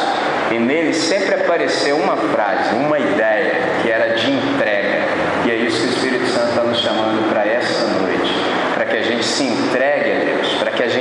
e 0.50 0.58
neles 0.58 0.96
sempre 0.96 1.34
apareceu 1.34 1.96
uma 1.96 2.16
frase, 2.16 2.74
uma 2.74 2.98
ideia, 2.98 3.54
que 3.82 3.90
era 3.90 4.14
de 4.14 4.30
entrega. 4.30 5.02
E 5.44 5.50
é 5.50 5.56
isso 5.56 5.80
que 5.80 5.86
o 5.86 5.90
Espírito 5.90 6.26
Santo 6.28 6.50
está 6.50 6.62
nos 6.62 6.78
chamando 6.78 7.28
para 7.28 7.44
essa 7.44 7.86
noite. 7.86 8.32
Para 8.74 8.84
que 8.86 8.96
a 8.96 9.02
gente 9.02 9.24
se 9.24 9.44
entregue 9.44 10.12
a 10.12 10.24
Deus, 10.24 10.41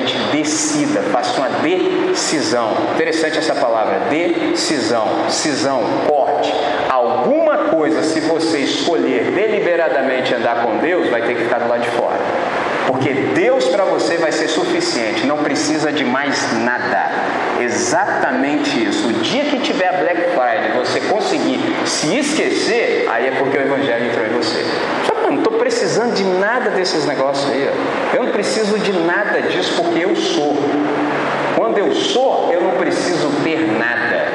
gente 0.01 0.17
decida, 0.31 1.01
faça 1.11 1.37
uma 1.39 1.49
decisão. 1.59 2.71
Interessante 2.93 3.37
essa 3.37 3.55
palavra, 3.55 4.01
decisão, 4.09 5.07
cisão, 5.29 5.81
corte. 6.07 6.53
Alguma 6.89 7.57
coisa, 7.69 8.03
se 8.03 8.19
você 8.21 8.59
escolher 8.59 9.31
deliberadamente 9.31 10.33
andar 10.33 10.63
com 10.63 10.77
Deus, 10.77 11.09
vai 11.09 11.21
ter 11.21 11.35
que 11.35 11.43
ficar 11.43 11.59
do 11.59 11.69
lado 11.69 11.81
de 11.81 11.89
fora. 11.89 12.19
Porque 12.87 13.13
Deus 13.13 13.65
para 13.65 13.85
você 13.85 14.17
vai 14.17 14.31
ser 14.31 14.47
suficiente, 14.47 15.25
não 15.25 15.37
precisa 15.37 15.91
de 15.91 16.03
mais 16.03 16.51
nada. 16.63 17.09
Exatamente 17.59 18.83
isso. 18.83 19.07
O 19.07 19.13
dia 19.13 19.45
que 19.45 19.59
tiver 19.59 19.99
Black 19.99 20.21
Friday, 20.31 20.71
você 20.77 20.99
conseguir 21.01 21.59
se 21.85 22.17
esquecer, 22.17 23.07
aí 23.09 23.27
é 23.27 23.31
porque 23.31 23.57
o 23.57 23.61
Evangelho 23.61 24.07
entrou 24.07 24.25
em 24.25 24.29
você. 24.29 24.65
Só 25.05 25.20
precisando 25.61 26.15
de 26.15 26.23
nada 26.23 26.71
desses 26.71 27.05
negócios 27.05 27.47
aí. 27.51 27.69
Eu 28.15 28.23
não 28.23 28.31
preciso 28.31 28.79
de 28.79 28.91
nada 28.93 29.43
disso 29.43 29.79
porque 29.79 30.03
eu 30.03 30.15
sou. 30.15 30.57
Quando 31.55 31.77
eu 31.77 31.93
sou, 31.93 32.49
eu 32.51 32.61
não 32.61 32.71
preciso 32.71 33.29
ter 33.43 33.59
nada. 33.77 34.25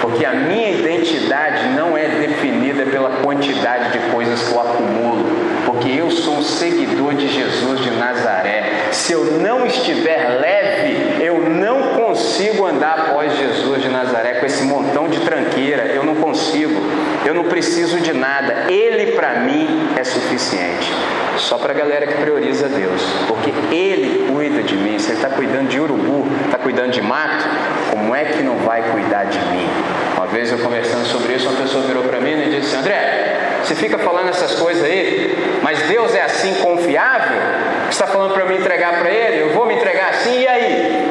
Porque 0.00 0.26
a 0.26 0.32
minha 0.32 0.70
identidade 0.70 1.68
não 1.76 1.96
é 1.96 2.08
definida 2.08 2.84
pela 2.84 3.22
quantidade 3.22 3.92
de 3.92 4.10
coisas 4.10 4.42
que 4.42 4.52
eu 4.52 4.60
acumulo. 4.60 5.24
Porque 5.64 5.88
eu 5.88 6.10
sou 6.10 6.38
um 6.38 6.42
seguidor 6.42 7.14
de 7.14 7.28
Jesus 7.28 7.80
de 7.80 7.90
Nazaré. 7.92 8.88
Se 8.90 9.12
eu 9.12 9.24
não 9.40 9.64
estiver 9.64 10.40
leve, 10.40 11.24
eu 11.24 11.48
não 11.48 11.94
consigo 11.94 12.66
andar 12.66 12.98
após 12.98 13.38
Jesus 13.38 13.51
Nazaré 13.92 14.34
com 14.34 14.46
esse 14.46 14.64
montão 14.64 15.08
de 15.08 15.20
tranqueira. 15.20 15.84
Eu 15.86 16.04
não 16.04 16.16
consigo. 16.16 16.80
Eu 17.24 17.34
não 17.34 17.44
preciso 17.44 18.00
de 18.00 18.12
nada. 18.12 18.70
Ele 18.70 19.12
para 19.12 19.40
mim 19.40 19.90
é 19.96 20.04
suficiente. 20.04 20.92
Só 21.36 21.58
para 21.58 21.72
a 21.72 21.76
galera 21.76 22.06
que 22.06 22.14
prioriza 22.14 22.68
Deus. 22.68 23.02
Porque 23.28 23.50
Ele 23.74 24.26
cuida 24.32 24.62
de 24.62 24.76
mim. 24.76 24.98
Se 24.98 25.10
Ele 25.10 25.16
está 25.16 25.30
cuidando 25.30 25.68
de 25.68 25.78
urubu, 25.78 26.26
está 26.46 26.58
cuidando 26.58 26.90
de 26.90 27.00
mato, 27.02 27.44
como 27.90 28.14
é 28.14 28.24
que 28.24 28.42
não 28.42 28.56
vai 28.58 28.82
cuidar 28.90 29.24
de 29.24 29.38
mim? 29.38 29.68
Uma 30.16 30.26
vez 30.26 30.50
eu 30.50 30.58
conversando 30.58 31.04
sobre 31.06 31.34
isso, 31.34 31.48
uma 31.48 31.60
pessoa 31.60 31.84
virou 31.84 32.02
para 32.04 32.20
mim 32.20 32.32
e 32.32 32.60
disse: 32.60 32.76
André, 32.76 33.58
você 33.62 33.74
fica 33.74 33.98
falando 33.98 34.28
essas 34.28 34.54
coisas 34.54 34.82
aí, 34.84 35.58
mas 35.62 35.80
Deus 35.82 36.14
é 36.14 36.22
assim 36.22 36.54
confiável? 36.54 37.40
Você 37.84 37.90
está 37.90 38.06
falando 38.06 38.32
para 38.34 38.44
me 38.44 38.56
entregar 38.56 38.98
para 38.98 39.10
Ele? 39.10 39.42
Eu 39.42 39.54
vou 39.54 39.66
me 39.66 39.74
entregar 39.74 40.10
assim, 40.10 40.40
e 40.40 40.46
aí? 40.48 41.01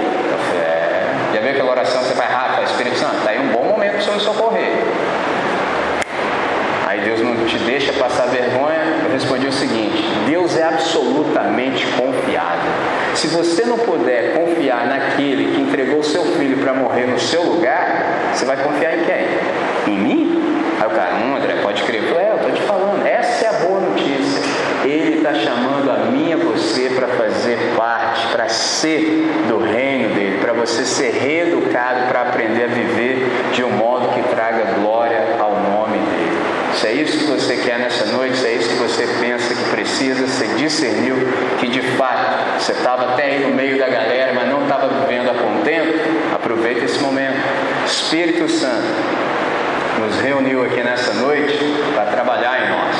Já 1.33 1.39
viu 1.39 1.51
aquela 1.51 1.71
oração 1.71 2.01
que 2.01 2.09
você 2.09 2.15
faz 2.15 2.29
rápido, 2.29 2.65
Espírito 2.65 2.97
Santo? 2.97 3.15
Está 3.17 3.29
aí 3.29 3.39
um 3.39 3.53
bom 3.53 3.63
momento 3.63 3.91
para 3.93 4.01
Senhor 4.01 4.15
me 4.15 4.21
socorrer. 4.21 4.73
Aí 6.85 6.99
Deus 7.01 7.21
não 7.21 7.45
te 7.45 7.57
deixa 7.59 7.93
passar 7.93 8.25
vergonha. 8.27 8.81
Eu 9.05 9.11
respondi 9.11 9.47
o 9.47 9.53
seguinte: 9.53 10.03
Deus 10.25 10.57
é 10.57 10.63
absolutamente 10.63 11.87
confiável. 11.93 12.69
Se 13.15 13.27
você 13.27 13.63
não 13.63 13.77
puder 13.77 14.33
confiar 14.33 14.85
naquele 14.87 15.55
que 15.55 15.61
entregou 15.61 16.03
seu 16.03 16.25
filho 16.37 16.57
para 16.57 16.73
morrer 16.73 17.07
no 17.07 17.17
seu 17.17 17.43
lugar, 17.43 18.33
você 18.33 18.43
vai 18.43 18.57
confiar 18.57 18.97
em 18.97 19.05
quem? 19.05 19.93
Em 19.93 19.97
mim? 19.97 20.41
Aí 20.81 20.87
o 20.87 20.89
cara, 20.89 21.15
André, 21.15 21.61
pode 21.61 21.81
crer. 21.83 22.03
Eu 22.09 22.19
é, 22.19 22.31
eu 22.31 22.35
estou 22.35 22.51
te 22.51 22.61
falando, 22.63 23.05
essa 23.05 23.45
é 23.45 23.49
a 23.49 23.53
boa 23.53 23.79
notícia. 23.79 24.41
Ele 24.83 25.17
está 25.17 25.33
chamando 25.33 25.89
a 25.91 25.97
mim 26.11 26.31
e 26.31 26.33
a 26.33 26.37
você 26.37 26.89
para 26.89 27.07
fazer 27.07 27.57
parte, 27.77 28.27
para 28.27 28.49
ser 28.49 29.29
do 29.47 29.59
reino 29.59 29.90
você 30.61 30.85
ser 30.85 31.11
reeducado, 31.11 32.07
para 32.07 32.21
aprender 32.21 32.65
a 32.65 32.67
viver 32.67 33.27
de 33.51 33.63
um 33.63 33.71
modo 33.71 34.09
que 34.13 34.21
traga 34.29 34.79
glória 34.79 35.19
ao 35.39 35.59
nome 35.59 35.97
dele. 35.97 36.37
Se 36.75 36.87
é 36.87 36.93
isso 36.93 37.17
que 37.17 37.25
você 37.25 37.57
quer 37.57 37.79
nessa 37.79 38.05
noite, 38.05 38.37
se 38.37 38.45
é 38.45 38.53
isso 38.53 38.69
que 38.69 38.75
você 38.75 39.07
pensa 39.19 39.55
que 39.55 39.69
precisa, 39.71 40.27
você 40.27 40.45
discerniu 40.55 41.15
que 41.59 41.67
de 41.67 41.81
fato 41.81 42.59
você 42.59 42.73
estava 42.73 43.13
até 43.13 43.23
aí 43.23 43.39
no 43.39 43.49
meio 43.55 43.79
da 43.79 43.87
galera, 43.87 44.33
mas 44.33 44.47
não 44.47 44.61
estava 44.63 44.87
vivendo 44.87 45.31
a 45.31 45.33
contento, 45.33 45.99
aproveita 46.35 46.85
esse 46.85 46.99
momento. 46.99 47.37
Espírito 47.85 48.47
Santo 48.47 48.87
nos 49.99 50.19
reuniu 50.21 50.63
aqui 50.63 50.81
nessa 50.83 51.13
noite 51.15 51.57
para 51.95 52.05
trabalhar 52.05 52.65
em 52.65 52.69
nós, 52.69 52.95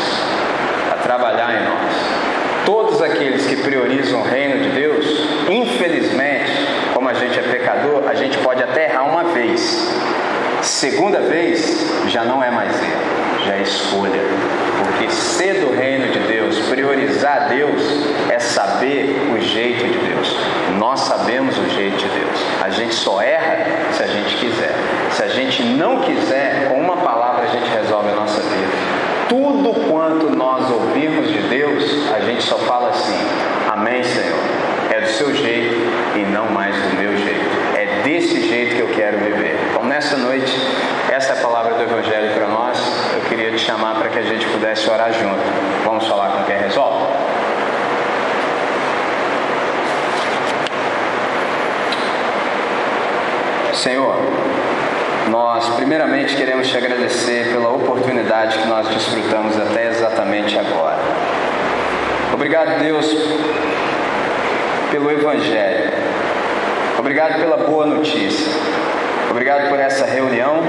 para 0.90 0.98
trabalhar 0.98 1.62
em 1.62 1.66
nós. 1.66 2.22
Todos 2.66 3.02
aqueles 3.02 3.46
que 3.46 3.56
priorizam 3.58 4.22
o 4.22 4.24
reino 4.24 4.64
de 4.64 4.70
Deus, 4.70 5.06
infelizmente, 5.50 6.51
a 7.12 7.14
gente 7.14 7.38
é 7.38 7.42
pecador, 7.42 8.04
a 8.08 8.14
gente 8.14 8.38
pode 8.38 8.64
até 8.64 8.86
errar 8.86 9.04
uma 9.04 9.26
vez. 9.26 9.92
Segunda 10.62 11.20
vez 11.20 11.92
já 12.08 12.24
não 12.24 12.42
é 12.42 12.50
mais 12.50 12.72
erro, 12.82 13.46
já 13.46 13.56
é 13.56 13.62
escolha. 13.64 14.22
Porque 14.82 15.10
ser 15.10 15.56
do 15.56 15.76
reino 15.76 16.08
de 16.08 16.20
Deus, 16.20 16.58
priorizar 16.70 17.50
Deus, 17.50 17.82
é 18.30 18.40
saber 18.40 19.30
o 19.36 19.42
jeito 19.42 19.84
de 19.84 20.08
Deus. 20.08 20.38
Nós 20.78 21.02
sabemos 21.02 21.58
o 21.58 21.70
jeito 21.72 21.98
de 21.98 22.08
Deus. 22.08 22.46
A 22.62 22.70
gente 22.70 22.94
só 22.94 23.22
erra 23.22 23.66
se 23.92 24.04
a 24.04 24.08
gente 24.08 24.38
quiser. 24.38 24.74
Se 25.12 25.24
a 25.24 25.28
gente 25.28 25.64
não 25.64 26.00
quiser, 26.00 26.70
com 26.70 26.80
uma 26.80 26.96
palavra 26.96 27.44
a 27.44 27.48
gente 27.48 27.70
resolve 27.72 28.10
a 28.10 28.16
nossa 28.16 28.40
vida. 28.40 28.72
Tudo 29.28 29.74
quanto 29.90 30.30
nós 30.30 30.72
ouvimos 30.72 31.28
de 31.28 31.40
Deus, 31.50 32.10
a 32.16 32.22
gente 32.22 32.42
só 32.42 32.58
fala 32.60 32.90
assim: 32.90 33.18
Amém, 33.70 34.02
Senhor. 34.02 34.40
É 34.92 35.02
do 35.02 35.08
seu 35.08 35.34
jeito 35.34 35.76
e 36.16 36.26
não 36.32 36.48
mais 36.52 36.76
do 36.76 36.98
meu 36.98 37.01
desse 38.12 38.42
jeito 38.42 38.76
que 38.76 38.82
eu 38.82 38.90
quero 38.90 39.18
viver. 39.20 39.58
Então, 39.70 39.86
nessa 39.86 40.18
noite, 40.18 40.52
essa 41.10 41.32
é 41.32 41.40
a 41.40 41.42
palavra 41.42 41.76
do 41.76 41.84
Evangelho 41.84 42.34
para 42.34 42.46
nós. 42.46 42.78
Eu 43.14 43.22
queria 43.30 43.52
te 43.52 43.60
chamar 43.60 43.96
para 43.96 44.10
que 44.10 44.20
a 44.20 44.22
gente 44.22 44.46
pudesse 44.48 44.90
orar 44.90 45.14
junto. 45.14 45.40
Vamos 45.86 46.06
falar 46.08 46.30
com 46.32 46.44
quem 46.44 46.58
resolve? 46.58 47.06
Senhor, 53.74 54.16
nós 55.30 55.70
primeiramente 55.76 56.36
queremos 56.36 56.68
te 56.68 56.76
agradecer 56.76 57.48
pela 57.54 57.70
oportunidade 57.70 58.58
que 58.58 58.68
nós 58.68 58.90
desfrutamos 58.90 59.58
até 59.58 59.88
exatamente 59.88 60.60
agora. 60.60 61.00
Obrigado, 62.34 62.78
Deus, 62.80 63.06
pelo 64.92 65.10
Evangelho. 65.10 65.91
Obrigado 67.02 67.40
pela 67.40 67.58
boa 67.58 67.88
notícia. 67.88 68.46
Obrigado 69.32 69.70
por 69.70 69.80
essa 69.80 70.06
reunião. 70.06 70.62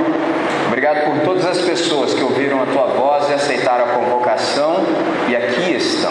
Obrigado 0.66 1.04
por 1.04 1.18
todas 1.18 1.44
as 1.44 1.60
pessoas 1.60 2.14
que 2.14 2.22
ouviram 2.22 2.62
a 2.62 2.64
tua 2.64 2.86
voz 2.86 3.28
e 3.28 3.34
aceitaram 3.34 3.84
a 3.84 3.88
convocação 3.88 4.82
e 5.28 5.36
aqui 5.36 5.74
estão. 5.74 6.10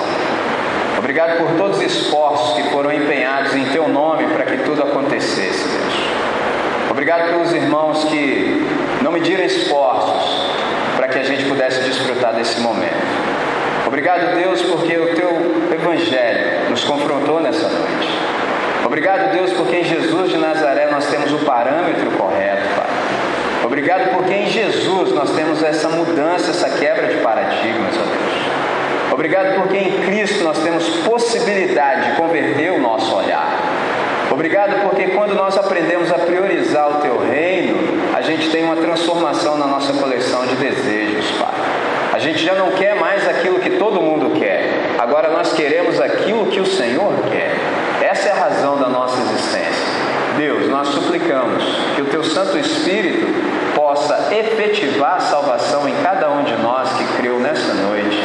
Obrigado 0.99 1.39
por 1.39 1.57
todos 1.57 1.77
os 1.77 1.83
esforços 1.83 2.55
que 2.55 2.69
foram 2.69 2.93
empenhados 2.93 3.55
em 3.55 3.65
teu 3.71 3.87
nome 3.87 4.27
para 4.27 4.45
que 4.45 4.57
tudo 4.57 4.83
acontecesse, 4.83 5.67
Deus. 5.67 5.93
Obrigado 6.91 7.31
pelos 7.31 7.51
irmãos 7.51 8.03
que 8.03 8.63
não 9.01 9.11
mediram 9.11 9.43
esforços 9.43 10.51
para 10.97 11.07
que 11.07 11.17
a 11.17 11.23
gente 11.23 11.45
pudesse 11.45 11.81
desfrutar 11.81 12.35
desse 12.35 12.61
momento. 12.61 13.87
Obrigado, 13.87 14.35
Deus, 14.35 14.61
porque 14.61 14.95
o 14.99 15.15
teu 15.15 15.73
evangelho 15.73 16.69
nos 16.69 16.83
confrontou 16.83 17.41
nessa 17.41 17.67
noite. 17.67 18.30
Obrigado, 18.91 19.31
Deus, 19.31 19.53
porque 19.53 19.77
em 19.77 19.83
Jesus 19.85 20.31
de 20.31 20.37
Nazaré 20.37 20.87
nós 20.91 21.05
temos 21.05 21.31
o 21.31 21.45
parâmetro 21.45 22.11
correto, 22.11 22.67
Pai. 22.75 22.89
Obrigado 23.63 24.17
porque 24.17 24.33
em 24.33 24.47
Jesus 24.47 25.13
nós 25.13 25.31
temos 25.31 25.63
essa 25.63 25.87
mudança, 25.87 26.51
essa 26.51 26.69
quebra 26.77 27.07
de 27.07 27.15
paradigmas, 27.21 27.95
ó 27.95 28.01
Deus. 28.01 29.13
Obrigado 29.13 29.61
porque 29.61 29.77
em 29.77 30.01
Cristo 30.01 30.43
nós 30.43 30.59
temos 30.59 30.85
possibilidade 31.05 32.09
de 32.09 32.17
converter 32.17 32.73
o 32.73 32.81
nosso 32.81 33.15
olhar. 33.15 33.57
Obrigado 34.29 34.81
porque 34.81 35.07
quando 35.11 35.35
nós 35.35 35.57
aprendemos 35.57 36.11
a 36.11 36.17
priorizar 36.17 36.89
o 36.89 37.01
teu 37.01 37.17
reino, 37.17 37.77
a 38.13 38.21
gente 38.21 38.49
tem 38.49 38.65
uma 38.65 38.75
transformação 38.75 39.57
na 39.57 39.67
nossa 39.67 39.93
coleção 39.93 40.45
de 40.45 40.55
desejos, 40.55 41.31
Pai. 41.39 41.53
A 42.11 42.19
gente 42.19 42.43
já 42.43 42.55
não 42.55 42.71
quer 42.71 42.95
mais 42.95 43.25
aquilo 43.25 43.57
que 43.59 43.69
todo 43.69 44.01
mundo 44.01 44.37
quer. 44.37 44.67
Agora 44.99 45.29
nós 45.29 45.53
queremos 45.53 45.97
aquilo 46.01 46.47
que 46.47 46.59
o 46.59 46.65
Senhor 46.65 47.13
quer. 47.31 47.80
Essa 48.01 48.29
é 48.29 48.31
a 48.31 48.35
razão 48.35 48.77
da 48.77 48.89
nossa 48.89 49.15
existência. 49.21 49.85
Deus, 50.37 50.67
nós 50.69 50.87
suplicamos 50.87 51.63
que 51.95 52.01
o 52.01 52.05
teu 52.05 52.23
Santo 52.23 52.57
Espírito 52.57 53.27
possa 53.75 54.33
efetivar 54.33 55.15
a 55.15 55.19
salvação 55.19 55.87
em 55.87 55.95
cada 56.03 56.29
um 56.31 56.43
de 56.43 56.55
nós 56.55 56.89
que 56.93 57.03
creu 57.17 57.39
nessa 57.39 57.73
noite, 57.73 58.17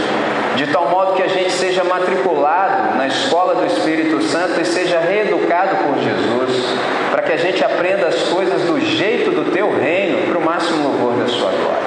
de 0.56 0.66
tal 0.68 0.88
modo 0.88 1.14
que 1.14 1.22
a 1.22 1.28
gente 1.28 1.52
seja 1.52 1.84
matriculado 1.84 2.96
na 2.96 3.06
escola 3.06 3.56
do 3.56 3.66
Espírito 3.66 4.22
Santo 4.22 4.60
e 4.60 4.64
seja 4.64 4.98
reeducado 4.98 5.76
por 5.76 5.98
Jesus, 5.98 6.64
para 7.10 7.22
que 7.22 7.32
a 7.32 7.36
gente 7.36 7.62
aprenda 7.64 8.06
as 8.06 8.22
coisas 8.22 8.62
do 8.62 8.80
jeito 8.80 9.32
do 9.32 9.50
teu 9.50 9.76
reino, 9.78 10.28
para 10.28 10.38
o 10.38 10.44
máximo 10.44 10.84
louvor 10.84 11.14
da 11.14 11.26
sua 11.26 11.50
glória. 11.50 11.86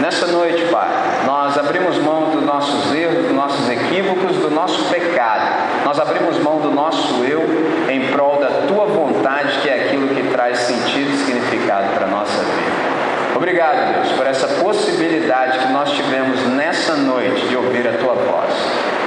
Nessa 0.00 0.26
noite, 0.26 0.64
Pai, 0.64 0.88
nós 1.26 1.56
abrimos 1.58 1.98
mão 1.98 2.30
dos 2.30 2.42
nossos 2.42 2.92
erros, 2.94 3.26
dos 3.26 3.32
nossos 3.32 3.68
equívocos, 3.68 4.36
do 4.36 4.50
nosso 4.50 4.84
pecado. 4.90 5.59
Nós 5.90 5.98
abrimos 5.98 6.38
mão 6.38 6.60
do 6.60 6.70
nosso 6.70 7.24
eu 7.24 7.42
em 7.90 8.12
prol 8.12 8.36
da 8.36 8.64
tua 8.68 8.84
vontade, 8.84 9.58
que 9.60 9.68
é 9.68 9.86
aquilo 9.86 10.06
que 10.14 10.22
traz 10.30 10.58
sentido 10.58 11.10
e 11.10 11.16
significado 11.16 11.92
para 11.96 12.06
a 12.06 12.08
nossa 12.08 12.40
vida. 12.40 13.34
Obrigado, 13.34 13.94
Deus, 13.94 14.12
por 14.12 14.24
essa 14.24 14.46
possibilidade 14.62 15.58
que 15.58 15.72
nós 15.72 15.90
tivemos 15.90 16.46
nessa 16.46 16.94
noite 16.94 17.44
de 17.48 17.56
ouvir 17.56 17.88
a 17.88 17.94
tua 17.94 18.14
voz. 18.14 18.54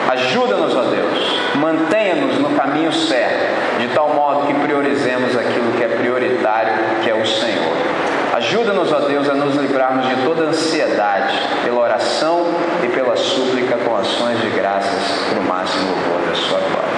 Ajuda-nos, 0.09 0.75
ó 0.75 0.81
Deus, 0.81 1.39
mantenha-nos 1.55 2.39
no 2.39 2.49
caminho 2.49 2.91
certo, 2.91 3.79
de 3.79 3.87
tal 3.95 4.09
modo 4.09 4.47
que 4.47 4.53
priorizemos 4.53 5.37
aquilo 5.37 5.71
que 5.77 5.85
é 5.85 5.87
prioritário, 5.87 6.73
que 7.01 7.09
é 7.09 7.13
o 7.13 7.25
Senhor. 7.25 7.92
Ajuda-nos, 8.33 8.91
ó 8.91 8.99
Deus, 9.01 9.29
a 9.29 9.35
nos 9.35 9.55
livrarmos 9.55 10.07
de 10.07 10.15
toda 10.23 10.45
ansiedade, 10.45 11.39
pela 11.63 11.79
oração 11.79 12.47
e 12.83 12.87
pela 12.87 13.15
súplica 13.15 13.77
com 13.77 13.95
ações 13.95 14.41
de 14.41 14.49
graças 14.49 15.29
para 15.29 15.39
o 15.39 15.43
máximo 15.43 15.91
louvor 15.91 16.27
da 16.27 16.35
Sua 16.35 16.59
glória. 16.59 16.89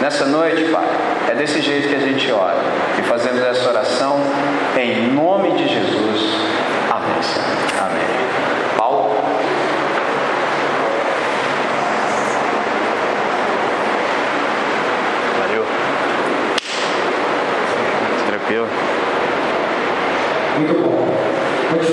Nessa 0.00 0.24
noite, 0.24 0.70
Pai, 0.70 0.86
é 1.28 1.34
desse 1.34 1.60
jeito 1.60 1.88
que 1.88 1.96
a 1.96 1.98
gente 1.98 2.30
ora 2.30 2.58
e 2.96 3.02
fazemos 3.02 3.42
essa 3.42 3.68
oração 3.68 4.20
em 4.76 5.12
nome 5.12 5.50
de 5.56 5.66
Jesus. 5.66 6.20
Amém, 6.88 7.22
Senhor. 7.22 7.90
Amém. 7.90 8.33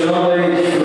Orando 0.04 0.34
e 0.34 0.50
desfrutamos 0.50 0.81